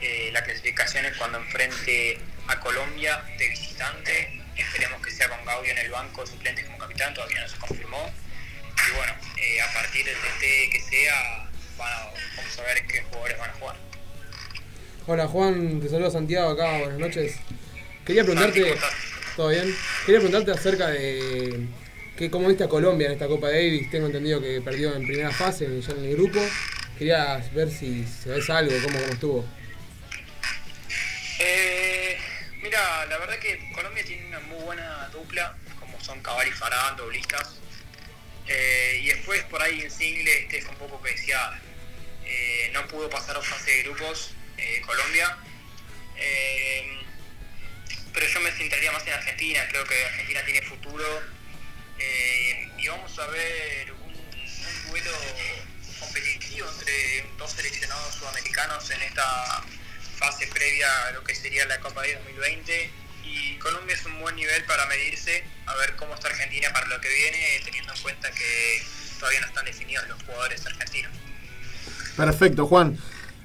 eh, 0.00 0.30
la 0.32 0.42
clasificación 0.44 1.04
cuando 1.18 1.38
enfrente 1.38 2.18
a 2.46 2.60
Colombia 2.60 3.22
de 3.38 3.48
visitante. 3.48 4.42
Esperemos 4.56 5.00
que 5.02 5.10
sea 5.10 5.28
con 5.28 5.44
Gaudio 5.44 5.72
en 5.72 5.78
el 5.78 5.90
banco 5.90 6.26
suplente 6.26 6.64
como 6.64 6.78
capitán, 6.78 7.14
todavía 7.14 7.40
no 7.40 7.48
se 7.48 7.56
confirmó. 7.58 8.10
Y 8.88 8.96
bueno, 8.96 9.12
a 9.12 9.74
partir 9.74 10.04
del 10.04 10.14
TT 10.14 10.72
que 10.72 10.80
sea, 10.88 11.48
vamos 11.76 12.58
a 12.58 12.62
ver 12.62 12.86
qué 12.86 13.02
jugadores 13.02 13.38
van 13.38 13.50
a 13.50 13.52
jugar. 13.54 13.76
Hola 15.06 15.26
Juan, 15.26 15.80
te 15.80 15.88
saludo 15.88 16.10
Santiago 16.10 16.50
acá, 16.50 16.78
buenas 16.78 16.98
noches. 16.98 17.36
Quería 18.04 18.24
preguntarte, 18.24 18.74
¿todo 19.36 19.48
bien? 19.48 19.74
Quería 20.04 20.20
preguntarte 20.20 20.50
acerca 20.50 20.88
de 20.88 21.66
que 22.16 22.30
cómo 22.30 22.48
viste 22.48 22.64
a 22.64 22.68
Colombia 22.68 23.06
en 23.06 23.12
esta 23.12 23.26
Copa 23.26 23.48
Davis. 23.48 23.90
Tengo 23.90 24.06
entendido 24.06 24.40
que 24.40 24.60
perdió 24.60 24.94
en 24.94 25.06
primera 25.06 25.30
fase, 25.30 25.80
ya 25.80 25.92
en 25.92 26.04
el 26.04 26.16
grupo. 26.16 26.40
Quería 26.98 27.36
ver 27.54 27.70
si 27.70 28.04
se 28.04 28.30
ves 28.30 28.50
algo, 28.50 28.72
cómo, 28.82 28.98
cómo 28.98 29.12
estuvo. 29.12 29.57
Eh, 31.40 32.18
mira, 32.62 33.06
la 33.06 33.18
verdad 33.18 33.38
que 33.38 33.70
Colombia 33.72 34.04
tiene 34.04 34.26
una 34.26 34.40
muy 34.40 34.60
buena 34.64 35.08
dupla, 35.10 35.56
como 35.78 36.00
son 36.00 36.20
Cabal 36.20 36.48
y 36.48 36.50
Farán, 36.50 36.96
doblistas. 36.96 37.54
Eh, 38.48 39.00
y 39.02 39.06
después 39.08 39.44
por 39.44 39.62
ahí 39.62 39.82
en 39.82 39.90
single 39.90 40.38
este 40.40 40.62
fue 40.62 40.72
un 40.72 40.78
poco 40.78 41.02
que 41.02 41.14
eh, 42.24 42.70
no 42.72 42.88
pudo 42.88 43.08
pasar 43.10 43.36
a 43.36 43.42
fase 43.42 43.70
de 43.70 43.82
grupos 43.84 44.34
Colombia. 44.84 45.36
Pero 48.12 48.26
yo 48.26 48.40
me 48.40 48.50
centraría 48.50 48.90
más 48.90 49.06
en 49.06 49.12
Argentina, 49.12 49.64
creo 49.68 49.84
que 49.84 50.04
Argentina 50.04 50.42
tiene 50.44 50.62
futuro 50.62 51.22
y 52.76 52.88
vamos 52.88 53.16
a 53.18 53.26
ver 53.28 53.92
un, 53.92 54.88
duelo 54.88 55.12
competitivo 56.00 56.68
entre 56.68 57.24
dos 57.36 57.52
seleccionados 57.52 58.14
sudamericanos 58.14 58.90
en 58.90 59.02
esta 59.02 59.62
fase 60.18 60.46
previa 60.48 60.86
a 61.06 61.12
lo 61.12 61.22
que 61.24 61.34
sería 61.34 61.64
la 61.66 61.78
Copa 61.80 62.02
de 62.02 62.14
2020 62.14 62.90
y 63.24 63.58
Colombia 63.58 63.94
es 63.94 64.04
un 64.06 64.20
buen 64.20 64.36
nivel 64.36 64.64
para 64.64 64.86
medirse, 64.86 65.44
a 65.66 65.74
ver 65.76 65.96
cómo 65.96 66.14
está 66.14 66.28
Argentina 66.28 66.68
para 66.72 66.86
lo 66.88 67.00
que 67.00 67.08
viene, 67.08 67.38
teniendo 67.64 67.92
en 67.94 68.02
cuenta 68.02 68.30
que 68.32 68.82
todavía 69.18 69.40
no 69.40 69.46
están 69.46 69.64
definidos 69.64 70.08
los 70.08 70.22
jugadores 70.22 70.66
argentinos. 70.66 71.12
Perfecto, 72.16 72.66
Juan. 72.66 72.98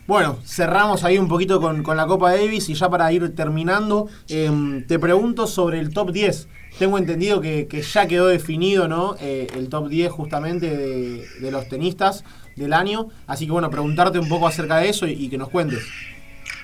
Bueno, 0.05 0.39
cerramos 0.45 1.05
ahí 1.05 1.17
un 1.17 1.29
poquito 1.29 1.61
con, 1.61 1.83
la 1.95 2.05
Copa 2.07 2.31
Davis 2.31 2.67
y 2.67 2.73
ya 2.73 2.89
para 2.89 3.09
ir 3.13 3.33
terminando, 3.35 4.09
em, 4.27 4.85
te 4.85 4.99
pregunto 4.99 5.47
sobre 5.47 5.79
el 5.79 5.93
top 5.93 6.11
10. 6.11 6.47
Tengo 6.77 6.97
entendido 6.97 7.39
que, 7.39 7.67
ya 7.93 8.07
quedó 8.07 8.27
definido 8.27 8.87
¿no? 8.87 9.15
Eh, 9.21 9.47
el 9.55 9.69
top 9.69 9.87
10 9.87 10.11
justamente 10.11 10.75
de, 10.75 11.51
los 11.51 11.69
tenistas 11.69 12.25
del 12.57 12.73
año. 12.73 13.09
Así 13.27 13.45
que 13.45 13.51
bueno, 13.53 13.69
preguntarte 13.69 14.19
un 14.19 14.27
poco 14.27 14.47
acerca 14.47 14.77
de 14.77 14.89
eso 14.89 15.07
y, 15.07 15.29
que 15.29 15.37
nos 15.37 15.49
cuentes. 15.49 15.83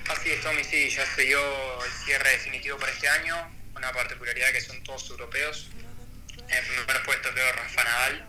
Así 0.10 0.32
es, 0.32 0.41
Tommy, 0.41 0.63
sí, 0.63 0.89
ya 0.89 1.06
se 1.06 1.22
dio 1.22 1.39
el 1.86 1.91
cierre 1.91 2.32
definitivo 2.32 2.78
para 2.78 2.91
este 2.91 3.08
año. 3.08 3.36
Una 3.76 3.93
particularidad 3.93 4.52
que 4.52 4.60
son 4.60 4.84
todos 4.84 5.08
europeos. 5.12 5.69
En 6.50 6.58
el 6.58 6.65
primer 6.65 7.04
puesto 7.04 7.34
quedó 7.34 7.52
Rafa 7.52 7.84
Nadal. 7.84 8.28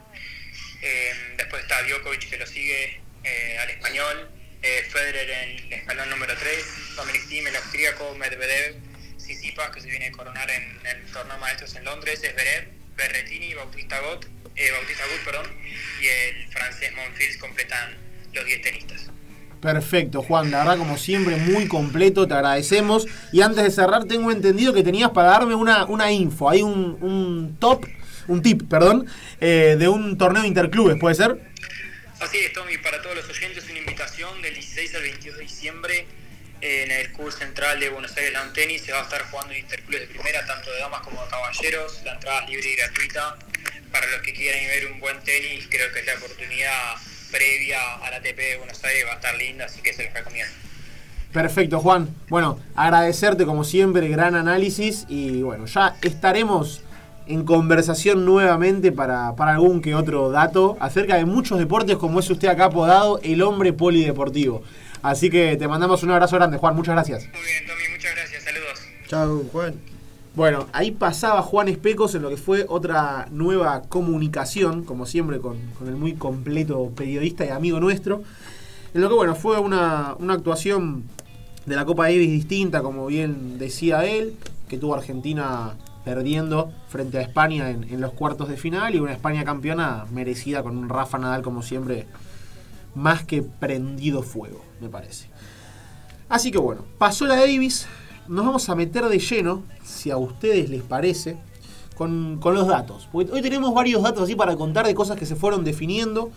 Em, 0.83 1.37
después 1.39 1.63
está 1.63 1.83
Djokovic 1.83 2.29
que 2.29 2.37
lo 2.37 2.47
sigue 2.47 3.01
eh, 3.25 3.59
al 3.59 3.71
español 3.71 4.31
eh, 4.63 4.87
Federer 4.91 5.31
en 5.31 5.59
el 5.59 5.73
escalón 5.73 6.11
número 6.11 6.37
3, 6.37 6.97
Dominic 6.97 7.29
Thiem 7.29 7.47
el 7.47 7.57
austríaco, 7.57 8.15
Medvedev, 8.15 8.77
Sisipas 9.17 9.71
que 9.71 9.81
se 9.81 9.89
viene 9.89 10.09
a 10.09 10.13
coronar 10.13 10.51
en 10.51 10.81
el 10.85 11.05
torneo 11.13 11.39
maestros 11.39 11.75
en 11.77 11.85
Londres, 11.85 12.23
Esberev, 12.23 12.69
Berretini, 12.95 13.55
Bautista 13.55 14.01
eh, 14.57 14.71
Bautista 14.71 15.07
Gut, 15.07 15.25
perdón, 15.25 15.57
y 16.01 16.07
el 16.07 16.49
francés 16.49 16.93
Monfils 16.93 17.39
completan 17.39 17.97
los 18.33 18.45
10 18.45 18.63
tenistas. 18.63 19.11
Perfecto, 19.61 20.23
Juan, 20.23 20.51
la 20.51 20.59
verdad 20.59 20.79
como 20.79 20.97
siempre 20.97 21.37
muy 21.37 21.69
completo, 21.69 22.27
te 22.27 22.33
agradecemos. 22.33 23.07
Y 23.31 23.43
antes 23.43 23.63
de 23.63 23.71
cerrar, 23.71 24.07
tengo 24.07 24.31
entendido 24.31 24.73
que 24.73 24.83
tenías 24.83 25.11
para 25.11 25.29
darme 25.29 25.55
una, 25.55 25.85
una 25.85 26.11
info, 26.11 26.49
hay 26.49 26.63
un, 26.63 26.97
un 27.03 27.57
top, 27.61 27.85
un 28.29 28.41
tip, 28.41 28.63
perdón, 28.71 29.07
eh, 29.41 29.77
de 29.79 29.89
un 29.89 30.17
torneo 30.17 30.45
interclubes, 30.45 30.99
¿puede 30.99 31.15
ser? 31.15 31.39
Así 32.21 32.39
es, 32.39 32.53
Tommy, 32.55 32.79
para 32.79 33.03
todos 33.03 33.17
los 33.17 33.29
oyentes 33.29 33.69
una 33.69 33.79
invitación 33.81 34.41
del 34.41 34.55
16 34.55 34.95
al 34.95 35.03
22 35.03 35.37
de 35.37 35.43
diciembre 35.43 36.07
en 36.63 36.91
el 36.91 37.13
Club 37.13 37.33
Central 37.33 37.81
de 37.81 37.89
Buenos 37.91 38.17
Aires 38.17 38.33
Lawn 38.33 38.53
Tennis. 38.53 38.83
Se 38.83 38.93
va 38.93 39.01
a 39.01 39.03
estar 39.03 39.23
jugando 39.31 39.55
interclubes 39.55 40.01
de 40.01 40.07
primera, 40.07 40.45
tanto 40.47 40.71
de 40.71 40.79
damas 40.81 41.01
como 41.01 41.23
de 41.23 41.31
caballeros. 41.31 42.01
La 42.05 42.15
entrada 42.15 42.45
es 42.45 42.51
libre 42.51 42.69
y 42.69 42.77
gratuita. 42.77 43.39
Para 43.93 44.07
los 44.07 44.21
que 44.21 44.33
quieran 44.33 44.67
ver 44.67 44.93
un 44.93 45.01
buen 45.01 45.19
tenis, 45.21 45.67
creo 45.69 45.91
que 45.93 46.03
la 46.05 46.15
oportunidad 46.15 46.97
previa 47.31 47.79
a 48.03 48.11
la 48.11 48.17
ATP 48.17 48.37
de 48.37 48.57
Buenos 48.59 48.83
Aires 48.85 49.05
va 49.07 49.13
a 49.13 49.17
estar 49.17 49.35
linda, 49.37 49.65
así 49.65 49.81
que 49.81 49.93
se 49.93 50.05
les 50.05 50.15
recomiendo. 50.15 50.53
Perfecto, 51.33 51.79
Juan. 51.79 52.09
Bueno, 52.29 52.59
agradecerte 52.75 53.47
como 53.47 53.65
siempre, 53.65 54.09
gran 54.09 54.35
análisis 54.35 55.07
y 55.09 55.43
bueno, 55.43 55.67
ya 55.67 55.97
estaremos 56.03 56.83
en 57.27 57.45
conversación 57.45 58.25
nuevamente 58.25 58.91
para, 58.91 59.29
algún 59.29 59.81
que 59.81 59.95
otro 59.95 60.31
dato 60.31 60.77
acerca 60.81 61.17
de 61.17 61.25
muchos 61.25 61.59
deportes 61.59 61.97
como 61.97 62.19
es 62.19 62.29
usted 62.29 62.49
acá 62.49 62.67
apodado 62.67 63.21
el 63.23 63.43
hombre 63.43 63.73
polideportivo. 63.73 64.63
Así 65.03 65.31
que 65.31 65.57
te 65.57 65.69
mandamos 65.69 66.03
un 66.03 66.11
abrazo 66.11 66.37
grande, 66.37 66.59
Juan, 66.59 66.75
muchas 66.75 66.95
gracias. 66.95 67.23
Muy 67.33 67.43
bien, 67.43 67.67
Tommy, 67.67 67.89
muchas 67.93 68.15
gracias, 68.17 68.43
saludos. 68.43 68.81
Chao, 69.07 69.45
Juan. 69.53 69.90
Bueno, 70.35 70.67
ahí 70.73 70.93
pasaba 70.93 71.43
Juan 71.43 71.69
Especos 71.69 72.15
en 72.15 72.23
lo 72.23 72.31
que 72.31 72.37
fue 72.37 72.65
otra 72.69 73.27
nueva 73.31 73.83
comunicación, 73.83 74.85
como 74.85 75.05
siempre 75.05 75.41
con, 75.41 75.59
el 75.85 75.97
muy 75.97 76.15
completo 76.15 76.93
periodista 76.95 77.45
y 77.45 77.49
amigo 77.49 77.81
nuestro. 77.81 78.23
En 78.95 79.01
lo 79.01 79.09
que, 79.09 79.15
bueno, 79.15 79.35
fue 79.35 79.59
una, 79.59 80.15
una 80.19 80.35
actuación 80.35 81.05
de 81.67 81.77
la 81.77 81.85
Copa 81.85 82.05
Davis 82.05 82.31
distinta, 82.31 82.83
como 82.83 83.07
bien 83.07 83.59
decía 83.59 84.05
él, 84.05 84.37
que 84.69 84.79
tuvo 84.79 84.95
Argentina 84.95 85.75
perdiendo 86.05 86.73
frente 86.89 87.19
a 87.19 87.23
España 87.23 87.71
en, 87.71 88.01
los 88.01 88.13
cuartos 88.13 88.49
de 88.49 88.57
final 88.57 88.95
y 88.95 89.01
una 89.01 89.13
España 89.13 89.45
campeona 89.45 90.07
merecida 90.11 90.63
con 90.63 90.79
un 90.79 90.89
Rafa 90.89 91.19
Nadal 91.19 91.43
como 91.43 91.63
siempre 91.63 92.07
más 92.95 93.25
que 93.25 93.43
prendido 93.43 94.23
fuego, 94.23 94.65
me 94.81 94.89
parece. 94.89 95.29
Así 96.29 96.51
que 96.51 96.59
bueno, 96.59 96.85
pasó 96.99 97.27
la 97.27 97.37
Davis, 97.37 97.87
nos 98.31 98.47
vamos 98.47 98.69
a 98.69 98.77
meter 98.77 99.09
de 99.09 99.19
lleno, 99.19 99.65
si 99.85 100.11
a 100.11 100.17
ustedes 100.17 100.71
les 100.71 100.83
parece, 100.83 101.37
con, 101.97 102.39
con 102.41 102.55
los 102.55 102.69
datos. 102.69 103.09
Porque 103.11 103.33
hoy 103.33 103.43
tenemos 103.43 103.75
varios 103.75 104.03
datos 104.03 104.23
así 104.23 104.37
para 104.37 104.55
contar 104.57 104.87
de 104.87 104.95
cosas 104.95 105.19
que 105.19 105.27
se 105.27 105.35
fueron 105.35 105.65
definiendo. 105.65 106.31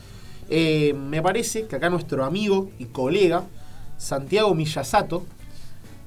Eh, 0.49 0.93
me 0.93 1.21
parece 1.21 1.67
que 1.67 1.75
acá 1.75 1.91
nuestro 1.91 2.25
amigo 2.25 2.71
y 2.79 2.85
colega, 2.85 3.43
Santiago 3.97 4.55
Miyasato, 4.55 5.23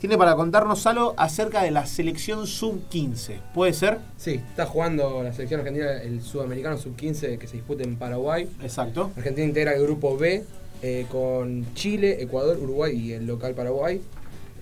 tiene 0.00 0.18
para 0.18 0.34
contarnos 0.34 0.84
algo 0.88 1.14
acerca 1.16 1.62
de 1.62 1.70
la 1.70 1.86
selección 1.86 2.48
sub-15. 2.48 3.40
¿Puede 3.54 3.72
ser? 3.72 3.98
Sí, 4.16 4.40
está 4.48 4.66
jugando 4.66 5.22
la 5.22 5.32
selección 5.32 5.60
argentina, 5.60 6.02
el 6.02 6.20
sudamericano 6.20 6.76
sub-15 6.78 7.38
que 7.38 7.46
se 7.46 7.56
disputa 7.58 7.84
en 7.84 7.96
Paraguay. 7.96 8.48
Exacto. 8.60 9.12
Argentina 9.16 9.46
integra 9.46 9.74
el 9.74 9.82
grupo 9.82 10.18
B 10.18 10.44
eh, 10.82 11.06
con 11.10 11.64
Chile, 11.74 12.20
Ecuador, 12.20 12.58
Uruguay 12.58 12.94
y 12.98 13.12
el 13.12 13.26
local 13.26 13.54
Paraguay. 13.54 14.02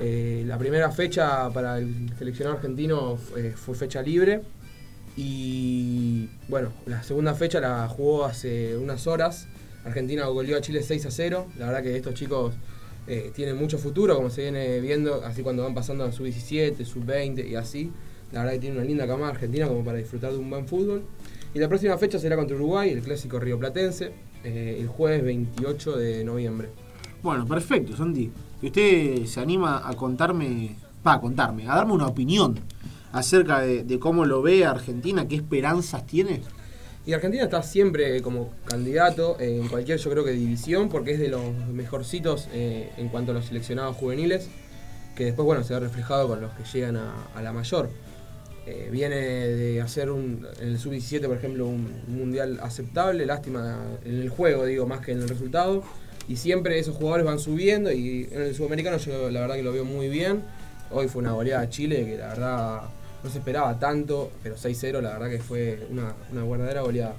Eh, 0.01 0.45
la 0.47 0.59
primera 0.59 0.91
fecha 0.91 1.51
para 1.51 1.79
el 1.79 2.13
seleccionado 2.19 2.57
argentino 2.57 3.17
fue, 3.17 3.53
fue 3.53 3.75
fecha 3.75 4.03
libre. 4.03 4.43
Y 5.17 6.29
bueno, 6.49 6.73
la 6.87 7.03
segunda 7.03 7.35
fecha 7.35 7.61
la 7.61 7.89
jugó 7.89 8.25
hace 8.25 8.77
unas 8.77 9.07
horas. 9.07 9.47
Argentina 9.85 10.27
goleó 10.27 10.57
a 10.57 10.61
Chile 10.61 10.83
6 10.83 11.07
a 11.07 11.11
0. 11.11 11.47
La 11.59 11.67
verdad 11.67 11.83
que 11.83 11.97
estos 11.97 12.15
chicos 12.15 12.55
eh, 13.07 13.31
tienen 13.35 13.57
mucho 13.57 13.79
futuro, 13.79 14.17
como 14.17 14.31
se 14.31 14.43
viene 14.43 14.81
viendo, 14.81 15.23
así 15.25 15.43
cuando 15.43 15.63
van 15.63 15.75
pasando 15.75 16.05
a 16.05 16.13
sub 16.13 16.25
17, 16.25 16.85
sub 16.85 17.05
20 17.05 17.47
y 17.47 17.55
así. 17.55 17.93
La 18.33 18.41
verdad 18.41 18.55
que 18.55 18.61
tiene 18.61 18.77
una 18.77 18.85
linda 18.85 19.07
camada 19.07 19.31
Argentina 19.31 19.69
como 19.69 19.85
para 19.85 19.99
disfrutar 19.99 20.33
de 20.33 20.39
un 20.39 20.51
buen 20.51 20.67
fútbol. 20.67 21.05
Y 21.53 21.59
la 21.59 21.69
próxima 21.69 21.97
fecha 21.99 22.19
será 22.19 22.35
contra 22.37 22.57
Uruguay, 22.57 22.91
el 22.91 23.03
clásico 23.03 23.39
Río 23.39 23.59
Platense, 23.59 24.11
eh, 24.43 24.79
el 24.81 24.89
jueves 24.89 25.23
28 25.23 25.97
de 25.97 26.25
noviembre. 26.25 26.69
Bueno, 27.25 27.47
perfecto, 27.47 27.97
Santi. 27.97 28.31
Y 28.61 28.67
usted 28.67 29.25
se 29.25 29.41
anima 29.41 29.81
a 29.83 29.95
contarme, 29.97 30.77
va 31.07 31.15
a 31.15 31.21
contarme, 31.23 31.67
a 31.67 31.75
darme 31.75 31.95
una 31.95 32.07
opinión 32.07 32.61
acerca 33.13 33.61
de, 33.61 33.99
cómo 33.99 34.27
lo 34.27 34.43
ve 34.43 34.67
Argentina, 34.67 35.27
qué 35.27 35.37
esperanzas 35.37 36.07
tiene. 36.07 36.43
Y 37.07 37.15
Argentina 37.15 37.45
está 37.45 37.63
siempre 37.63 38.21
como 38.21 38.51
candidato 38.67 39.41
en 39.41 39.69
cualquier, 39.69 39.97
yo 39.97 40.11
creo 40.11 40.23
que 40.23 40.33
división, 40.33 40.91
porque 40.91 41.13
es 41.13 41.19
de 41.19 41.29
los 41.29 41.41
mejorcitos 41.73 42.47
eh, 42.53 42.93
en 42.99 43.09
cuanto 43.09 43.33
a 43.33 43.35
los 43.35 43.47
seleccionados 43.47 43.97
juveniles, 43.97 44.51
que 45.17 45.25
después, 45.25 45.47
bueno, 45.47 45.65
se 45.65 45.73
ve 45.73 45.81
reflejado 45.81 46.29
con 46.29 46.43
los 46.43 46.53
que 46.53 46.65
llegan 46.65 46.99
a, 46.99 47.41
la 47.41 47.55
mayor. 47.55 47.89
Eh, 48.67 48.91
viene 48.93 49.17
de 49.17 49.81
hacer 49.81 50.11
un, 50.11 50.47
en 50.61 50.69
el 50.69 50.79
sub-17, 50.79 51.27
por 51.27 51.39
ejemplo, 51.39 51.67
un 51.67 51.91
mundial 52.07 52.61
aceptable, 52.63 53.25
lástima 53.25 53.79
en 54.05 54.21
el 54.21 54.29
juego, 54.29 54.67
digo, 54.67 54.87
más 54.87 55.01
que 55.01 55.13
en 55.13 55.23
el 55.23 55.29
resultado. 55.31 55.85
Y 56.29 56.37
siempre 56.37 56.79
esos 56.79 56.97
jugadores 56.97 57.27
van 57.27 57.39
subiendo 57.39 57.93
y 57.93 58.29
en 58.31 58.43
el 58.43 58.55
sudamericano 58.55 58.97
yo 58.97 59.31
la 59.31 59.41
verdad 59.41 59.57
que 59.57 59.63
lo 59.63 59.73
veo 59.73 59.85
muy 59.85 60.09
bien. 60.09 60.43
Hoy 60.91 61.09
fue 61.09 61.23
una 61.23 61.33
goleada 61.33 61.63
a 61.63 61.69
Chile 61.69 62.05
que 62.07 62.17
la 62.17 62.29
verdad 62.29 62.83
no 63.23 63.31
se 63.31 63.39
esperaba 63.39 63.79
tanto, 63.79 64.31
pero 64.43 64.57
6-0 64.57 65.01
la 65.01 65.13
verdad 65.15 65.31
que 65.31 65.39
fue 65.39 65.87
una, 65.91 66.15
una 66.33 66.45
verdadera 66.45 66.83
goleada. 66.83 67.15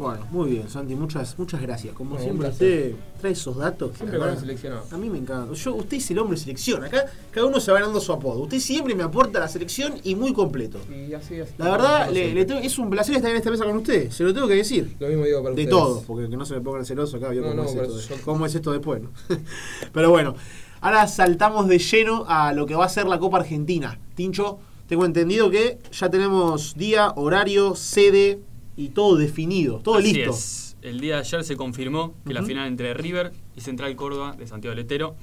Bueno, 0.00 0.26
muy 0.30 0.48
bien, 0.52 0.66
Santi, 0.70 0.94
muchas, 0.94 1.38
muchas 1.38 1.60
gracias. 1.60 1.92
Como 1.94 2.18
siempre, 2.18 2.48
usted 2.48 2.94
trae 3.20 3.32
esos 3.32 3.54
datos. 3.58 3.94
Siempre 3.98 4.18
con 4.18 4.30
el 4.30 4.38
seleccionado. 4.38 4.84
A 4.90 4.96
mí 4.96 5.10
me 5.10 5.18
encanta. 5.18 5.52
Yo, 5.52 5.74
usted 5.74 5.98
es 5.98 6.10
el 6.10 6.18
hombre 6.20 6.38
selección. 6.38 6.82
Acá 6.82 7.04
cada 7.30 7.46
uno 7.46 7.60
se 7.60 7.70
va 7.70 7.80
ganando 7.80 8.00
su 8.00 8.10
apodo. 8.10 8.40
Usted 8.40 8.60
siempre 8.60 8.94
me 8.94 9.02
aporta 9.02 9.38
la 9.40 9.48
selección 9.48 9.92
y 10.02 10.14
muy 10.14 10.32
completo. 10.32 10.78
Y 10.90 11.12
así 11.12 11.34
es. 11.34 11.50
La 11.58 11.70
verdad, 11.70 12.10
le- 12.10 12.32
le 12.32 12.46
tengo- 12.46 12.60
es 12.60 12.78
un 12.78 12.88
placer 12.88 13.14
estar 13.16 13.30
en 13.30 13.36
esta 13.36 13.50
mesa 13.50 13.64
con 13.66 13.76
usted. 13.76 14.10
Se 14.10 14.24
lo 14.24 14.32
tengo 14.32 14.48
que 14.48 14.54
decir. 14.54 14.96
Lo 14.98 15.06
mismo 15.08 15.24
digo 15.26 15.42
para 15.42 15.54
De 15.54 15.62
ustedes. 15.64 15.68
todo, 15.78 16.02
porque 16.06 16.30
que 16.30 16.36
no 16.38 16.46
se 16.46 16.54
me 16.54 16.60
pongan 16.62 16.86
celosos 16.86 17.22
acá, 17.22 17.34
No, 17.34 17.42
cómo, 17.42 17.54
no, 17.54 17.62
es 17.64 17.74
esto, 17.74 17.96
de- 17.98 18.02
yo- 18.16 18.24
cómo 18.24 18.46
es 18.46 18.54
esto 18.54 18.72
después, 18.72 19.02
¿no? 19.02 19.10
Pero 19.92 20.08
bueno, 20.08 20.34
ahora 20.80 21.06
saltamos 21.08 21.68
de 21.68 21.78
lleno 21.78 22.24
a 22.26 22.54
lo 22.54 22.64
que 22.64 22.74
va 22.74 22.86
a 22.86 22.88
ser 22.88 23.04
la 23.06 23.18
Copa 23.18 23.36
Argentina. 23.36 23.98
Tincho, 24.14 24.58
tengo 24.88 25.04
entendido 25.04 25.50
que 25.50 25.78
ya 25.92 26.08
tenemos 26.08 26.74
día, 26.74 27.12
horario, 27.16 27.74
sede 27.76 28.40
y 28.76 28.88
todo 28.90 29.16
definido, 29.16 29.78
todo 29.78 29.96
Así 29.96 30.12
listo. 30.14 30.30
es. 30.30 30.76
El 30.82 31.00
día 31.00 31.16
de 31.16 31.20
ayer 31.20 31.44
se 31.44 31.56
confirmó 31.56 32.14
que 32.26 32.32
la 32.32 32.42
final 32.42 32.66
entre 32.66 32.94
River 32.94 33.32
y 33.56 33.60
Central 33.60 33.94
Córdoba 33.96 34.34
de 34.38 34.46
Santiago 34.46 34.74
del 34.74 34.84
Estero 34.84 35.14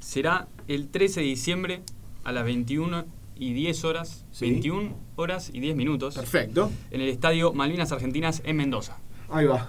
será 0.00 0.48
el 0.68 0.88
13 0.88 1.20
de 1.20 1.26
diciembre 1.26 1.82
a 2.24 2.32
las 2.32 2.44
21 2.44 3.04
y 3.36 3.52
10 3.52 3.84
horas, 3.84 4.24
Sí. 4.32 4.46
21 4.50 4.94
horas 5.16 5.50
y 5.52 5.60
10 5.60 5.76
minutos, 5.76 6.14
Perfecto. 6.14 6.70
en 6.90 7.00
el 7.00 7.08
estadio 7.08 7.52
Malvinas 7.52 7.92
Argentinas 7.92 8.40
en 8.44 8.56
Mendoza. 8.56 8.96
Ahí 9.30 9.46
va. 9.46 9.68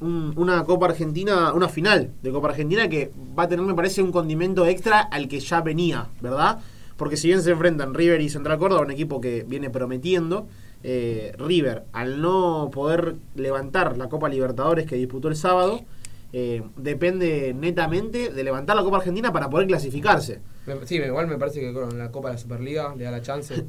Un- 0.00 0.32
una 0.36 0.64
Copa 0.64 0.86
Argentina, 0.86 1.52
una 1.52 1.68
final 1.68 2.12
de 2.22 2.30
Copa 2.32 2.48
Argentina 2.48 2.88
que 2.88 3.10
va 3.38 3.44
a 3.44 3.48
tener, 3.48 3.64
me 3.64 3.74
parece, 3.74 4.02
un 4.02 4.12
condimento 4.12 4.66
extra 4.66 5.00
al 5.00 5.28
que 5.28 5.40
ya 5.40 5.60
venía, 5.60 6.08
¿verdad? 6.20 6.58
Porque 6.96 7.16
si 7.16 7.28
bien 7.28 7.42
se 7.42 7.50
enfrentan 7.50 7.94
River 7.94 8.20
y 8.20 8.28
Central 8.28 8.58
Córdoba, 8.58 8.82
un 8.82 8.90
equipo 8.90 9.20
que 9.20 9.44
viene 9.48 9.70
prometiendo, 9.70 10.46
eh, 10.84 11.32
River, 11.38 11.84
al 11.92 12.20
no 12.20 12.70
poder 12.72 13.16
levantar 13.34 13.96
la 13.96 14.08
Copa 14.08 14.28
Libertadores 14.28 14.86
que 14.86 14.96
disputó 14.96 15.28
el 15.28 15.36
sábado, 15.36 15.80
eh, 16.32 16.62
depende 16.76 17.54
netamente 17.54 18.30
de 18.30 18.44
levantar 18.44 18.76
la 18.76 18.82
Copa 18.82 18.98
Argentina 18.98 19.32
para 19.32 19.48
poder 19.48 19.66
clasificarse. 19.66 20.40
Sí, 20.84 20.96
igual 20.96 21.26
me 21.26 21.38
parece 21.38 21.60
que 21.60 21.72
con 21.72 21.96
la 21.98 22.10
Copa 22.10 22.28
de 22.28 22.34
la 22.34 22.38
Superliga 22.38 22.94
le 22.96 23.04
da 23.04 23.10
la 23.10 23.22
chance. 23.22 23.64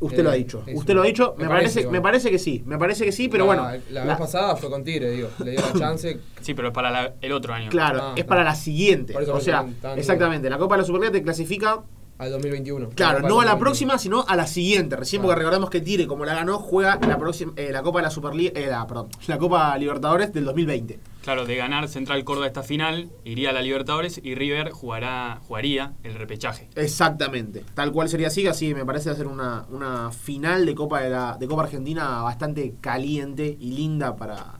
Usted 0.00 0.18
Eh, 0.18 0.22
lo 0.22 0.30
ha 0.30 0.34
dicho. 0.34 0.62
eso. 0.66 0.78
Usted 0.78 0.94
lo 0.94 1.02
ha 1.02 1.06
dicho. 1.06 1.34
Me, 1.38 1.44
Me 1.44 1.50
parece, 1.50 1.86
me 1.88 2.00
parece 2.00 2.30
que 2.30 2.38
sí. 2.38 2.62
Me 2.66 2.76
parece 2.76 3.04
que 3.04 3.12
sí, 3.12 3.28
pero 3.28 3.44
La- 3.46 3.46
bueno. 3.46 3.62
La, 3.90 4.00
la- 4.04 4.04
vez 4.06 4.16
pasada 4.18 4.56
fue 4.56 4.68
con 4.68 4.82
Tigre, 4.84 5.10
digo. 5.10 5.28
Le 5.44 5.52
dio 5.52 5.60
la 5.60 5.72
chance. 5.78 6.18
Sí, 6.40 6.54
pero 6.54 6.68
es 6.68 6.74
para 6.74 6.90
la- 6.90 7.14
el 7.20 7.32
otro 7.32 7.54
año. 7.54 7.70
Claro, 7.70 8.00
Ah, 8.02 8.14
es 8.16 8.24
para 8.24 8.42
la 8.42 8.54
siguiente. 8.56 9.12
Por 9.12 9.22
eso 9.22 9.34
o 9.34 9.40
sea, 9.40 9.64
exactamente. 9.96 10.50
La 10.50 10.58
Copa 10.58 10.74
de 10.74 10.82
la 10.82 10.86
Superliga 10.86 11.12
te 11.12 11.22
clasifica, 11.22 11.82
Al 12.18 12.30
2021. 12.30 12.90
claro, 12.90 13.20
no 13.20 13.40
a 13.40 13.44
la 13.44 13.52
2021. 13.52 13.58
próxima, 13.58 13.98
sino 13.98 14.24
a 14.28 14.36
la 14.36 14.46
siguiente. 14.46 14.94
Recién 14.96 15.20
Claro. 15.22 15.28
porque 15.30 15.38
recordemos 15.40 15.70
que 15.70 15.80
Tire, 15.80 16.06
como 16.06 16.24
la 16.24 16.34
ganó, 16.34 16.58
juega 16.58 16.98
la 17.06 17.18
próxima, 17.18 17.52
eh, 17.56 17.70
la 17.72 17.82
Copa 17.82 17.98
de 17.98 18.02
la 18.04 18.10
Superliga, 18.10 18.52
eh, 18.60 18.66
la, 18.68 18.86
perdón, 18.86 19.08
la 19.26 19.38
Copa 19.38 19.76
Libertadores 19.76 20.32
del 20.32 20.44
2020. 20.44 21.00
Claro, 21.22 21.46
de 21.46 21.56
ganar 21.56 21.88
Central 21.88 22.22
Córdoba 22.24 22.46
esta 22.46 22.62
final, 22.62 23.10
iría 23.24 23.50
a 23.50 23.52
la 23.52 23.62
Libertadores 23.62 24.20
y 24.22 24.34
River 24.34 24.70
jugará, 24.70 25.40
jugaría 25.46 25.94
el 26.04 26.14
repechaje. 26.14 26.68
Exactamente. 26.76 27.64
Tal 27.74 27.90
cual 27.92 28.08
sería 28.08 28.28
así, 28.28 28.46
así 28.46 28.74
me 28.74 28.84
parece 28.84 29.10
hacer 29.10 29.26
una, 29.26 29.64
una 29.70 30.10
final 30.12 30.64
de 30.66 30.74
Copa 30.74 31.00
de 31.00 31.10
la 31.10 31.36
de 31.38 31.46
Copa 31.48 31.62
Argentina 31.64 32.22
bastante 32.22 32.74
caliente 32.80 33.56
y 33.58 33.72
linda 33.72 34.14
para, 34.16 34.58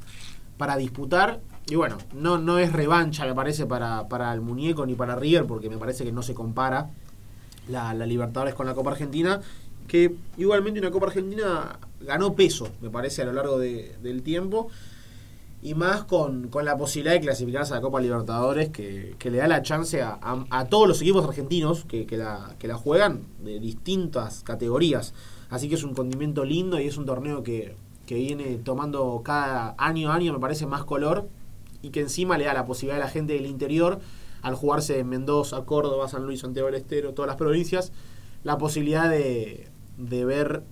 para 0.57 0.77
disputar. 0.77 1.41
Y 1.69 1.77
bueno, 1.77 1.97
no, 2.13 2.39
no 2.39 2.59
es 2.59 2.73
revancha, 2.73 3.25
me 3.25 3.35
parece, 3.35 3.67
para, 3.67 4.09
para 4.09 4.33
el 4.33 4.41
muñeco 4.41 4.85
ni 4.85 4.95
para 4.95 5.15
River, 5.15 5.47
porque 5.47 5.71
me 5.71 5.79
parece 5.79 6.05
que 6.05 6.11
no 6.13 6.23
se 6.23 6.35
compara 6.35 6.91
la, 7.69 7.95
la 7.95 8.07
Libertadores 8.07 8.55
con 8.55 8.67
la 8.67 8.75
Copa 8.75 8.91
Argentina. 8.93 9.41
Que 9.89 10.15
igualmente 10.39 10.81
una 10.81 10.91
Copa 10.91 11.07
Argentina 11.07 11.79
ganó 12.01 12.35
peso, 12.35 12.69
me 12.81 12.89
parece, 12.89 13.23
a 13.23 13.25
lo 13.27 13.33
largo 13.33 13.59
de- 13.59 13.97
del 14.03 14.23
tiempo. 14.23 14.69
Y 15.65 15.75
más 15.75 16.03
con, 16.05 16.49
con 16.49 16.65
la 16.65 16.77
posibilidad 16.77 17.13
de 17.15 17.21
clasificarse 17.21 17.73
a 17.73 17.77
la 17.77 17.83
Copa 17.83 18.01
Libertadores, 18.01 18.71
que, 18.71 19.15
que 19.19 19.31
le 19.31 19.39
da 19.39 19.47
la 19.47 19.63
chance 19.63 20.03
a, 20.03 20.19
a- 20.23 20.65
todos 20.67 20.89
los 20.89 21.01
equipos 21.03 21.25
argentinos 21.25 21.85
que, 21.85 22.07
que 22.07 22.17
la, 22.17 22.57
que 22.59 22.67
la 22.69 22.75
juegan 22.77 23.21
de 23.45 23.61
distintas 23.61 24.43
categorías. 24.43 25.15
Así 25.51 25.69
que 25.69 25.75
es 25.77 25.85
un 25.85 25.95
condimento 25.95 26.45
lindo 26.45 26.81
y 26.81 26.87
es 26.87 26.97
un 26.97 27.07
torneo 27.07 27.43
que, 27.45 27.77
que 28.07 28.15
viene 28.17 28.57
tomando 28.57 29.21
cada 29.25 29.75
año 29.79 30.11
a 30.11 30.15
año, 30.17 30.33
me 30.33 30.41
parece, 30.41 30.67
más 30.67 30.83
color. 30.85 31.29
Y 31.83 31.91
que 31.91 32.01
encima 32.01 32.39
le 32.39 32.45
da 32.45 32.55
la 32.55 32.65
posibilidad 32.65 33.01
a 33.03 33.05
la 33.07 33.11
gente 33.11 33.35
del 33.35 33.47
interior, 33.47 34.01
al 34.43 34.55
jugarse 34.55 34.99
en 34.99 35.09
Mendoza, 35.09 35.65
Córdoba, 35.65 36.09
San 36.09 36.25
Luis, 36.25 36.41
Santiago 36.41 36.67
del 36.67 36.77
Estero, 36.77 37.15
todas 37.15 37.29
las 37.29 37.37
provincias, 37.37 37.93
la 38.45 38.59
posibilidad 38.59 39.09
de, 39.09 39.69
de 39.97 40.25
ver 40.25 40.63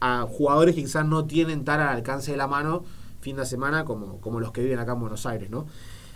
a 0.00 0.22
jugadores 0.22 0.74
que 0.74 0.82
quizás 0.82 1.06
no 1.06 1.26
tienen 1.26 1.64
tan 1.64 1.80
al 1.80 1.88
alcance 1.88 2.30
de 2.30 2.36
la 2.36 2.46
mano 2.46 2.84
fin 3.20 3.36
de 3.36 3.46
semana 3.46 3.84
como, 3.84 4.20
como 4.20 4.40
los 4.40 4.52
que 4.52 4.62
viven 4.62 4.78
acá 4.78 4.92
en 4.92 5.00
Buenos 5.00 5.26
Aires, 5.26 5.50
¿no? 5.50 5.66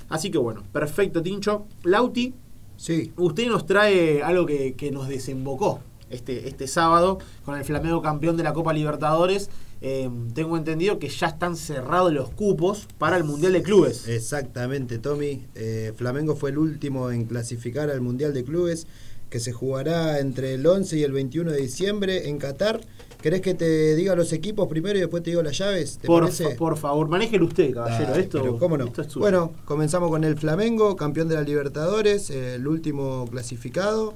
Así 0.09 0.31
que 0.31 0.39
bueno, 0.39 0.63
perfecto, 0.73 1.23
Tincho. 1.23 1.67
Lauti, 1.83 2.35
Sí, 2.79 3.13
usted 3.17 3.49
nos 3.49 3.67
trae 3.67 4.23
algo 4.23 4.47
que, 4.47 4.75
que 4.75 4.93
nos 4.93 5.09
desembocó 5.09 5.81
este, 6.11 6.47
este 6.47 6.69
sábado 6.69 7.19
con 7.45 7.59
el 7.59 7.65
Flamengo 7.65 8.01
campeón 8.03 8.37
de 8.37 8.45
la 8.45 8.53
Copa 8.53 8.73
Libertadores. 8.73 9.51
Eh, 9.81 10.11
tengo 10.35 10.57
entendido 10.57 10.99
que 10.99 11.09
ya 11.09 11.29
están 11.29 11.57
cerrados 11.57 12.13
los 12.13 12.31
cupos 12.31 12.87
para 12.99 13.17
el 13.17 13.25
Mundial 13.25 13.53
de 13.53 13.63
Clubes. 13.63 14.09
exactamente, 14.09 14.99
Tommy. 14.99 15.45
Eh, 15.55 15.93
Flamengo 15.97 16.35
fue 16.35 16.51
el 16.51 16.59
último 16.59 17.11
en 17.11 17.27
clasificar 17.27 17.89
al 17.91 18.01
Mundial 18.01 18.35
de 18.35 18.43
Clubes, 18.45 18.87
que 19.31 19.41
se 19.41 19.53
jugará 19.53 20.19
entre 20.21 20.55
el 20.55 20.67
11 20.67 20.97
y 20.99 21.03
el 21.05 21.13
21 21.13 21.53
de 21.53 21.59
diciembre 21.61 22.29
en 22.29 22.39
Qatar. 22.39 22.81
¿Querés 23.23 23.41
que 23.41 23.53
te 23.55 23.95
diga 23.97 24.15
los 24.15 24.33
equipos 24.33 24.69
primero 24.69 24.97
y 24.97 25.01
después 25.01 25.23
te 25.23 25.31
digo 25.31 25.43
las 25.43 25.59
llaves? 25.59 25.99
¿Te 25.99 26.07
Por, 26.07 26.23
parece? 26.23 26.51
fa- 26.51 26.57
por 26.57 26.77
favor, 26.77 27.09
manéjelo 27.09 27.47
usted, 27.47 27.75
caballero. 27.75 28.15
Esto, 28.15 28.41
pero 28.41 28.59
cómo 28.59 28.79
no. 28.79 28.87
esto 28.87 29.03
es 29.03 29.09
suyo. 29.09 29.21
bueno, 29.21 29.53
comenzamos 29.65 30.09
con 30.11 30.23
el 30.25 30.37
Flamengo, 30.39 30.95
campeón 30.97 31.29
de 31.29 31.35
la 31.35 31.43
Libertadores, 31.43 32.31
el 32.31 32.67
último 32.67 33.27
clasificado. 33.31 34.15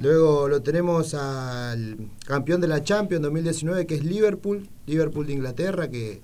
Luego 0.00 0.48
lo 0.48 0.60
tenemos 0.62 1.14
al 1.14 1.96
campeón 2.26 2.60
de 2.60 2.68
la 2.68 2.82
Champions 2.82 3.22
2019, 3.22 3.86
que 3.86 3.94
es 3.94 4.04
Liverpool, 4.04 4.68
Liverpool 4.86 5.26
de 5.26 5.32
Inglaterra, 5.34 5.88
que 5.88 6.20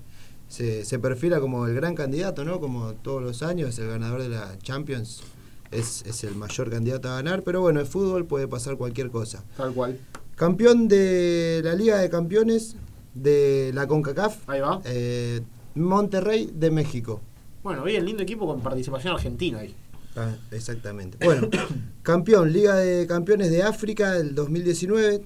se, 0.49 0.83
se 0.83 0.99
perfila 0.99 1.39
como 1.39 1.65
el 1.65 1.73
gran 1.75 1.95
candidato, 1.95 2.43
¿no? 2.43 2.59
Como 2.59 2.93
todos 2.95 3.21
los 3.23 3.41
años, 3.43 3.79
el 3.79 3.87
ganador 3.87 4.21
de 4.21 4.29
la 4.29 4.57
Champions 4.59 5.21
es, 5.71 6.03
es 6.05 6.23
el 6.25 6.35
mayor 6.35 6.69
candidato 6.69 7.09
a 7.09 7.15
ganar, 7.15 7.43
pero 7.43 7.61
bueno, 7.61 7.79
es 7.79 7.87
fútbol, 7.87 8.25
puede 8.25 8.47
pasar 8.49 8.75
cualquier 8.75 9.09
cosa. 9.09 9.43
Tal 9.55 9.73
cual. 9.73 9.97
Campeón 10.35 10.87
de 10.89 11.61
la 11.63 11.73
Liga 11.73 11.97
de 11.99 12.09
Campeones 12.09 12.75
de 13.13 13.71
la 13.73 13.87
CONCACAF, 13.87 14.49
Ahí 14.49 14.59
va. 14.59 14.81
eh, 14.85 15.41
Monterrey 15.75 16.51
de 16.53 16.71
México. 16.71 17.21
Bueno, 17.63 17.83
bien, 17.83 18.03
lindo 18.05 18.23
equipo 18.23 18.45
con 18.47 18.59
participación 18.61 19.13
argentina 19.13 19.59
ahí. 19.59 19.73
Ah, 20.15 20.35
exactamente. 20.51 21.17
Bueno, 21.23 21.49
campeón, 22.03 22.51
Liga 22.51 22.75
de 22.75 23.07
Campeones 23.07 23.49
de 23.51 23.63
África 23.63 24.11
del 24.13 24.35
2019, 24.35 25.23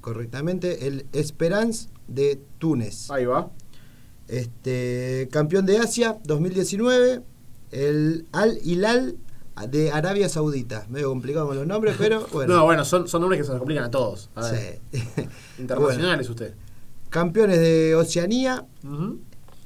correctamente, 0.00 0.86
el 0.86 1.06
Esperance 1.12 1.88
de 2.08 2.40
Túnez. 2.58 3.10
Ahí 3.10 3.24
va. 3.26 3.50
Este, 4.28 5.28
campeón 5.30 5.66
de 5.66 5.78
Asia 5.78 6.16
2019, 6.24 7.22
el 7.72 8.26
Al 8.32 8.58
Hilal 8.64 9.16
de 9.68 9.90
Arabia 9.92 10.28
Saudita. 10.28 10.86
Medio 10.88 11.10
complicado 11.10 11.46
con 11.48 11.56
los 11.56 11.66
nombres, 11.66 11.96
pero 11.98 12.26
bueno. 12.32 12.54
No, 12.56 12.64
bueno, 12.64 12.84
son, 12.84 13.06
son 13.08 13.20
nombres 13.20 13.40
que 13.40 13.44
se 13.44 13.50
nos 13.50 13.58
complican 13.58 13.84
a 13.84 13.90
todos. 13.90 14.30
A 14.34 14.50
ver, 14.50 14.80
Sí. 14.92 15.02
Internacionales 15.58 16.28
usted. 16.30 16.54
Campeones 17.10 17.60
de 17.60 17.94
Oceanía, 17.94 18.64
Ujú. 18.82 19.18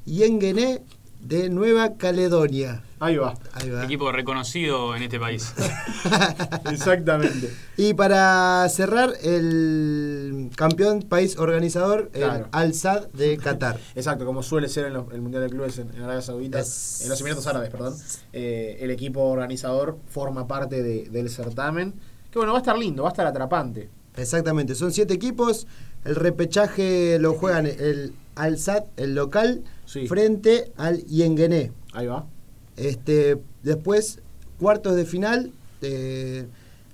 Yenguené 0.04 0.82
de 1.20 1.48
Nueva 1.48 1.94
Caledonia. 1.96 2.82
Ahí 2.99 3.16
va. 3.16 3.34
Ahí 3.53 3.68
va. 3.70 3.84
Equipo 3.84 4.11
reconocido 4.11 4.97
en 4.97 5.03
este 5.03 5.20
país. 5.20 5.53
Exactamente. 6.70 7.53
Y 7.76 7.94
para 7.94 8.66
cerrar, 8.68 9.12
el 9.22 10.51
campeón 10.57 11.03
país 11.03 11.36
organizador, 11.38 12.11
Claro. 12.11 12.44
el 12.44 12.51
Al-Sad 12.53 13.09
de 13.09 13.36
Qatar. 13.38 13.78
Exacto, 13.94 14.24
como 14.24 14.42
suele 14.42 14.68
ser 14.68 14.86
en 14.86 14.94
los- 14.94 15.12
el 15.12 15.20
Mundial 15.20 15.42
de 15.42 15.51
Clubes 15.51 15.78
en, 15.78 15.90
en 15.94 16.03
Arabia 16.03 16.22
Saudita, 16.22 16.59
Es- 16.61 17.01
en 17.03 17.09
los 17.11 17.20
Emiratos 17.20 17.47
Árabes, 17.47 17.70
perdón. 17.70 17.94
eh, 18.32 18.78
el 18.80 18.90
equipo 18.90 19.22
organizador 19.24 19.99
forma 20.09 20.47
parte 20.47 20.82
de- 20.82 21.09
del 21.11 21.28
certamen. 21.30 21.94
Que 22.30 22.38
bueno, 22.38 22.53
va 22.53 22.59
a 22.59 22.62
estar 22.62 22.78
lindo, 22.78 23.03
va 23.03 23.11
a 23.11 23.12
estar 23.12 23.26
atrapante. 23.26 23.88
Exactamente, 24.16 24.74
son 24.74 24.92
siete 24.92 25.14
equipos. 25.14 25.66
El 26.05 26.14
repechaje 26.16 27.18
lo 27.18 27.34
juegan 27.34 27.66
el 27.66 28.14
Al-Sad, 28.36 28.84
el 28.97 29.14
local, 29.14 29.64
Sí. 29.84 30.07
frente 30.09 30.72
al 30.76 31.05
Yenguené. 31.05 31.72
Ahí 31.92 32.07
va. 32.07 32.26
Este, 32.76 33.38
después, 33.62 34.20
cuartos 34.58 34.96
de 34.96 35.04
final. 35.04 35.52
eh, 35.82 36.46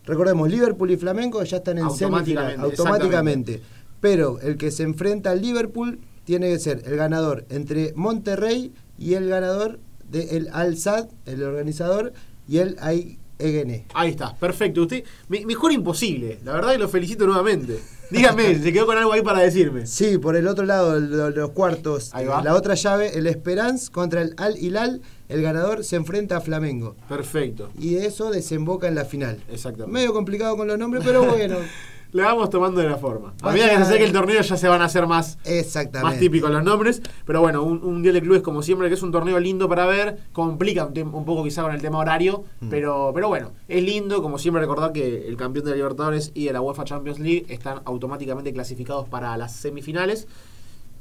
recordemos, 0.05 0.51
Liverpool 0.51 0.91
y 0.91 0.97
Flamengo 0.97 1.43
ya 1.45 1.59
están 1.59 1.79
en 1.79 1.91
semifinal 1.91 2.59
Automáticamente. 2.61 3.61
Pero 4.01 4.41
el 4.41 4.57
que 4.57 4.71
se 4.73 4.83
enfrenta 4.83 5.31
al 5.31 5.41
Liverpool 5.41 6.01
tiene 6.25 6.49
que 6.49 6.59
ser 6.59 6.83
el 6.87 6.97
ganador 6.97 7.45
entre 7.51 7.93
Monterrey 7.95 8.73
y 8.99 9.15
el 9.15 9.29
ganador 9.29 9.79
del 10.11 10.49
Al-Sad, 10.53 11.07
el 11.27 11.43
organizador, 11.43 12.13
y 12.49 12.59
el 12.59 12.77
Aigene. 12.81 13.87
Ahí 13.95 14.11
está, 14.11 14.35
perfecto. 14.37 14.83
Usted, 14.83 15.05
me- 15.29 15.47
mejor 15.47 15.73
imposible. 15.73 16.39
La 16.45 16.53
verdad 16.53 16.73
que 16.73 16.79
lo 16.79 16.89
felicito 16.89 17.25
nuevamente. 17.27 17.79
Dígame, 18.11 18.59
se 18.61 18.73
quedó 18.73 18.85
con 18.87 18.99
algo 18.99 19.13
ahí 19.13 19.23
para 19.23 19.39
decirme. 19.41 19.87
Sí, 19.87 20.19
por 20.19 20.37
el 20.37 20.47
otro 20.49 20.65
lado, 20.67 20.97
el- 20.97 21.11
lo- 21.17 21.31
los 21.31 21.51
cuartos, 21.51 22.11
Ahí 22.13 22.27
va. 22.27 22.43
la 22.43 22.55
otra 22.55 22.75
llave, 22.75 23.17
el 23.19 23.27
Esperance 23.27 23.91
contra 23.91 24.21
el 24.21 24.35
Al 24.37 24.59
Hilal, 24.59 25.01
el 25.33 25.43
ganador 25.43 25.85
se 25.85 25.97
enfrenta 25.97 26.37
a 26.37 26.41
Flamengo. 26.41 26.97
Perfecto. 27.09 27.71
Y 27.81 27.97
eso 27.97 28.31
desemboca 28.31 28.89
en 28.89 28.95
la 28.95 29.05
final. 29.05 29.43
Exactamente. 29.51 29.93
Medio 29.93 30.13
complicado 30.13 30.57
con 30.57 30.67
los 30.69 30.79
nombres, 30.79 31.03
pero 31.05 31.25
bueno. 31.25 31.57
Le 32.15 32.21
vamos 32.23 32.51
tomando 32.51 32.79
de 32.83 32.91
la 32.91 32.99
forma. 32.99 33.33
A 33.41 33.53
medida 33.53 33.71
que 33.71 33.77
se 33.77 33.83
acerque 33.85 34.05
el 34.05 34.13
torneo 34.13 34.43
ya 34.43 34.57
se 34.59 34.69
van 34.69 34.83
a 34.83 34.85
hacer 34.85 35.07
más, 35.07 35.39
Exactamente. 35.47 36.11
más 36.13 36.19
típicos 36.21 36.51
los 36.51 36.63
nombres. 36.63 37.01
Pero 37.25 37.41
bueno, 37.41 37.63
un, 37.63 37.83
un 37.83 37.95
Mundial 37.95 38.13
de 38.13 38.21
Clubes 38.21 38.43
como 38.43 38.63
siempre, 38.63 38.89
que 38.89 38.95
es 38.97 39.03
un 39.03 39.11
torneo 39.13 39.41
lindo 39.41 39.67
para 39.67 39.87
ver, 39.87 40.19
complica 40.31 40.85
un, 40.85 40.99
un 41.15 41.25
poco 41.25 41.43
quizá 41.43 41.63
con 41.63 41.73
el 41.73 41.81
tema 41.81 41.97
horario, 41.97 42.45
Mm. 42.61 42.69
pero, 42.69 43.13
pero 43.15 43.29
bueno, 43.29 43.53
es 43.67 43.83
lindo, 43.83 44.21
como 44.21 44.37
siempre 44.37 44.61
recordar 44.61 44.93
que 44.93 45.27
el 45.27 45.39
campeón 45.39 45.65
de 45.65 45.71
la 45.71 45.77
Libertadores 45.79 46.33
y 46.35 46.45
de 46.45 46.53
la 46.53 46.61
UEFA 46.61 46.85
Champions 46.85 47.19
League 47.19 47.47
están 47.49 47.81
automáticamente 47.87 48.53
clasificados 48.53 49.09
para 49.09 49.35
las 49.39 49.53
semifinales. 49.57 50.29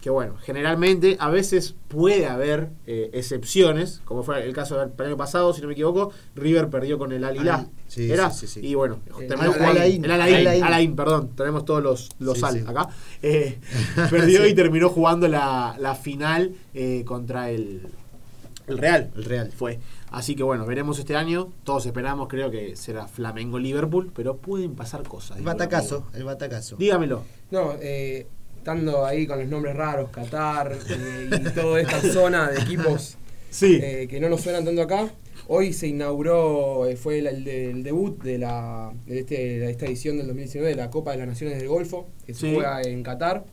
Que 0.02 0.10
bueno, 0.10 0.36
generalmente 0.41 1.16
a 1.20 1.30
veces 1.30 1.76
puede 1.88 2.26
haber 2.26 2.70
eh, 2.88 3.12
excepciones, 3.14 4.02
como 4.04 4.24
fue 4.24 4.43
el 4.43 4.52
caso 4.52 4.76
del 4.80 4.89
año 5.08 5.16
pasado, 5.16 5.54
si 5.54 5.62
no 5.62 5.68
me 5.68 5.74
equivoco, 5.74 6.12
River 6.34 6.70
perdió 6.70 6.97
con 6.97 7.12
el 7.12 7.24
Al 7.24 7.36
Hilal. 7.38 7.60
Al- 7.60 7.70
sí, 7.88 8.12
¿Era? 8.12 8.32
sí, 8.32 8.47
sí, 8.47 8.62
sí. 8.62 8.68
Y 8.68 8.74
bueno, 8.74 8.99
El 9.20 9.28
terminó 9.28 9.54
jugando- 9.54 9.80
Alain. 9.80 10.04
el 10.04 10.10
Alain, 10.12 10.36
Alain. 10.47 10.64
Alain, 10.64 10.95
perdón, 10.95 11.30
tenemos 11.36 11.66
todos 11.66 11.84
los, 11.84 12.10
los 12.18 12.39
Sí, 12.39 12.43
Al 12.45 12.54
sí. 12.56 12.64
acá. 12.68 12.89
Eh, 13.22 13.60
perdió 14.10 14.43
Sí. 14.43 14.49
y 14.49 14.54
terminó 14.56 14.89
jugando 14.89 15.28
la, 15.28 15.76
la 15.80 15.93
final 15.93 16.56
eh, 16.74 17.04
contra 17.06 17.52
el, 17.52 17.84
el 18.66 18.78
Real. 18.80 19.12
El 19.16 19.26
Real. 19.26 19.52
Fue. 19.52 19.80
Así 20.10 20.36
que 20.36 20.41
bueno, 20.41 20.66
veremos 20.66 20.97
este 20.97 21.16
año. 21.16 21.49
Todos 21.64 21.86
esperamos, 21.86 22.28
creo 22.28 22.49
que 22.49 22.76
será 22.76 23.08
Flamengo-Liverpool, 23.08 24.12
pero 24.16 24.38
pueden 24.38 24.74
pasar 24.76 25.04
cosas. 25.04 25.38
El 25.38 25.43
batacazo, 25.43 26.08
el 26.16 26.24
batacazo. 26.24 26.76
Dígamelo. 26.78 27.24
No, 27.52 27.74
eh, 27.80 28.28
estando 28.62 29.05
ahí 29.05 29.26
con 29.26 29.39
los 29.39 29.47
nombres 29.47 29.76
raros, 29.76 30.12
Qatar 30.12 30.78
eh, 30.89 31.30
y 31.32 31.49
toda 31.49 31.82
esta 31.82 31.99
zona 32.14 32.49
de 32.51 32.59
equipos 32.62 33.18
Sí. 33.49 33.80
eh, 33.82 34.07
que 34.09 34.20
no 34.20 34.30
nos 34.30 34.41
suenan 34.41 34.64
tanto 34.64 34.82
acá. 34.84 35.09
Hoy 35.47 35.74
se 35.74 35.88
inauguró, 35.88 36.86
eh, 36.86 36.95
fue 36.95 37.18
el, 37.20 37.28
el 37.28 37.47
el 37.47 37.84
debut 37.84 38.22
de, 38.24 38.38
la, 38.38 38.93
de, 39.07 39.20
este, 39.20 39.36
de 39.59 39.72
esta 39.72 39.88
edición 39.88 40.18
del 40.18 40.28
2019 40.28 40.70
de 40.70 40.76
la 40.78 40.89
Copa 40.91 41.12
de 41.12 41.18
las 41.18 41.28
Naciones 41.28 41.57
del 41.57 41.68
Golfo, 41.68 42.07
que 42.26 42.34
se 42.34 42.41
Sí. 42.41 42.53
juega 42.53 42.82
en 42.84 43.01
Qatar. 43.03 43.43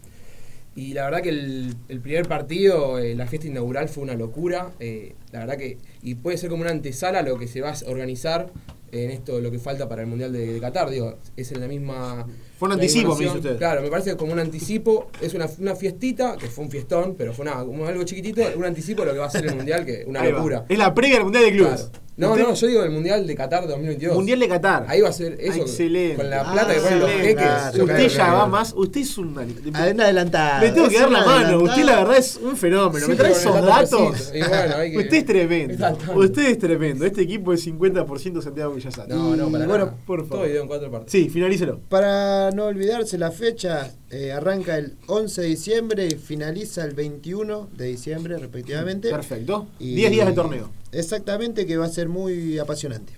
Y 0.77 0.93
la 0.93 1.05
verdad 1.07 1.23
que 1.23 1.31
el, 1.31 1.75
el 1.89 2.01
primer 2.01 2.29
partido, 2.29 2.99
eh, 3.01 3.15
la 3.17 3.27
fiesta 3.27 3.49
inaugural 3.49 3.89
fue 3.89 4.05
una 4.05 4.15
locura. 4.15 4.71
eh, 4.79 5.15
la 5.33 5.41
verdad 5.41 5.57
que, 5.57 5.79
y 6.03 6.15
puede 6.17 6.37
ser 6.37 6.51
como 6.51 6.63
una 6.63 6.71
antesala 6.71 7.21
a 7.21 7.23
lo 7.23 7.37
que 7.39 7.49
se 7.49 7.61
va 7.63 7.71
a 7.73 7.77
organizar 7.91 8.53
en 8.93 9.11
esto, 9.11 9.41
lo 9.41 9.51
que 9.51 9.59
falta 9.59 9.89
para 9.89 10.03
el 10.03 10.09
Mundial 10.09 10.33
de, 10.33 10.53
de 10.53 10.61
Qatar. 10.61 10.91
Digo, 10.91 11.17
es 11.37 11.51
en 11.51 11.61
la 11.61 11.67
misma. 11.67 12.27
Fue 12.59 12.67
un 12.67 12.73
anticipo, 12.73 13.15
me 13.15 13.25
dice 13.25 13.37
usted. 13.37 13.57
Claro, 13.57 13.83
me 13.83 13.89
parece 13.89 14.17
como 14.17 14.33
un 14.33 14.41
anticipo. 14.41 15.11
Es 15.21 15.33
una, 15.35 15.49
una 15.61 15.77
fiestita, 15.77 16.37
que 16.37 16.49
fue 16.49 16.65
un 16.65 16.71
fiestón, 16.71 17.15
pero 17.17 17.33
fue 17.33 17.45
nada, 17.45 17.65
como 17.65 17.87
algo 17.87 18.03
chiquitito, 18.03 18.43
un 18.57 18.65
anticipo 18.65 19.03
de 19.03 19.07
lo 19.07 19.13
que 19.13 19.19
va 19.21 19.27
a 19.27 19.31
ser 19.31 19.47
el 19.47 19.55
Mundial, 19.55 19.87
que 19.87 20.03
una 20.07 20.23
Ahí 20.23 20.33
va. 20.33 20.39
locura. 20.39 20.65
Es 20.69 20.77
la 20.77 20.93
previa 20.93 21.15
del 21.17 21.25
Mundial 21.25 21.45
de 21.45 21.53
Clubes. 21.53 21.83
Claro. 21.83 22.08
No, 22.19 22.33
Usted- 22.33 22.43
no, 22.43 22.55
yo 22.55 22.67
digo 22.67 22.83
el 22.83 22.91
Mundial 22.91 23.27
de 23.29 23.35
Qatar 23.37 23.69
2022. 23.69 24.15
Mundial 24.17 24.41
de 24.41 24.49
Qatar. 24.49 24.85
Ahí 24.89 25.01
va 25.01 25.09
a 25.09 25.13
ser 25.13 25.37
eso. 25.41 25.61
Excelente. 25.61 26.17
Con 26.17 26.29
la 26.29 26.41
Ah, 26.41 26.53
plata 26.53 26.75
que 26.75 26.81
ponen 26.81 26.99
los 27.01 27.11
jeques. 27.13 27.35
Claro, 27.37 27.85
Usted 27.85 28.09
ya 28.09 28.33
va 28.35 28.47
más. 28.49 28.73
Usted 28.77 29.01
es 29.03 29.19
un. 29.19 29.39
Hay 29.75 29.93
una 29.93 30.03
adelantada. 30.05 30.61
Le 30.61 30.73
tengo 30.73 30.89
que 30.89 30.99
dar 30.99 31.11
la 31.13 31.21
mano. 31.21 31.31
adelantada. 31.33 31.63
Usted, 31.63 31.85
la 31.85 31.97
verdad, 32.01 32.17
es 32.19 32.37
un 32.43 32.57
fenómeno. 32.57 33.07
Sí, 33.07 33.13
Me 33.13 33.17
trae 33.17 33.31
esos 33.33 33.55
me 33.55 33.61
da 33.61 33.67
datos. 33.69 34.33
Y 34.35 34.39
bueno, 34.41 34.75
hay 34.77 34.91
que- 34.91 34.99
Usted 34.99 35.15
es 35.17 35.27
tremendo. 35.27 35.87
Usted 36.17 36.43
es 36.51 36.59
tremendo. 36.59 37.07
Este 37.07 37.23
equipo 37.23 37.53
es 37.53 37.65
50% 37.65 38.43
Santiago 38.43 38.73
Villasata. 38.75 39.15
No, 39.15 39.37
no, 39.37 39.49
para 39.53 39.65
Y 39.65 39.69
bueno, 39.69 39.85
nada. 39.87 39.97
por 40.05 40.19
favor. 40.23 40.39
Todo 40.39 40.43
video 40.49 40.63
en 40.63 40.69
cuatro 40.69 40.91
partes. 40.91 41.13
Sí, 41.13 41.29
finalícelo. 41.31 41.79
Para 41.89 42.51
no 42.51 42.65
olvidarse 42.65 43.17
la 43.17 43.31
fecha, 43.31 43.93
eh, 44.11 44.33
arranca 44.33 44.77
el 44.77 44.97
11 45.07 45.43
de 45.43 45.47
diciembre 45.47 46.07
y 46.09 46.17
finaliza 46.17 46.83
el 46.85 46.95
21 46.95 47.69
de 47.77 47.87
diciembre 47.87 48.37
respectivamente. 48.39 49.09
Perfecto. 49.09 49.69
Y- 49.79 49.95
10 49.95 50.11
días 50.11 50.27
de 50.27 50.33
torneo. 50.33 50.71
Exactamente, 50.93 51.67
que 51.67 51.77
va 51.77 51.87
a 51.87 51.91
ser 51.91 52.09
muy 52.09 52.59
apasionante. 52.59 53.15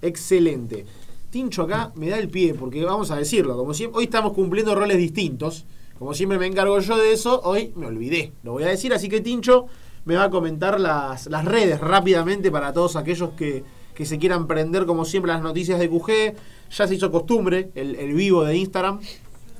Excelente. 0.00 0.86
Tincho 1.30 1.62
acá 1.62 1.92
me 1.96 2.08
da 2.08 2.18
el 2.18 2.28
pie, 2.28 2.54
porque 2.54 2.84
vamos 2.84 3.10
a 3.10 3.16
decirlo, 3.16 3.56
como 3.56 3.74
siempre, 3.74 3.98
hoy 3.98 4.04
estamos 4.04 4.32
cumpliendo 4.32 4.74
roles 4.74 4.98
distintos. 4.98 5.66
Como 5.98 6.14
siempre 6.14 6.38
me 6.38 6.46
encargo 6.46 6.78
yo 6.78 6.96
de 6.96 7.12
eso, 7.12 7.40
hoy 7.44 7.72
me 7.76 7.86
olvidé. 7.86 8.32
Lo 8.42 8.52
voy 8.52 8.64
a 8.64 8.68
decir, 8.68 8.92
así 8.92 9.08
que 9.08 9.20
Tincho 9.20 9.66
me 10.04 10.16
va 10.16 10.24
a 10.24 10.30
comentar 10.30 10.80
las, 10.80 11.26
las 11.26 11.44
redes 11.44 11.80
rápidamente 11.80 12.50
para 12.50 12.72
todos 12.72 12.96
aquellos 12.96 13.30
que, 13.30 13.64
que 13.94 14.04
se 14.04 14.18
quieran 14.18 14.46
prender, 14.46 14.86
como 14.86 15.04
siempre, 15.04 15.32
las 15.32 15.42
noticias 15.42 15.78
de 15.78 15.88
QG. 15.88 16.34
Ya 16.70 16.86
se 16.86 16.94
hizo 16.94 17.10
costumbre 17.10 17.70
el, 17.74 17.94
el 17.96 18.12
vivo 18.14 18.44
de 18.44 18.56
Instagram. 18.56 19.00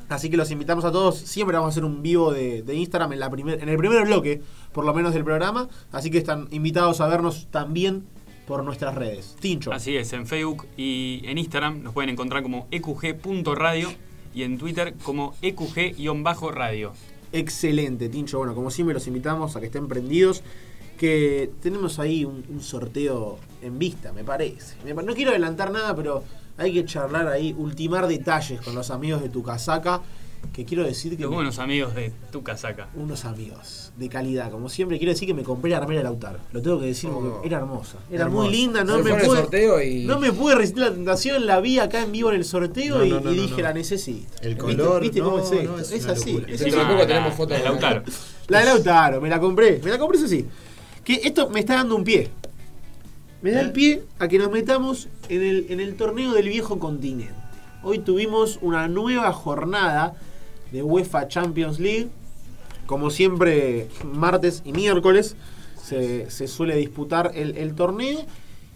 Así 0.09 0.31
que 0.31 0.37
los 0.37 0.51
invitamos 0.51 0.85
a 0.85 0.93
todos. 0.93 1.17
Siempre 1.17 1.57
vamos 1.57 1.69
a 1.69 1.73
hacer 1.73 1.85
un 1.85 2.03
vivo 2.03 2.33
de, 2.33 2.63
de 2.63 2.75
Instagram 2.75 3.13
en, 3.15 3.21
la 3.21 3.31
primer, 3.31 3.63
en 3.63 3.69
el 3.69 3.77
primer 3.77 4.05
bloque, 4.05 4.43
por 4.73 4.85
lo 4.85 4.93
menos 4.95 5.15
del 5.15 5.25
programa. 5.25 5.69
Así 5.93 6.11
que 6.11 6.19
están 6.19 6.49
invitados 6.51 7.01
a 7.01 7.09
vernos 7.09 7.49
también 7.51 8.05
por 8.47 8.63
nuestras 8.65 8.95
redes. 8.95 9.37
Tincho. 9.41 9.73
Así 9.73 9.97
es, 9.97 10.13
en 10.13 10.27
Facebook 10.27 10.67
y 10.77 11.23
en 11.25 11.39
Instagram 11.39 11.83
nos 11.83 11.95
pueden 11.95 12.11
encontrar 12.11 12.43
como 12.43 12.69
eqg.radio 12.71 13.89
y 14.35 14.43
en 14.43 14.59
Twitter 14.59 14.95
como 15.03 15.35
eqg-radio. 15.43 16.93
Excelente, 17.33 18.09
Tincho. 18.09 18.39
Bueno, 18.39 18.55
como 18.55 18.71
siempre, 18.71 18.95
los 18.95 19.07
invitamos 19.07 19.57
a 19.57 19.61
que 19.61 19.67
estén 19.67 19.89
prendidos. 19.89 20.43
Que 20.99 21.51
tenemos 21.61 21.99
ahí 21.99 22.25
un, 22.25 22.45
un 22.49 22.61
sorteo 22.61 23.39
en 23.63 23.81
vista, 23.81 24.13
me 24.13 24.23
parece. 24.23 24.77
No 24.85 25.15
quiero 25.15 25.33
adelantar 25.33 25.73
nada, 25.73 25.97
pero 25.97 26.23
hay 26.57 26.73
que 26.73 26.85
charlar 26.85 27.29
ahí, 27.29 27.55
ultimar 27.59 28.07
detalles 28.07 28.61
con 28.61 28.75
los 28.75 28.91
amigos 28.91 29.23
de 29.23 29.29
tu 29.29 29.43
casaca. 29.43 30.03
Que 30.53 30.67
quiero 30.67 30.85
decir 30.85 31.17
que. 31.17 31.27
Me- 31.27 31.35
buenos 31.35 31.59
amigos 31.59 31.95
de 31.95 32.13
tu 32.31 32.43
casaca. 32.43 32.89
unos 32.97 33.25
amigos 33.25 33.93
de 33.97 34.11
calidad, 34.11 34.51
como 34.51 34.69
siempre. 34.69 34.99
Quiero 34.99 35.13
decir 35.15 35.27
que 35.27 35.33
me 35.33 35.43
compré 35.43 35.71
la 35.71 35.81
remera 35.81 36.01
de 36.01 36.05
Lautaro. 36.05 36.39
Lo 36.53 36.61
tengo 36.61 36.79
que 36.79 36.85
decir 36.85 37.09
porque 37.09 37.29
Oh. 37.31 37.41
era 37.43 37.57
hermosa. 37.59 37.97
Era 38.11 38.25
Hermosa. 38.25 38.49
muy 38.49 38.55
linda, 38.55 38.85
no 38.85 38.97
me 38.99 39.03
fue 39.05 39.13
en 39.13 39.21
el 39.21 39.27
pude. 39.27 39.39
sorteo 39.41 39.83
y- 39.83 40.05
No 40.05 40.21
me 40.21 40.33
pude 40.33 40.55
resistir 40.55 40.83
la 40.83 40.93
tentación, 40.93 41.47
la 41.47 41.61
vi 41.61 41.79
acá 41.79 42.03
en 42.03 42.13
vivo 42.13 42.29
en 42.29 42.37
el 42.37 42.45
sorteo 42.45 42.99
No, 42.99 43.05
y, 43.07 43.09
no, 43.09 43.21
no, 43.21 43.33
y 43.33 43.37
no, 43.37 43.43
dije 43.43 43.57
no. 43.57 43.63
la 43.63 43.73
necesito. 43.73 44.35
El 44.43 44.55
¿Viste- 44.57 44.59
color, 44.77 45.01
¿Viste 45.01 45.21
cómo 45.21 45.39
no, 45.39 45.43
es 45.45 45.51
esto? 45.51 45.73
no, 45.73 45.79
es 45.79 45.93
es 45.93 46.07
así. 46.07 46.45
es 46.47 46.61
Sí, 46.61 46.67
así. 46.69 46.77
tampoco 46.77 46.99
la- 46.99 47.07
tenemos 47.07 47.35
fotos 47.35 47.53
la 47.53 47.59
de 47.59 47.65
Lautaro. 47.65 48.03
La 48.49 48.59
de 48.59 48.65
Lautaro, 48.67 49.21
me 49.23 49.31
la 49.31 49.41
compré. 49.41 49.81
Me 49.83 49.91
la 49.91 49.99
compré, 49.99 50.19
eso 50.19 50.29
sí. 50.29 50.45
Que 51.03 51.15
esto 51.25 51.49
me 51.49 51.61
está 51.61 51.77
dando 51.77 51.97
un 51.97 52.05
pie. 52.05 52.29
Me 53.45 53.51
da 53.51 53.61
el 53.61 53.73
pie 53.73 54.03
a 54.21 54.27
que 54.27 54.39
nos 54.39 54.51
metamos 54.51 55.07
en 55.29 55.43
el, 55.43 55.67
en 55.69 55.79
el 55.79 55.97
torneo 55.97 56.33
del 56.33 56.49
viejo 56.49 56.79
continente. 56.79 57.35
Hoy 57.83 57.99
tuvimos 57.99 58.59
una 58.63 58.89
nueva 58.89 59.35
jornada 59.35 60.15
de 60.73 60.83
UEFA 60.83 61.29
Champions 61.29 61.79
League. 61.79 62.09
Como 62.87 63.11
siempre, 63.11 63.89
martes 64.03 64.63
y 64.65 64.73
miércoles 64.73 65.37
se, 65.77 66.31
se 66.31 66.49
suele 66.49 66.75
disputar 66.77 67.33
el, 67.35 67.59
el 67.59 67.75
torneo. 67.75 68.21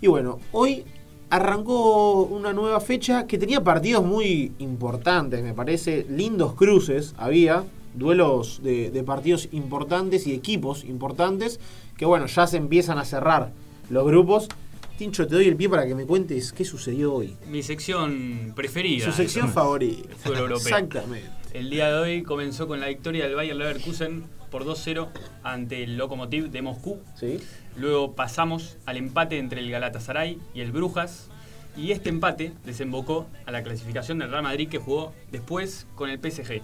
Y 0.03 0.09
bueno, 0.09 0.39
hoy 0.53 0.85
arrancó 1.31 2.25
una 2.25 2.53
nueva 2.53 2.81
fecha 2.81 3.27
que 3.27 3.39
tenía 3.39 3.65
partidos 3.65 4.05
muy 4.05 4.53
importantes, 4.59 5.43
me 5.43 5.55
parece. 5.55 6.05
Lindos 6.11 6.53
cruces 6.53 7.15
había, 7.17 7.65
duelos 7.95 8.61
de, 8.63 8.91
de 8.91 9.03
partidos 9.03 9.49
importantes 9.51 10.27
y 10.27 10.35
equipos 10.35 10.85
importantes. 10.85 11.59
Que 11.97 12.05
bueno, 12.05 12.27
ya 12.27 12.47
se 12.47 12.59
empiezan 12.59 12.99
a 12.99 13.07
cerrar 13.07 13.51
los 13.91 14.07
grupos. 14.07 14.49
Tincho, 14.97 15.27
te 15.29 15.37
doy 15.37 15.47
el 15.47 15.57
pie 15.57 15.69
para 15.69 15.87
que 15.87 15.95
me 15.95 16.05
cuentes 16.07 16.53
qué 16.53 16.65
sucedió 16.65 17.15
hoy. 17.15 17.37
Mi 17.47 17.63
sección 17.63 18.53
preferida. 18.57 19.05
Su 19.05 19.13
sección 19.13 19.47
el 19.47 19.53
favorita. 19.53 20.15
fútbol 20.17 20.39
europeo. 20.39 20.67
Exactamente. 20.67 21.31
El 21.55 21.71
día 21.71 21.89
de 21.89 21.99
hoy 21.99 22.23
comenzó 22.23 22.67
con 22.67 22.81
la 22.81 22.89
victoria 22.89 23.25
del 23.25 23.37
Bayer 23.37 23.55
Leverkusen 23.55 24.25
por 24.51 24.65
2-0 24.65 25.09
ante 25.45 25.85
el 25.85 25.97
Lokomotiv 25.97 26.51
de 26.51 26.63
Moscú. 26.63 26.99
¿Sí? 27.15 27.39
Luego 27.77 28.15
pasamos 28.15 28.77
al 28.87 28.97
empate 28.97 29.39
entre 29.39 29.61
el 29.61 29.71
Galatasaray 29.71 30.39
y 30.53 30.61
el 30.61 30.73
Brujas. 30.73 31.29
Y 31.77 31.93
este 31.93 32.09
empate 32.09 32.53
desembocó 32.65 33.29
a 33.47 33.53
la 33.53 33.63
clasificación 33.63 34.19
del 34.19 34.31
Real 34.31 34.43
Madrid 34.43 34.69
que 34.69 34.79
jugó 34.79 35.13
después 35.31 35.87
con 35.95 36.11
el 36.11 36.19
PSG. 36.19 36.61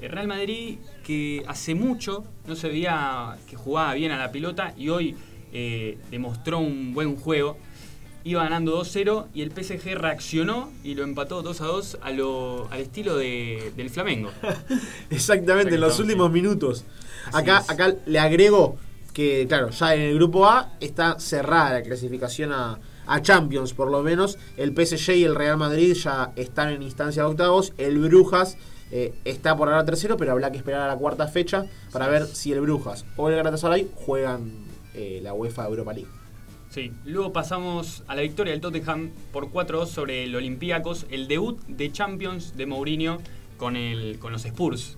El 0.00 0.10
Real 0.10 0.26
Madrid 0.26 0.78
que 1.04 1.44
hace 1.46 1.76
mucho 1.76 2.24
no 2.48 2.56
se 2.56 2.66
veía 2.66 3.36
que 3.48 3.54
jugaba 3.54 3.94
bien 3.94 4.10
a 4.10 4.18
la 4.18 4.32
pelota 4.32 4.74
y 4.76 4.88
hoy 4.88 5.14
eh, 5.52 5.98
demostró 6.10 6.58
un 6.58 6.94
buen 6.94 7.16
juego. 7.16 7.56
Iba 8.24 8.44
ganando 8.44 8.80
2-0 8.80 9.26
y 9.34 9.42
el 9.42 9.50
PSG 9.50 9.96
reaccionó 9.96 10.70
y 10.84 10.94
lo 10.94 11.02
empató 11.02 11.42
2-2 11.42 11.98
a 12.02 12.10
lo, 12.12 12.68
al 12.70 12.80
estilo 12.80 13.16
de- 13.16 13.72
del 13.76 13.90
Flamengo. 13.90 14.30
Exactamente, 15.10 15.74
en 15.74 15.80
los 15.80 15.98
últimos 15.98 16.30
minutos. 16.30 16.84
Así 17.26 17.36
Acá, 17.38 17.58
es. 17.58 17.70
acá 17.70 17.94
le 18.06 18.18
agrego 18.18 18.76
que, 19.12 19.46
claro, 19.48 19.70
ya 19.70 19.94
en 19.94 20.02
el 20.02 20.14
grupo 20.14 20.46
A 20.46 20.72
está 20.80 21.18
cerrada 21.18 21.72
la 21.74 21.82
clasificación 21.82 22.52
a, 22.52 22.78
a 23.06 23.22
Champions, 23.22 23.74
por 23.74 23.90
lo 23.90 24.02
menos. 24.02 24.38
El 24.56 24.70
PSG 24.74 25.16
y 25.16 25.24
el 25.24 25.34
Real 25.34 25.56
Madrid 25.56 25.92
ya 25.94 26.32
están 26.36 26.70
en 26.70 26.82
instancia 26.82 27.22
de 27.24 27.28
octavos. 27.28 27.72
El 27.76 27.98
Brujas 27.98 28.56
eh, 28.90 29.14
está 29.24 29.56
por 29.56 29.68
ahora 29.68 29.84
tercero, 29.84 30.16
pero 30.16 30.32
habrá 30.32 30.50
que 30.52 30.58
esperar 30.58 30.82
a 30.82 30.86
la 30.86 30.96
cuarta 30.96 31.26
fecha 31.26 31.66
para 31.92 32.06
ver 32.08 32.26
si 32.26 32.52
el 32.52 32.60
Brujas 32.60 33.04
o 33.16 33.28
el 33.28 33.36
Galatasaray 33.36 33.90
juegan 33.94 34.61
eh, 34.94 35.20
la 35.22 35.32
UEFA 35.34 35.66
Europa 35.66 35.92
League. 35.92 36.10
Sí, 36.70 36.90
luego 37.04 37.32
pasamos 37.32 38.02
a 38.06 38.16
la 38.16 38.22
victoria 38.22 38.52
del 38.52 38.62
Tottenham 38.62 39.10
por 39.30 39.50
4-2 39.50 39.86
sobre 39.86 40.24
el 40.24 40.34
Olympiacos, 40.34 41.06
el 41.10 41.28
debut 41.28 41.60
de 41.66 41.92
Champions 41.92 42.56
de 42.56 42.64
Mourinho 42.64 43.18
con, 43.58 43.76
el, 43.76 44.18
con 44.18 44.32
los 44.32 44.46
Spurs. 44.46 44.96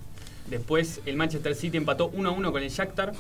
Después 0.48 1.00
el 1.04 1.16
Manchester 1.16 1.54
City 1.54 1.76
empató 1.76 2.12
1-1 2.12 2.52
con 2.52 2.62
el 2.62 2.70
Shakhtar. 2.70 3.12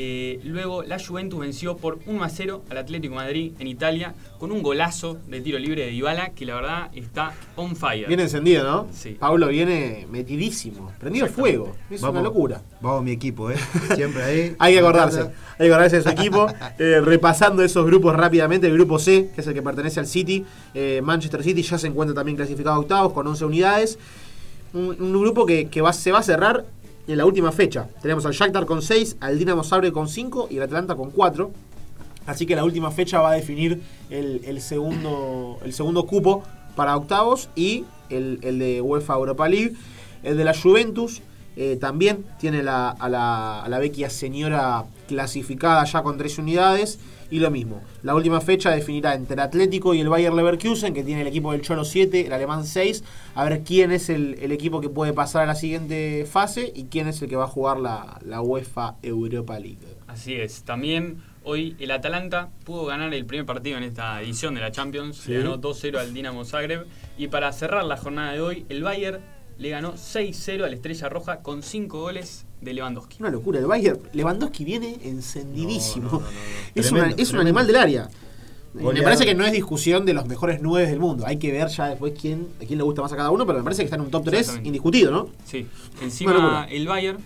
Eh, 0.00 0.38
luego 0.44 0.84
la 0.84 0.96
Juventus 1.04 1.40
venció 1.40 1.76
por 1.76 1.98
1-0 2.04 2.60
al 2.70 2.76
Atlético 2.78 3.14
de 3.14 3.20
Madrid 3.20 3.52
en 3.58 3.66
Italia 3.66 4.14
con 4.38 4.52
un 4.52 4.62
golazo 4.62 5.18
de 5.26 5.40
tiro 5.40 5.58
libre 5.58 5.86
de 5.86 5.90
Dybala 5.90 6.28
que 6.30 6.46
la 6.46 6.54
verdad 6.54 6.90
está 6.94 7.32
on 7.56 7.74
fire. 7.74 8.06
Viene 8.06 8.22
encendido, 8.22 8.62
¿no? 8.62 8.86
Sí. 8.92 9.16
Pablo 9.18 9.48
viene 9.48 10.06
metidísimo, 10.08 10.92
prendido 11.00 11.26
el 11.26 11.32
fuego. 11.32 11.74
Es 11.90 12.00
una 12.00 12.22
locura. 12.22 12.62
Vamos 12.80 13.02
mi 13.02 13.10
equipo, 13.10 13.50
¿eh? 13.50 13.56
Siempre 13.96 14.22
ahí. 14.22 14.56
Hay 14.60 14.74
que 14.74 14.78
acordarse, 14.78 15.20
hay 15.22 15.66
que 15.66 15.66
acordarse 15.66 15.96
de 15.96 16.02
su 16.02 16.08
equipo. 16.10 16.46
Eh, 16.78 17.00
repasando 17.00 17.64
esos 17.64 17.84
grupos 17.84 18.14
rápidamente, 18.14 18.68
el 18.68 18.74
grupo 18.74 19.00
C, 19.00 19.30
que 19.34 19.40
es 19.40 19.46
el 19.48 19.54
que 19.54 19.62
pertenece 19.62 19.98
al 19.98 20.06
City, 20.06 20.44
eh, 20.74 21.00
Manchester 21.02 21.42
City 21.42 21.62
ya 21.62 21.76
se 21.76 21.88
encuentra 21.88 22.14
también 22.14 22.36
clasificado 22.36 22.76
a 22.76 22.78
octavos 22.78 23.12
con 23.12 23.26
11 23.26 23.44
unidades. 23.44 23.98
Un, 24.74 24.96
un 25.00 25.20
grupo 25.20 25.44
que, 25.44 25.68
que 25.68 25.80
va- 25.80 25.92
se 25.92 26.12
va 26.12 26.18
a 26.20 26.22
cerrar 26.22 26.66
en 27.12 27.18
la 27.18 27.24
última 27.26 27.52
fecha. 27.52 27.88
Tenemos 28.02 28.24
al 28.26 28.32
Shakhtar 28.32 28.66
con 28.66 28.82
6, 28.82 29.16
al 29.20 29.38
Dinamo 29.38 29.64
Zagreb 29.64 29.92
con 29.92 30.08
5 30.08 30.48
y 30.50 30.58
al 30.58 30.64
Atlanta 30.64 30.94
con 30.94 31.10
4. 31.10 31.50
Así 32.26 32.44
que 32.46 32.54
la 32.54 32.64
última 32.64 32.90
fecha 32.90 33.20
va 33.20 33.30
a 33.30 33.34
definir 33.34 33.80
el, 34.10 34.60
segundo, 34.60 35.58
el 35.64 35.72
segundo 35.72 36.04
cupo 36.06 36.42
para 36.76 36.96
octavos 36.96 37.48
y 37.56 37.84
el, 38.10 38.38
el 38.42 38.58
de 38.58 38.80
UEFA 38.82 39.14
Europa 39.14 39.48
League. 39.48 39.72
El 40.22 40.36
de 40.36 40.44
la 40.44 40.52
Juventus 40.54 41.22
eh, 41.56 41.76
también 41.80 42.24
tiene 42.38 42.62
la- 42.62 42.90
a, 42.90 43.08
la, 43.08 43.62
a 43.62 43.68
la 43.68 43.78
vecchia 43.78 44.10
señora 44.10 44.84
clasificada 45.08 45.84
ya 45.84 46.02
con 46.02 46.18
3 46.18 46.38
unidades. 46.38 46.98
Y 47.30 47.40
lo 47.40 47.50
mismo, 47.50 47.82
la 48.02 48.14
última 48.14 48.40
fecha 48.40 48.70
definirá 48.70 49.14
entre 49.14 49.34
el 49.34 49.40
Atlético 49.40 49.92
y 49.92 50.00
el 50.00 50.08
Bayer 50.08 50.32
Leverkusen, 50.32 50.94
que 50.94 51.04
tiene 51.04 51.20
el 51.20 51.26
equipo 51.26 51.52
del 51.52 51.60
Cholo 51.60 51.84
7, 51.84 52.26
el 52.26 52.32
alemán 52.32 52.64
6, 52.64 53.04
a 53.34 53.44
ver 53.44 53.62
quién 53.64 53.92
es 53.92 54.08
el, 54.08 54.38
el 54.40 54.50
equipo 54.50 54.80
que 54.80 54.88
puede 54.88 55.12
pasar 55.12 55.42
a 55.42 55.46
la 55.46 55.54
siguiente 55.54 56.26
fase 56.30 56.72
y 56.74 56.84
quién 56.84 57.06
es 57.06 57.20
el 57.20 57.28
que 57.28 57.36
va 57.36 57.44
a 57.44 57.48
jugar 57.48 57.80
la, 57.80 58.18
la 58.24 58.40
UEFA 58.40 58.96
Europa 59.02 59.58
League. 59.58 59.98
Así 60.06 60.34
es. 60.34 60.62
También 60.62 61.22
hoy 61.44 61.76
el 61.78 61.90
Atalanta 61.90 62.50
pudo 62.64 62.86
ganar 62.86 63.12
el 63.12 63.26
primer 63.26 63.44
partido 63.44 63.76
en 63.76 63.84
esta 63.84 64.20
edición 64.22 64.54
de 64.54 64.62
la 64.62 64.72
Champions. 64.72 65.18
Sí. 65.18 65.32
Le 65.32 65.38
ganó 65.40 65.60
2-0 65.60 65.98
al 65.98 66.14
Dinamo 66.14 66.46
Zagreb. 66.46 66.86
Y 67.18 67.28
para 67.28 67.52
cerrar 67.52 67.84
la 67.84 67.98
jornada 67.98 68.32
de 68.32 68.40
hoy, 68.40 68.66
el 68.70 68.82
Bayern 68.82 69.20
le 69.58 69.68
ganó 69.68 69.94
6-0 69.94 70.64
al 70.64 70.72
Estrella 70.72 71.08
Roja 71.10 71.42
con 71.42 71.62
5 71.62 72.00
goles 72.00 72.46
de 72.60 72.72
Lewandowski. 72.74 73.16
Una 73.20 73.30
locura, 73.30 73.58
el 73.58 73.66
Bayern. 73.66 73.98
Lewandowski 74.12 74.64
viene 74.64 74.98
encendidísimo. 75.04 76.06
No, 76.10 76.18
no, 76.20 76.20
no, 76.20 76.26
no. 76.26 76.28
Es, 76.74 76.86
Tremendo, 76.88 77.14
una- 77.14 77.22
es 77.22 77.32
un 77.32 77.38
animal 77.40 77.66
del 77.66 77.76
área. 77.76 78.08
Me 78.74 79.02
parece 79.02 79.24
que 79.24 79.34
no 79.34 79.44
es 79.44 79.52
discusión 79.52 80.04
de 80.04 80.12
los 80.12 80.26
mejores 80.26 80.60
nueve 80.62 80.88
del 80.88 81.00
mundo. 81.00 81.24
Hay 81.26 81.38
que 81.38 81.50
ver 81.50 81.68
ya 81.68 81.88
después 81.88 82.12
quién, 82.20 82.48
a 82.62 82.64
quién 82.66 82.78
le 82.78 82.84
gusta 82.84 83.02
más 83.02 83.12
a 83.12 83.16
cada 83.16 83.30
uno, 83.30 83.46
pero 83.46 83.58
me 83.58 83.64
parece 83.64 83.82
que 83.82 83.84
está 83.86 83.96
en 83.96 84.02
un 84.02 84.10
top 84.10 84.24
3 84.24 84.38
Exactamente. 84.40 84.68
indiscutido, 84.68 85.10
¿no? 85.10 85.28
Sí. 85.44 85.66
Encima 86.02 86.66
el 86.70 86.86
Bayern 86.86 87.18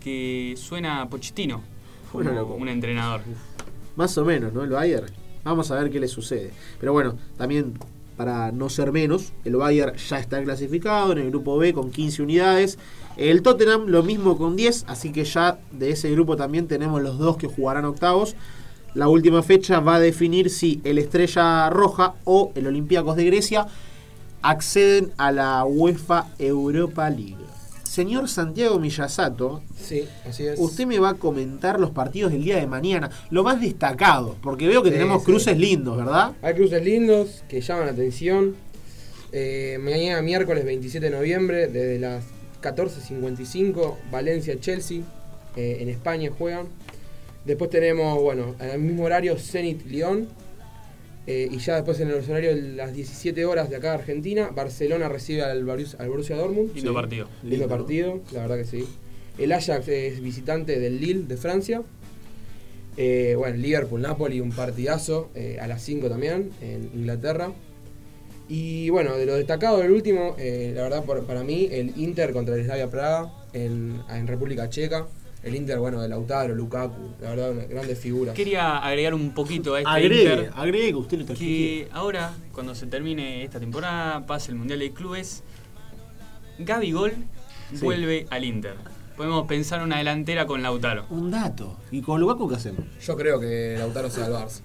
que 0.00 0.54
suena 0.56 1.00
a 1.02 1.08
Pochettino 1.08 1.62
como 2.12 2.54
un 2.56 2.68
entrenador. 2.68 3.22
Más 3.96 4.16
o 4.18 4.24
menos, 4.24 4.52
¿no? 4.52 4.62
El 4.62 4.70
Bayern. 4.70 5.06
Vamos 5.42 5.70
a 5.70 5.76
ver 5.76 5.90
qué 5.90 5.98
le 5.98 6.06
sucede. 6.08 6.52
Pero 6.78 6.92
bueno, 6.92 7.16
también 7.36 7.74
para 8.16 8.52
no 8.52 8.68
ser 8.68 8.92
menos, 8.92 9.32
el 9.44 9.56
Bayern 9.56 9.96
ya 9.96 10.18
está 10.20 10.40
clasificado 10.44 11.12
en 11.12 11.18
el 11.18 11.30
grupo 11.30 11.56
B 11.58 11.72
con 11.72 11.90
15 11.90 12.22
unidades. 12.22 12.78
El 13.16 13.42
Tottenham 13.42 13.86
lo 13.86 14.02
mismo 14.02 14.36
con 14.36 14.56
10, 14.56 14.84
así 14.88 15.12
que 15.12 15.24
ya 15.24 15.58
de 15.72 15.90
ese 15.90 16.10
grupo 16.10 16.36
también 16.36 16.66
tenemos 16.66 17.00
los 17.02 17.18
dos 17.18 17.36
que 17.36 17.46
jugarán 17.46 17.84
octavos. 17.84 18.34
La 18.94 19.08
última 19.08 19.42
fecha 19.42 19.80
va 19.80 19.96
a 19.96 20.00
definir 20.00 20.50
si 20.50 20.80
el 20.84 20.98
Estrella 20.98 21.68
Roja 21.70 22.14
o 22.24 22.52
el 22.54 22.66
Olympiacos 22.66 23.16
de 23.16 23.24
Grecia 23.26 23.66
acceden 24.42 25.12
a 25.16 25.32
la 25.32 25.64
UEFA 25.64 26.26
Europa 26.38 27.08
League. 27.10 27.36
Señor 27.84 28.28
Santiago 28.28 28.78
Miyasato, 28.80 29.62
Sí, 29.80 30.04
así 30.28 30.46
es. 30.46 30.58
Usted 30.58 30.84
me 30.86 30.98
va 30.98 31.10
a 31.10 31.14
comentar 31.14 31.78
los 31.78 31.90
partidos 31.90 32.32
del 32.32 32.42
día 32.42 32.56
de 32.56 32.66
mañana, 32.66 33.10
lo 33.30 33.44
más 33.44 33.60
destacado, 33.60 34.36
porque 34.42 34.66
veo 34.66 34.82
que 34.82 34.88
Sí, 34.90 34.94
tenemos 34.96 35.20
sí. 35.22 35.26
cruces 35.26 35.56
lindos, 35.56 35.96
¿verdad? 35.96 36.32
Hay 36.42 36.54
cruces 36.54 36.82
lindos 36.84 37.44
que 37.48 37.60
llaman 37.60 37.86
la 37.86 37.92
atención. 37.92 38.56
Eh, 39.30 39.78
mañana 39.80 40.22
miércoles 40.22 40.64
27 40.64 41.08
de 41.08 41.16
noviembre, 41.16 41.68
desde 41.68 41.98
las 42.00 42.24
14.55, 42.64 43.96
Valencia-Chelsea, 44.10 45.02
eh, 45.56 45.78
en 45.80 45.88
España 45.88 46.30
juegan. 46.36 46.66
Después 47.44 47.70
tenemos, 47.70 48.20
bueno, 48.22 48.54
al 48.58 48.78
mismo 48.80 49.04
horario, 49.04 49.36
Zenit-León. 49.36 50.28
Eh, 51.26 51.48
y 51.50 51.56
ya 51.58 51.76
después 51.76 51.98
en 52.00 52.08
el 52.08 52.14
horario 52.22 52.54
de 52.54 52.60
las 52.74 52.92
17 52.92 53.46
horas 53.46 53.70
de 53.70 53.76
acá 53.76 53.88
de 53.90 53.94
Argentina, 53.94 54.50
Barcelona 54.54 55.08
recibe 55.08 55.42
al, 55.42 55.64
Borussia- 55.64 55.96
al 55.98 56.08
Borussia 56.10 56.36
Dortmund. 56.36 56.74
Lindo 56.74 56.92
partido. 56.92 57.28
Lindo 57.42 57.66
partido, 57.68 58.20
la 58.32 58.40
verdad 58.42 58.58
que 58.58 58.64
sí. 58.64 58.84
El 59.38 59.52
Ajax 59.52 59.88
es 59.88 60.20
visitante 60.20 60.78
del 60.78 61.00
Lille 61.00 61.24
de 61.26 61.36
Francia. 61.38 61.82
Eh, 62.96 63.34
bueno, 63.38 63.56
Liverpool-Napoli, 63.56 64.40
un 64.40 64.52
partidazo 64.52 65.30
eh, 65.34 65.58
a 65.60 65.66
las 65.66 65.82
5 65.82 66.08
también 66.10 66.50
en 66.60 66.90
Inglaterra. 66.94 67.52
Y 68.48 68.90
bueno, 68.90 69.14
de 69.16 69.24
lo 69.26 69.34
destacado 69.36 69.78
del 69.78 69.90
último, 69.90 70.34
eh, 70.38 70.72
la 70.74 70.82
verdad 70.82 71.04
por- 71.04 71.24
para 71.24 71.42
mí, 71.42 71.68
el 71.70 71.92
Inter 71.96 72.32
contra 72.32 72.54
el 72.54 72.64
Slavia 72.64 72.90
Praga 72.90 73.32
en, 73.52 74.02
en 74.10 74.26
República 74.26 74.68
Checa. 74.68 75.06
El 75.42 75.54
Inter, 75.56 75.78
bueno, 75.78 76.00
de 76.00 76.08
Lautaro, 76.08 76.54
Lukaku, 76.54 77.10
la 77.20 77.30
verdad, 77.30 77.50
una- 77.52 77.64
grandes 77.64 77.98
figuras. 77.98 78.34
Quería 78.34 78.78
agregar 78.78 79.12
un 79.14 79.32
poquito 79.34 79.74
a 79.74 79.80
este 79.80 79.90
Agregue, 79.90 80.22
Inter. 80.22 80.50
agregue 80.56 80.88
que 80.88 80.94
usted 80.94 81.16
lo 81.18 81.22
está 81.24 81.34
que 81.34 81.88
ahora, 81.92 82.32
cuando 82.52 82.74
se 82.74 82.86
termine 82.86 83.44
esta 83.44 83.60
temporada, 83.60 84.24
pase 84.26 84.52
el 84.52 84.56
Mundial 84.58 84.78
de 84.78 84.92
Clubes, 84.92 85.42
Gaby 86.58 86.92
Gol 86.92 87.12
Sí. 87.74 87.84
vuelve 87.84 88.26
al 88.30 88.44
Inter. 88.44 88.74
Podemos 89.16 89.46
pensar 89.46 89.82
una 89.82 89.98
delantera 89.98 90.46
con 90.46 90.62
Lautaro. 90.62 91.06
Un 91.10 91.30
dato. 91.30 91.76
¿Y 91.90 92.00
con 92.02 92.20
Lukaku 92.20 92.48
qué 92.48 92.56
hacemos? 92.56 92.84
Yo 93.04 93.16
creo 93.16 93.38
que 93.38 93.76
Lautaro 93.78 94.10
se 94.10 94.20
va 94.20 94.26
al 94.26 94.32
Barça. 94.32 94.60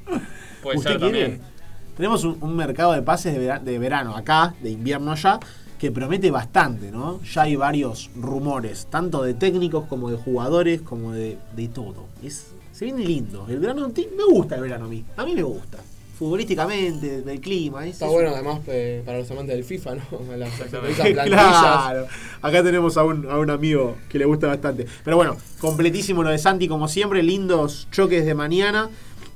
Puede 0.63 0.77
¿Usted 0.77 0.91
ser 0.91 0.99
quiere? 0.99 1.21
también. 1.29 1.48
Tenemos 1.99 2.23
un, 2.23 2.37
un 2.39 2.55
mercado 2.55 2.93
de 2.93 3.01
pases 3.01 3.33
de, 3.33 3.39
vera- 3.39 3.59
de 3.59 3.77
verano 3.77 4.15
acá, 4.15 4.55
de 4.63 4.69
invierno 4.71 5.11
allá, 5.11 5.37
que 5.77 5.91
promete 5.91 6.31
bastante, 6.31 6.91
¿no? 6.91 7.19
Ya 7.23 7.41
hay 7.41 7.57
varios 7.57 8.09
rumores, 8.15 8.87
tanto 8.89 9.21
de 9.21 9.33
técnicos 9.33 9.85
como 9.87 10.09
de 10.09 10.15
jugadores, 10.15 10.79
como 10.81 11.11
de, 11.11 11.37
de 11.57 11.67
todo. 11.67 12.05
Es 12.23 12.47
Se 12.71 12.85
viene 12.85 13.03
lindo. 13.03 13.45
El 13.49 13.59
verano 13.59 13.89
ti- 13.89 14.07
me 14.15 14.23
gusta 14.33 14.55
el 14.55 14.61
verano 14.61 14.85
a 14.85 14.87
mí. 14.87 15.03
A 15.17 15.25
mí 15.25 15.35
me 15.35 15.43
gusta. 15.43 15.79
Futbolísticamente, 16.17 17.21
del 17.21 17.41
clima. 17.41 17.85
es- 17.85 17.93
Está 17.95 18.05
es 18.05 18.11
bueno 18.11 18.29
un- 18.29 18.35
además 18.35 18.59
eh, 18.67 19.01
para 19.05 19.19
los 19.19 19.31
amantes 19.31 19.55
del 19.55 19.65
FIFA, 19.65 19.95
¿no? 19.95 20.01
Las. 20.37 20.51
Claro, 21.25 22.07
acá 22.41 22.63
tenemos 22.63 22.95
a 22.97 23.03
un, 23.03 23.29
a 23.29 23.37
un 23.37 23.49
amigo 23.49 23.95
que 24.07 24.19
le 24.19 24.25
gusta 24.25 24.47
bastante. 24.47 24.85
Pero 25.03 25.17
bueno, 25.17 25.35
completísimo 25.59 26.23
lo 26.23 26.29
de 26.29 26.37
Santi, 26.37 26.67
como 26.69 26.87
siempre, 26.87 27.23
lindos 27.23 27.87
choques 27.91 28.25
de 28.25 28.35
mañana. 28.35 28.89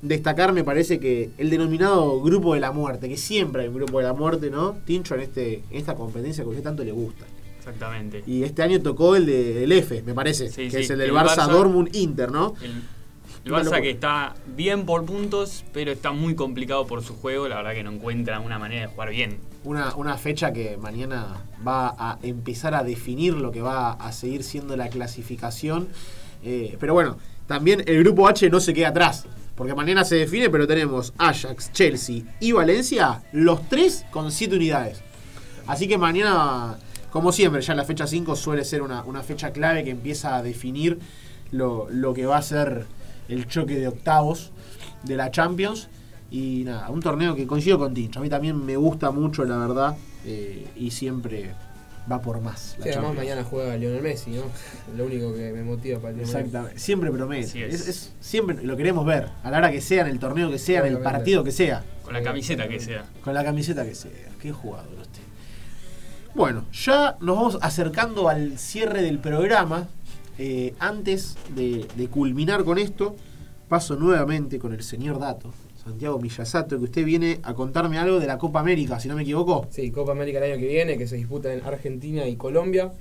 Destacar, 0.08 0.52
me 0.52 0.66
parece 0.66 1.00
que 1.00 1.30
el 1.38 1.50
denominado 1.50 2.22
grupo 2.22 2.54
de 2.54 2.60
la 2.60 2.72
muerte, 2.74 3.08
que 3.08 3.16
siempre 3.16 3.62
hay 3.64 3.70
un 3.70 3.76
grupo 3.76 4.00
de 4.00 4.04
la 4.04 4.12
muerte, 4.14 4.50
¿no? 4.50 4.74
Tincho 4.86 5.16
en, 5.16 5.22
este, 5.22 5.64
en 5.72 5.78
esta 5.78 5.96
competencia 5.96 6.44
que 6.44 6.48
a 6.48 6.52
usted 6.52 6.64
tanto 6.64 6.84
le 6.84 6.92
gusta. 6.92 7.24
Exactamente. 7.58 8.22
Y 8.28 8.44
este 8.44 8.62
año 8.64 8.82
tocó 8.82 9.16
el 9.16 9.26
de- 9.26 9.54
del 9.54 9.72
F, 9.72 10.04
me 10.06 10.14
parece, 10.14 10.50
Sí, 10.50 10.66
que 10.66 10.72
sí, 10.72 10.78
es 10.84 10.90
el 10.90 11.00
del 11.00 11.10
el 11.12 11.16
Barça, 11.16 11.38
Barça- 11.48 11.52
Dortmund 11.52 11.96
Inter, 11.96 12.30
¿no? 12.32 12.54
El, 12.62 13.52
Barça 13.52 13.82
que 13.82 13.92
está 13.92 14.36
bien 14.58 14.86
por 14.86 15.06
puntos, 15.06 15.64
pero 15.74 15.92
está 15.94 16.12
muy 16.12 16.36
complicado 16.36 16.86
por 16.86 17.02
su 17.04 17.14
juego. 17.16 17.48
La 17.48 17.56
verdad 17.58 17.74
que 17.74 17.84
no 17.84 17.92
encuentra 17.92 18.40
una 18.42 18.60
manera 18.60 18.82
de 18.82 18.88
jugar 18.88 19.10
bien. 19.12 19.38
Una, 19.64 19.96
una 19.96 20.18
fecha 20.18 20.52
que 20.52 20.76
mañana 20.78 21.46
va 21.66 21.96
a 21.98 22.20
empezar 22.24 22.76
a 22.76 22.84
definir 22.84 23.34
lo 23.36 23.52
que 23.52 23.62
va 23.62 23.94
a 23.94 24.12
seguir 24.12 24.44
siendo 24.44 24.76
la 24.76 24.90
clasificación. 24.90 25.88
Eh, 26.44 26.76
pero 26.80 26.94
bueno, 26.94 27.18
también 27.48 27.84
el 27.86 28.04
grupo 28.04 28.28
H 28.28 28.50
no 28.50 28.60
se 28.60 28.74
queda 28.74 28.90
atrás. 28.90 29.26
Porque 29.56 29.76
mañana 29.76 30.04
se 30.04 30.16
define, 30.16 30.50
pero 30.50 30.66
tenemos 30.68 31.14
Ajax, 31.18 31.72
Chelsea 31.72 32.24
y 32.40 32.52
Valencia, 32.54 33.22
los 33.32 33.70
tres 33.70 34.06
con 34.12 34.32
7 34.32 34.56
unidades. 34.56 35.02
Así 35.68 35.88
que 35.88 35.98
mañana, 35.98 36.78
como 37.12 37.32
siempre, 37.32 37.62
ya 37.62 37.76
la 37.76 37.86
fecha 37.86 38.08
5 38.08 38.36
suele 38.36 38.66
ser 38.66 38.82
una, 38.82 39.04
una 39.04 39.22
fecha 39.22 39.52
clave 39.52 39.84
que 39.84 39.92
empieza 39.92 40.36
a 40.36 40.42
definir 40.44 41.00
lo, 41.52 41.88
lo 41.90 42.14
que 42.14 42.26
va 42.26 42.38
a 42.38 42.42
ser 42.42 42.86
el 43.30 43.48
choque 43.48 43.76
de 43.78 43.88
octavos 43.88 44.52
de 45.04 45.16
la 45.18 45.30
Champions. 45.30 45.88
Y 46.32 46.64
nada, 46.66 46.90
un 46.90 47.00
torneo 47.00 47.36
que 47.36 47.46
coincido 47.46 47.78
con 47.78 47.94
Tincho. 47.94 48.20
A 48.20 48.24
mí 48.24 48.30
también 48.30 48.66
me 48.66 48.76
gusta 48.76 49.12
mucho, 49.12 49.46
la 49.46 49.58
verdad. 49.58 49.96
eh, 50.26 50.68
y 50.76 50.90
siempre 50.90 51.54
va 52.12 52.22
por 52.22 52.42
más. 52.42 52.76
la 52.80 52.84
Sí, 52.86 52.90
además 52.90 52.94
Champions. 52.96 53.16
mañana 53.18 53.44
juega 53.50 53.78
Lionel 53.78 54.02
Messi, 54.02 54.32
¿no? 54.32 54.44
Lo 54.98 55.06
único 55.06 55.34
que 55.34 55.52
me 55.54 55.64
motiva 55.64 56.00
para 56.00 56.10
el 56.12 56.18
Lionel 56.18 56.34
Messi. 56.34 56.46
Exactamente. 56.48 56.80
Siempre 56.80 57.12
promete. 57.12 57.66
Es. 57.68 57.74
Es- 57.82 57.88
es- 57.88 58.14
siempre 58.20 58.64
lo 58.64 58.76
queremos 58.78 59.06
ver. 59.06 59.30
A 59.44 59.52
la 59.52 59.58
hora 59.60 59.72
que 59.72 59.82
sea, 59.82 60.02
en 60.02 60.08
el 60.08 60.20
torneo 60.20 60.50
que 60.52 60.60
sea, 60.60 60.80
en 60.86 60.94
el 60.94 61.00
partido 61.00 61.44
que 61.44 61.52
sea. 61.52 61.84
Con 62.04 62.14
la 62.14 62.22
camiseta 62.22 62.68
que 62.68 62.80
sea. 62.80 63.06
Con 63.24 63.34
la 63.34 63.44
camiseta 63.44 63.86
que 63.86 63.96
sea. 63.96 64.12
Qué 64.42 64.52
jugador 64.52 64.94
usted. 65.02 65.22
Bueno, 66.36 66.66
ya 66.74 67.16
nos 67.22 67.36
vamos 67.36 67.58
acercando 67.62 68.28
al 68.28 68.58
cierre 68.58 69.02
del 69.02 69.20
programa. 69.20 69.88
Eh, 70.40 70.74
antes 70.80 71.36
de, 71.56 71.88
de 71.96 72.08
culminar 72.08 72.64
con 72.64 72.80
esto, 72.80 73.16
paso 73.70 73.96
nuevamente 73.96 74.58
con 74.58 74.74
el 74.74 74.82
señor 74.82 75.20
Dato, 75.20 75.54
Santiago 75.84 76.20
Millasato, 76.20 76.78
que 76.78 76.86
usted 76.86 77.06
viene 77.06 77.40
a 77.44 77.54
contarme 77.54 77.98
algo 77.98 78.20
de 78.20 78.28
la 78.28 78.38
Copa 78.38 78.60
América, 78.60 79.00
si 79.00 79.10
no 79.10 79.16
me 79.16 79.24
equivoco. 79.24 79.68
Sí, 79.70 79.92
Copa 79.92 80.14
América 80.14 80.38
el 80.40 80.52
año 80.54 80.62
que 80.62 80.68
viene, 80.68 80.98
que 80.98 81.08
se 81.08 81.18
disputa 81.18 81.54
en 81.54 81.64
Argentina 81.66 82.26
y 82.28 82.36
Colombia. 82.36 82.92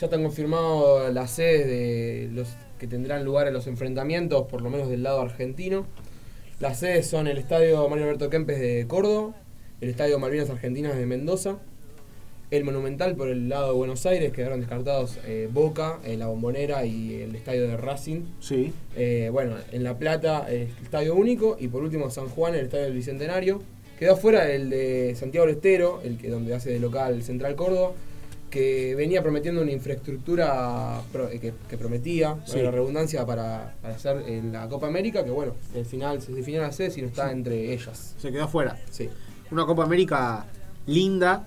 Ya 0.00 0.06
están 0.06 0.22
confirmados 0.22 1.12
las 1.14 1.30
sedes 1.30 1.66
de 1.66 2.28
los 2.32 2.48
que 2.78 2.86
tendrán 2.86 3.24
lugar 3.24 3.46
en 3.46 3.54
los 3.54 3.66
enfrentamientos, 3.66 4.46
por 4.48 4.60
lo 4.60 4.70
menos 4.70 4.88
del 4.88 5.02
lado 5.02 5.20
argentino. 5.20 5.86
Las 6.58 6.80
sedes 6.80 7.06
son 7.06 7.28
el 7.28 7.38
Estadio 7.38 7.88
Mario 7.88 8.04
Alberto 8.04 8.28
Kempes 8.28 8.58
de 8.58 8.86
Córdoba, 8.88 9.34
el 9.80 9.88
Estadio 9.88 10.18
Malvinas 10.18 10.50
Argentinas 10.50 10.96
de 10.96 11.06
Mendoza, 11.06 11.58
el 12.50 12.62
Monumental 12.64 13.16
por 13.16 13.28
el 13.28 13.48
lado 13.48 13.68
de 13.68 13.74
Buenos 13.74 14.06
Aires, 14.06 14.32
quedaron 14.32 14.60
descartados 14.60 15.18
eh, 15.26 15.48
Boca, 15.52 15.98
eh, 16.04 16.16
la 16.16 16.28
Bombonera 16.28 16.86
y 16.86 17.14
el 17.22 17.34
Estadio 17.34 17.66
de 17.66 17.76
Racing. 17.76 18.22
Sí. 18.40 18.72
Eh, 18.96 19.28
bueno, 19.32 19.56
en 19.72 19.82
La 19.82 19.98
Plata 19.98 20.46
el 20.48 20.68
Estadio 20.82 21.14
Único 21.16 21.56
y 21.58 21.68
por 21.68 21.82
último 21.82 22.08
San 22.10 22.28
Juan 22.28 22.54
el 22.54 22.66
Estadio 22.66 22.84
del 22.84 22.94
Bicentenario. 22.94 23.62
Quedó 23.98 24.12
afuera 24.12 24.50
el 24.52 24.68
de 24.70 25.14
Santiago 25.18 25.46
del 25.46 25.56
Estero, 25.56 26.00
el 26.04 26.18
que 26.18 26.28
donde 26.28 26.54
hace 26.54 26.70
de 26.70 26.78
local 26.78 27.22
Central 27.22 27.56
Córdoba, 27.56 27.92
que 28.50 28.94
venía 28.94 29.22
prometiendo 29.22 29.60
una 29.62 29.72
infraestructura 29.72 31.00
pro- 31.12 31.28
que, 31.30 31.52
que 31.68 31.78
prometía, 31.78 32.36
Sí. 32.46 32.60
la 32.60 32.70
redundancia, 32.70 33.26
para, 33.26 33.74
para 33.82 33.94
hacer 33.96 34.22
en 34.28 34.52
la 34.52 34.68
Copa 34.68 34.86
América, 34.86 35.24
que 35.24 35.30
bueno, 35.30 35.54
al 35.74 35.84
final 35.84 36.22
se 36.22 36.32
definió 36.32 36.60
la 36.62 36.70
y 36.70 37.00
no 37.02 37.08
está 37.08 37.32
entre 37.32 37.72
ellas. 37.72 38.14
Se 38.18 38.30
quedó 38.30 38.44
afuera. 38.44 38.78
Sí. 38.90 39.08
Una 39.50 39.64
Copa 39.66 39.82
América 39.84 40.46
linda 40.86 41.46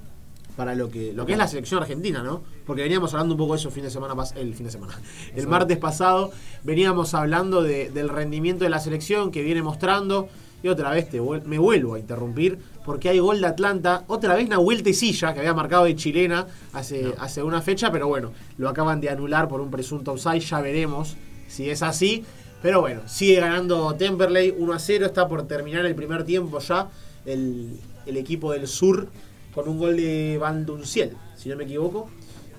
para 0.60 0.76
lo 0.76 0.89
que, 0.89 1.14
lo 1.14 1.26
que 1.26 1.32
es 1.32 1.38
la 1.38 1.47
selección 1.47 1.82
argentina, 1.82 2.22
¿no? 2.22 2.41
Porque 2.66 2.82
veníamos 2.82 3.14
hablando 3.14 3.34
un 3.36 3.38
poco 3.38 3.53
de 3.53 3.60
eso 3.60 3.70
el 3.70 3.74
fin 3.74 3.84
de 3.86 3.89
semana 3.89 4.14
el 4.36 4.53
fin 4.53 4.66
de 4.66 4.72
semana. 4.74 4.93
El 5.34 5.47
martes 5.47 5.78
pasado 5.78 6.32
veníamos 6.66 7.14
hablando 7.14 7.64
de- 7.64 7.89
del 7.91 8.10
rendimiento 8.10 8.66
de 8.66 8.70
la 8.70 8.80
selección 8.80 9.32
que 9.32 9.41
viene 9.41 9.62
mostrando. 9.64 10.28
Y 10.62 10.68
otra 10.68 10.89
vez 10.91 11.10
te 11.10 11.22
me 11.22 11.57
vuelvo 11.60 11.93
a 11.93 11.99
interrumpir 11.99 12.60
porque 12.84 13.07
hay 13.07 13.20
gol 13.20 13.39
de 13.39 13.47
Atlanta. 13.47 14.03
Otra 14.07 14.36
vez 14.36 14.49
Nahuel 14.49 14.84
Tecilla, 14.84 15.34
que 15.34 15.39
había 15.39 15.53
marcado 15.53 15.86
de 15.86 15.95
chilena 15.95 16.47
hace, 16.74 17.14
hace 17.20 17.41
una 17.41 17.62
fecha, 17.62 17.89
pero 17.93 18.10
bueno, 18.10 18.34
lo 18.57 18.68
acaban 18.68 18.99
de 18.99 19.10
anular 19.10 19.47
por 19.47 19.62
un 19.62 19.72
presunto 19.72 20.12
offside. 20.12 20.41
Ya 20.41 20.60
veremos 20.60 21.16
si 21.47 21.70
es 21.70 21.82
así. 21.82 22.26
Pero 22.62 22.82
bueno, 22.82 22.99
sigue 23.05 23.39
ganando 23.39 23.95
Temperley 23.95 24.53
1 24.57 24.74
a 24.74 24.80
0. 24.80 25.05
Está 25.05 25.30
por 25.30 25.47
terminar 25.47 25.86
el 25.86 25.95
primer 25.95 26.26
tiempo 26.26 26.60
ya. 26.60 26.89
El, 27.26 27.80
el 28.05 28.18
equipo 28.18 28.51
del 28.51 28.68
sur 28.68 29.07
con 29.54 29.68
un 29.68 29.78
gol 29.78 29.97
de 29.97 30.38
Van 30.39 30.66
Dunciel, 30.66 31.16
si 31.36 31.50
no 31.50 31.56
me 31.56 31.64
equivoco. 31.64 32.10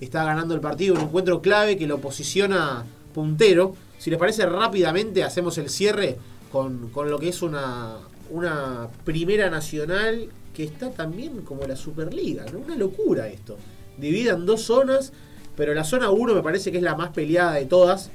Está 0.00 0.24
ganando 0.24 0.54
el 0.54 0.60
partido, 0.60 0.94
un 0.94 1.02
encuentro 1.02 1.42
clave 1.42 1.76
que 1.76 1.86
lo 1.86 1.98
posiciona 1.98 2.84
puntero. 3.14 3.74
Si 3.98 4.10
les 4.10 4.18
parece 4.18 4.46
rápidamente, 4.46 5.22
hacemos 5.22 5.58
el 5.58 5.68
cierre 5.68 6.16
con, 6.50 6.88
con 6.88 7.10
lo 7.10 7.18
que 7.18 7.28
es 7.28 7.42
una, 7.42 7.96
una 8.30 8.88
primera 9.04 9.50
nacional 9.50 10.28
que 10.54 10.64
está 10.64 10.90
también 10.90 11.42
como 11.42 11.66
la 11.66 11.76
Superliga, 11.76 12.44
¿no? 12.52 12.58
Una 12.58 12.76
locura 12.76 13.28
esto. 13.28 13.56
Divida 13.98 14.32
en 14.32 14.46
dos 14.46 14.62
zonas, 14.62 15.12
pero 15.56 15.74
la 15.74 15.84
zona 15.84 16.10
1 16.10 16.34
me 16.34 16.42
parece 16.42 16.72
que 16.72 16.78
es 16.78 16.82
la 16.82 16.94
más 16.94 17.10
peleada 17.10 17.54
de 17.54 17.66
todas, 17.66 18.10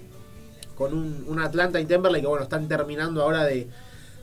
con 0.76 0.94
un, 0.94 1.26
un 1.28 1.40
Atlanta 1.40 1.80
y 1.80 1.86
Timberlake 1.86 2.22
que 2.22 2.28
bueno, 2.28 2.44
están 2.44 2.68
terminando 2.68 3.22
ahora 3.22 3.44
de, 3.46 3.68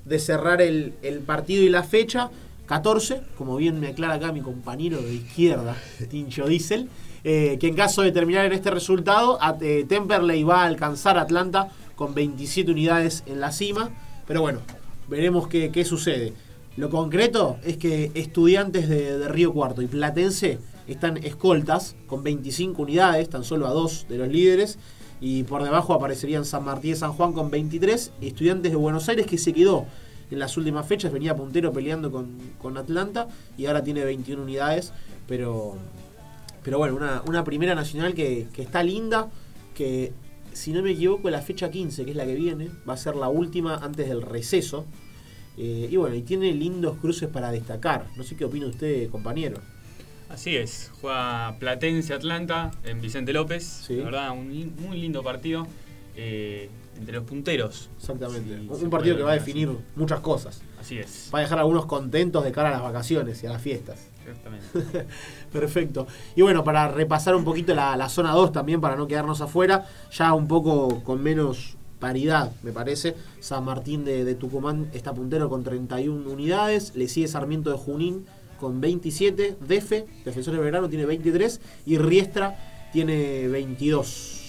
de 0.04 0.18
cerrar 0.18 0.60
el, 0.60 0.94
el 1.02 1.20
partido 1.20 1.62
y 1.62 1.68
la 1.68 1.82
fecha. 1.82 2.30
14, 2.66 3.20
como 3.36 3.56
bien 3.56 3.80
me 3.80 3.88
aclara 3.88 4.14
acá 4.14 4.32
mi 4.32 4.40
compañero 4.40 5.02
de 5.02 5.14
izquierda, 5.14 5.76
Tincho 6.10 6.46
Diesel, 6.46 6.88
eh, 7.24 7.56
que 7.60 7.68
en 7.68 7.74
caso 7.74 8.02
de 8.02 8.12
terminar 8.12 8.46
en 8.46 8.52
este 8.52 8.70
resultado, 8.70 9.38
eh, 9.60 9.84
Temperley 9.88 10.42
va 10.42 10.62
a 10.62 10.66
alcanzar 10.66 11.18
Atlanta 11.18 11.68
con 11.96 12.14
27 12.14 12.70
unidades 12.70 13.22
en 13.26 13.40
la 13.40 13.52
cima. 13.52 13.90
Pero 14.26 14.40
bueno, 14.40 14.60
veremos 15.08 15.48
qué, 15.48 15.70
qué 15.70 15.84
sucede. 15.84 16.32
Lo 16.76 16.88
concreto 16.88 17.58
es 17.64 17.76
que 17.76 18.10
estudiantes 18.14 18.88
de, 18.88 19.28
Río 19.28 19.52
Cuarto 19.52 19.82
y 19.82 19.86
Platense 19.86 20.58
están 20.88 21.18
escoltas 21.18 21.96
con 22.06 22.22
25 22.22 22.82
unidades, 22.82 23.28
tan 23.28 23.44
solo 23.44 23.66
a 23.66 23.70
dos 23.70 24.06
de 24.08 24.18
los 24.18 24.28
líderes. 24.28 24.78
Y 25.20 25.44
por 25.44 25.62
debajo 25.62 25.92
aparecerían 25.92 26.44
San 26.44 26.64
Martín 26.64 26.92
y 26.92 26.96
San 26.96 27.12
Juan 27.12 27.32
con 27.32 27.50
23. 27.50 28.12
Y 28.20 28.28
estudiantes 28.28 28.72
de 28.72 28.76
Buenos 28.76 29.08
Aires 29.08 29.26
que 29.26 29.38
se 29.38 29.52
quedó 29.52 29.86
en 30.32 30.38
las 30.38 30.56
últimas 30.56 30.86
fechas, 30.86 31.12
venía 31.12 31.34
puntero 31.34 31.72
peleando 31.72 32.10
con, 32.10 32.38
con 32.58 32.76
Atlanta 32.76 33.28
y 33.56 33.66
ahora 33.66 33.82
tiene 33.82 34.04
21 34.04 34.42
unidades. 34.42 34.92
Pero, 35.28 35.76
pero 36.62 36.78
bueno, 36.78 36.96
una, 36.96 37.22
una 37.26 37.44
primera 37.44 37.74
nacional 37.74 38.14
que, 38.14 38.48
que 38.52 38.62
está 38.62 38.82
linda, 38.82 39.30
que 39.74 40.12
si 40.52 40.72
no 40.72 40.82
me 40.82 40.92
equivoco 40.92 41.30
la 41.30 41.40
fecha 41.40 41.70
15, 41.70 42.04
que 42.04 42.10
es 42.10 42.16
la 42.16 42.26
que 42.26 42.34
viene, 42.34 42.70
va 42.88 42.94
a 42.94 42.96
ser 42.96 43.16
la 43.16 43.28
última 43.28 43.76
antes 43.76 44.08
del 44.08 44.22
receso. 44.22 44.86
Eh, 45.58 45.88
y 45.90 45.96
bueno, 45.96 46.14
y 46.14 46.22
tiene 46.22 46.52
lindos 46.52 46.96
cruces 46.98 47.28
para 47.28 47.50
destacar. 47.50 48.06
No 48.16 48.22
sé 48.22 48.36
qué 48.36 48.44
opina 48.44 48.66
usted, 48.66 49.10
compañero. 49.10 49.58
Así 50.28 50.56
es, 50.56 50.90
juega 51.00 51.56
Platense 51.58 52.14
Atlanta 52.14 52.70
en 52.84 53.02
Vicente 53.02 53.34
López. 53.34 53.64
Sí. 53.86 53.96
La 53.96 54.04
verdad, 54.04 54.30
un 54.30 54.74
muy 54.80 54.98
lindo 54.98 55.22
partido 55.22 55.66
eh, 56.16 56.70
entre 56.98 57.14
los 57.16 57.24
punteros. 57.24 57.88
Exactamente. 57.98 58.58
Sí, 58.58 58.84
un 58.84 58.90
partido 58.90 59.16
que 59.16 59.22
va 59.22 59.32
a 59.32 59.34
así. 59.34 59.46
definir 59.46 59.76
muchas 59.96 60.20
cosas. 60.20 60.62
Así 60.80 60.98
es, 60.98 61.30
Va 61.34 61.38
a 61.38 61.42
dejar 61.42 61.58
a 61.58 61.60
algunos 61.62 61.86
contentos 61.86 62.42
de 62.44 62.52
cara 62.52 62.68
a 62.68 62.72
las 62.72 62.82
vacaciones 62.82 63.42
y 63.42 63.46
a 63.46 63.50
las 63.50 63.62
fiestas. 63.62 64.08
exactamente. 64.20 65.06
Perfecto. 65.52 66.06
Y 66.36 66.42
bueno, 66.42 66.64
para 66.64 66.88
repasar 66.88 67.34
un 67.34 67.44
poquito 67.44 67.74
la, 67.74 67.96
la 67.96 68.08
zona 68.08 68.32
2 68.32 68.52
también, 68.52 68.80
para 68.80 68.96
no 68.96 69.06
quedarnos 69.06 69.40
afuera, 69.40 69.86
ya 70.12 70.32
un 70.34 70.48
poco 70.48 71.02
con 71.04 71.22
menos 71.22 71.76
paridad, 71.98 72.50
me 72.64 72.72
parece. 72.72 73.14
San 73.40 73.64
Martín 73.64 74.04
de, 74.04 74.24
de 74.24 74.34
Tucumán 74.34 74.88
está 74.92 75.12
puntero 75.14 75.48
con 75.48 75.62
31 75.62 76.28
unidades, 76.28 76.96
le 76.96 77.06
sigue 77.08 77.28
Sarmiento 77.28 77.70
de 77.70 77.76
Junín 77.78 78.26
con 78.58 78.80
27, 78.80 79.56
Defe, 79.60 80.06
Defensor 80.24 80.54
de 80.54 80.60
Verano, 80.60 80.88
tiene 80.88 81.04
23 81.06 81.60
y 81.86 81.98
Riestra 81.98 82.88
tiene 82.92 83.46
22. 83.48 84.41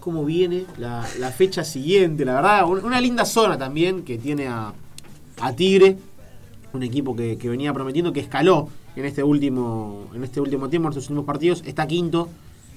¿Cómo 0.00 0.24
viene 0.24 0.64
la, 0.78 1.02
fecha 1.36 1.62
siguiente? 1.62 2.24
La 2.24 2.34
verdad, 2.34 2.68
un- 2.68 2.84
una 2.84 3.00
linda 3.00 3.24
zona 3.24 3.58
también 3.58 4.02
que 4.02 4.16
tiene 4.18 4.46
a, 4.48 4.72
a 5.40 5.52
Tigre, 5.54 5.98
un 6.72 6.82
equipo 6.82 7.14
que, 7.14 7.36
que 7.36 7.48
venía 7.48 7.72
prometiendo, 7.72 8.12
que 8.12 8.20
escaló 8.20 8.68
en 8.96 9.04
este 9.04 9.22
último 9.22 10.06
en 10.14 10.24
este 10.24 10.40
último 10.40 10.68
tiempo, 10.68 10.88
en 10.88 10.92
estos 10.92 11.04
últimos 11.10 11.26
partidos, 11.26 11.62
está 11.66 11.86
quinto, 11.86 12.28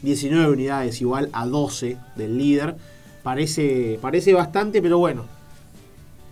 19 0.01 0.51
unidades, 0.51 0.99
igual 1.01 1.29
a 1.33 1.45
12 1.45 1.97
del 2.15 2.37
líder. 2.37 2.75
parece, 3.23 3.97
parece 4.01 4.33
bastante, 4.33 4.81
pero 4.81 4.97
bueno. 4.97 5.23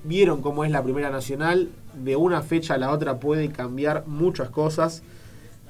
Vieron 0.04 0.42
cómo 0.42 0.66
es 0.66 0.72
la 0.72 0.84
Primera 0.84 1.10
Nacional. 1.12 1.70
De 2.04 2.16
una 2.16 2.42
fecha 2.42 2.74
a 2.74 2.78
la 2.78 2.92
otra 2.92 3.20
puede 3.20 3.50
cambiar 3.50 4.04
muchas 4.08 4.50
cosas. 4.50 5.04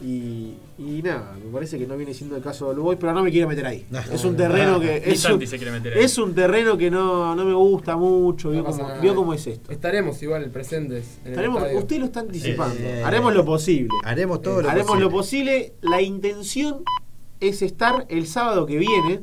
Y, 0.03 0.55
y 0.79 1.01
nada, 1.03 1.35
me 1.43 1.51
parece 1.51 1.77
que 1.77 1.85
no 1.85 1.95
viene 1.95 2.13
siendo 2.13 2.35
el 2.35 2.41
caso 2.41 2.73
de 2.73 2.79
Boys, 2.79 2.97
pero 2.99 3.13
no 3.13 3.23
me 3.23 3.29
quiero 3.29 3.47
meter 3.47 3.65
ahí. 3.67 3.85
No, 3.91 3.99
es 3.99 4.23
un 4.25 4.31
no. 4.31 4.37
terreno 4.37 4.79
que. 4.79 4.97
Es 5.05 5.23
un, 5.25 5.41
es 5.43 6.17
terreno 6.33 6.77
que 6.77 6.89
no, 6.89 7.35
no 7.35 7.45
me 7.45 7.53
gusta 7.53 7.95
mucho. 7.95 8.49
Vio 8.49 8.59
No 8.61 8.65
pasa 8.65 8.77
cómo, 8.79 8.89
nada. 8.89 9.01
vio 9.01 9.13
cómo 9.15 9.33
es 9.33 9.45
esto. 9.45 9.71
Estaremos 9.71 10.21
igual 10.23 10.49
presentes 10.49 11.19
en 11.23 11.31
Estaremos, 11.31 11.63
el 11.69 11.77
usted 11.77 11.99
lo 11.99 12.05
está 12.05 12.21
anticipando. 12.21 12.75
Eh, 12.79 13.03
Haremos 13.03 13.33
lo 13.33 13.45
posible. 13.45 13.89
Haremos 14.03 14.41
todo 14.41 14.61
lo 14.63 14.69
Haremos 14.69 14.87
posible. 14.87 15.05
lo 15.05 15.11
posible. 15.11 15.73
La 15.81 16.01
intención 16.01 16.83
es 17.39 17.61
estar 17.61 18.05
el 18.09 18.25
sábado 18.25 18.65
que 18.65 18.77
viene. 18.77 19.21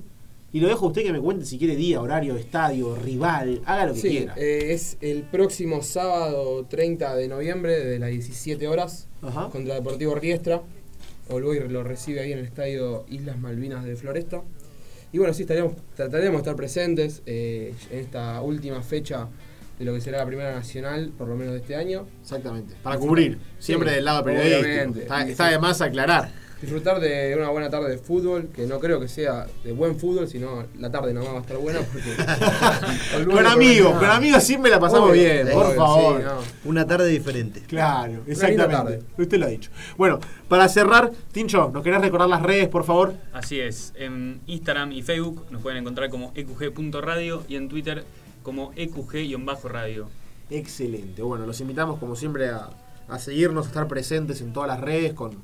Y 0.53 0.61
lo 0.61 0.69
dejo 0.69 0.87
a 0.87 0.89
usted 0.89 1.03
que 1.03 1.13
me 1.13 1.21
cuente 1.21 1.45
si 1.45 1.59
quiere 1.59 1.77
día, 1.77 2.01
horario, 2.01 2.37
estadio, 2.37 2.97
rival, 2.97 3.61
haga 3.67 3.87
lo 3.87 3.95
que 3.95 4.01
Sí, 4.01 4.09
quiera. 4.09 4.35
eh, 4.39 4.73
es 4.73 4.97
el 5.03 5.23
próximo 5.25 5.83
sábado 5.83 6.65
30 6.65 7.15
de 7.17 7.29
noviembre, 7.29 7.79
de 7.85 7.99
las 7.99 8.09
17 8.11 8.67
horas, 8.67 9.09
Ajá. 9.21 9.51
contra 9.51 9.75
Deportivo 9.75 10.15
Riestra. 10.15 10.63
Olboy 11.29 11.69
lo 11.69 11.83
recibe 11.85 12.21
ahí 12.21 12.33
en 12.33 12.39
el 12.39 12.47
estadio 12.47 13.05
Islas 13.11 13.39
Malvinas 13.39 13.85
de 13.85 13.95
Floresta. 13.97 14.43
Y 15.13 15.19
bueno, 15.19 15.35
sí, 15.35 15.43
estaremos, 15.43 15.75
trataremos 15.95 16.33
de 16.33 16.39
estar 16.39 16.57
presentes 16.57 17.23
eh, 17.27 17.75
en 17.91 17.99
esta 17.99 18.41
última 18.41 18.83
fecha 18.83 19.29
de 19.79 19.85
lo 19.85 19.93
que 19.95 20.01
será 20.01 20.19
la 20.19 20.27
Primera 20.27 20.53
Nacional, 20.55 21.13
por 21.17 21.29
lo 21.29 21.37
menos 21.37 21.53
de 21.53 21.61
este 21.61 21.77
año. 21.77 22.07
Exactamente. 22.23 22.75
Para 22.83 22.99
cubrir, 22.99 23.39
siempre 23.59 23.91
Sí, 23.91 23.95
del 23.97 24.05
lado 24.07 24.25
periodístico. 24.25 24.99
Está, 25.01 25.29
está 25.29 25.47
sí. 25.49 25.53
de 25.53 25.59
más 25.59 25.81
aclarar. 25.83 26.33
Disfrutar 26.61 26.99
de 26.99 27.37
una 27.37 27.51
buena 27.51 27.71
tarde 27.71 27.91
de 27.91 27.99
fútbol, 27.99 28.49
que 28.53 28.67
no 28.67 28.81
creo 28.81 28.99
que 28.99 29.07
sea 29.07 29.47
de 29.63 29.71
buen 29.71 29.97
fútbol, 29.97 30.27
sino 30.27 30.65
la 30.77 30.91
tarde 30.91 31.15
nomás 31.15 31.33
va 31.33 31.39
a 31.39 31.41
estar 31.43 31.57
buena 31.57 31.81
porque... 31.81 33.25
Con 33.31 33.47
amigos, 33.47 33.97
con 33.97 34.11
amigos 34.11 34.43
siempre 34.43 34.71
la 34.71 34.81
pasamos 34.81 35.11
Obvio, 35.11 35.23
bien, 35.23 35.49
por 35.53 35.67
obvio, 35.67 35.77
favor. 35.77 36.19
sí, 36.19 36.25
no. 36.25 36.71
Una 36.71 36.87
tarde 36.87 37.09
diferente. 37.09 37.61
Claro, 37.61 38.23
exactamente. 38.27 38.75
tarde. 38.75 39.03
Usted 39.17 39.39
lo 39.39 39.47
ha 39.47 39.49
dicho. 39.51 39.71
Bueno, 39.97 40.19
para 40.49 40.69
cerrar, 40.69 41.13
Tincho, 41.31 41.71
¿nos 41.73 41.85
querés 41.85 42.01
recordar 42.01 42.29
las 42.29 42.43
redes, 42.43 42.69
por 42.69 42.85
favor? 42.85 43.15
Así 43.33 43.61
es, 43.61 43.93
en 43.97 44.41
Instagram 44.47 44.91
y 44.93 45.03
Facebook 45.03 45.47
nos 45.51 45.63
pueden 45.63 45.79
encontrar 45.79 46.11
como 46.11 46.33
eqg.radio 46.35 47.45
y 47.49 47.55
en 47.55 47.69
Twitter 47.69 48.05
como 48.43 48.73
eqg-radio. 48.75 50.09
Excelente. 50.51 51.23
Bueno, 51.23 51.47
los 51.47 51.61
invitamos 51.61 52.01
como 52.01 52.17
siempre 52.17 52.49
a, 52.49 52.71
a 53.09 53.19
seguirnos, 53.19 53.67
a 53.67 53.69
estar 53.69 53.87
presentes 53.87 54.41
en 54.41 54.53
todas 54.53 54.69
las 54.69 54.81
redes 54.81 55.13
con, 55.13 55.37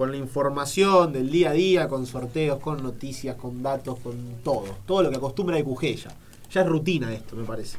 con 0.00 0.12
la 0.12 0.16
información 0.16 1.12
del 1.12 1.30
día 1.30 1.50
a 1.50 1.52
día, 1.52 1.86
con 1.86 2.06
sorteos, 2.06 2.58
con 2.58 2.82
noticias, 2.82 3.36
con 3.36 3.62
datos, 3.62 3.98
con 3.98 4.14
todo. 4.42 4.64
Todo 4.86 5.02
lo 5.02 5.10
que 5.10 5.16
acostumbra 5.16 5.58
EQG 5.58 5.96
ya. 5.96 6.10
Ya 6.50 6.62
es 6.62 6.66
rutina 6.66 7.12
esto, 7.12 7.36
me 7.36 7.44
parece. 7.44 7.76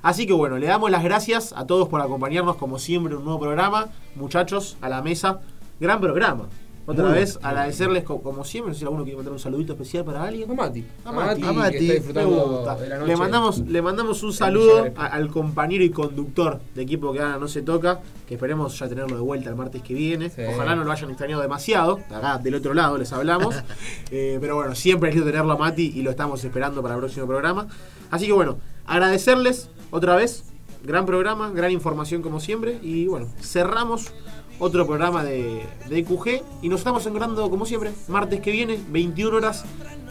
Así 0.00 0.24
que 0.24 0.32
bueno, 0.32 0.56
le 0.56 0.68
damos 0.68 0.88
las 0.88 1.02
gracias 1.02 1.52
a 1.56 1.66
todos 1.66 1.88
por 1.88 2.00
acompañarnos 2.00 2.54
como 2.54 2.78
siempre 2.78 3.12
en 3.12 3.18
un 3.18 3.24
nuevo 3.24 3.40
programa. 3.40 3.88
Muchachos, 4.14 4.76
a 4.80 4.88
la 4.88 5.02
mesa. 5.02 5.40
Gran 5.80 6.00
programa. 6.00 6.46
Otra 6.90 7.04
Muy 7.04 7.14
vez, 7.18 7.34
bueno. 7.34 7.48
agradecerles 7.50 8.02
co- 8.04 8.22
como 8.22 8.44
siempre. 8.44 8.70
No 8.70 8.74
sé 8.74 8.78
si 8.80 8.84
alguno 8.86 9.02
quiere 9.04 9.16
mandar 9.18 9.32
un 9.34 9.38
saludito 9.38 9.74
especial 9.74 10.04
para 10.04 10.24
alguien. 10.24 10.50
A 10.50 10.54
Mati. 10.54 10.84
A 11.04 11.12
Mati. 11.12 11.42
A 11.44 11.52
Mati. 11.52 11.70
que 11.72 11.78
está 11.78 11.86
Me 11.86 11.94
disfrutando 11.94 12.46
gusta. 12.48 12.76
de 12.76 12.88
la 12.88 12.96
noche. 12.96 13.08
Le 13.08 13.16
mandamos, 13.16 13.58
le 13.60 13.82
mandamos 13.82 14.22
un 14.22 14.32
saludo 14.32 14.88
a- 14.96 15.06
al 15.06 15.28
compañero 15.28 15.84
y 15.84 15.90
conductor 15.90 16.60
de 16.74 16.82
equipo 16.82 17.12
que 17.12 17.20
ahora 17.20 17.36
no 17.38 17.46
se 17.46 17.60
toca, 17.60 18.00
que 18.26 18.34
esperemos 18.34 18.78
ya 18.78 18.88
tenerlo 18.88 19.16
de 19.16 19.22
vuelta 19.22 19.50
el 19.50 19.56
martes 19.56 19.82
que 19.82 19.92
viene. 19.92 20.30
Sí. 20.30 20.42
Ojalá 20.48 20.74
no 20.74 20.84
lo 20.84 20.90
hayan 20.90 21.10
extrañado 21.10 21.42
demasiado. 21.42 22.00
Acá 22.10 22.38
del 22.38 22.54
otro 22.54 22.72
lado 22.72 22.96
les 22.96 23.12
hablamos. 23.12 23.54
Eh, 24.10 24.38
pero 24.40 24.56
bueno, 24.56 24.74
siempre 24.74 25.10
es 25.10 25.14
lindo 25.16 25.30
tenerlo 25.30 25.52
a 25.52 25.56
Mati 25.58 25.92
y 25.94 26.00
lo 26.02 26.10
estamos 26.10 26.42
esperando 26.42 26.80
para 26.80 26.94
el 26.94 27.00
próximo 27.00 27.26
programa. 27.26 27.66
Así 28.10 28.26
que 28.26 28.32
bueno, 28.32 28.56
agradecerles 28.86 29.68
otra 29.90 30.16
vez. 30.16 30.44
Gran 30.82 31.04
programa, 31.06 31.50
gran 31.50 31.70
información 31.72 32.22
como 32.22 32.40
siempre. 32.40 32.78
Y 32.82 33.06
bueno, 33.06 33.26
cerramos 33.40 34.12
otro 34.58 34.86
programa 34.86 35.24
de, 35.24 35.66
de 35.88 35.98
EQG. 35.98 36.42
Y 36.62 36.68
nos 36.68 36.80
estamos 36.80 37.04
encontrando 37.06 37.48
como 37.50 37.66
siempre, 37.66 37.92
martes 38.08 38.40
que 38.40 38.50
viene, 38.50 38.78
21 38.88 39.36
horas. 39.36 39.64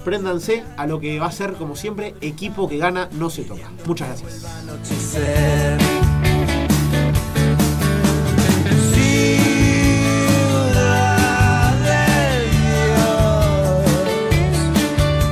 Préndanse 0.04 0.64
a 0.78 0.88
lo 0.88 1.00
que 1.02 1.20
va 1.20 1.26
a 1.26 1.32
ser 1.32 1.54
como 1.54 1.76
siempre, 1.76 2.16
equipo 2.22 2.70
que 2.70 2.78
gana 2.78 3.10
no 3.12 3.30
se 3.30 3.44
toca. 3.44 3.70
Muchas 3.86 4.08
gracias. 4.08 4.48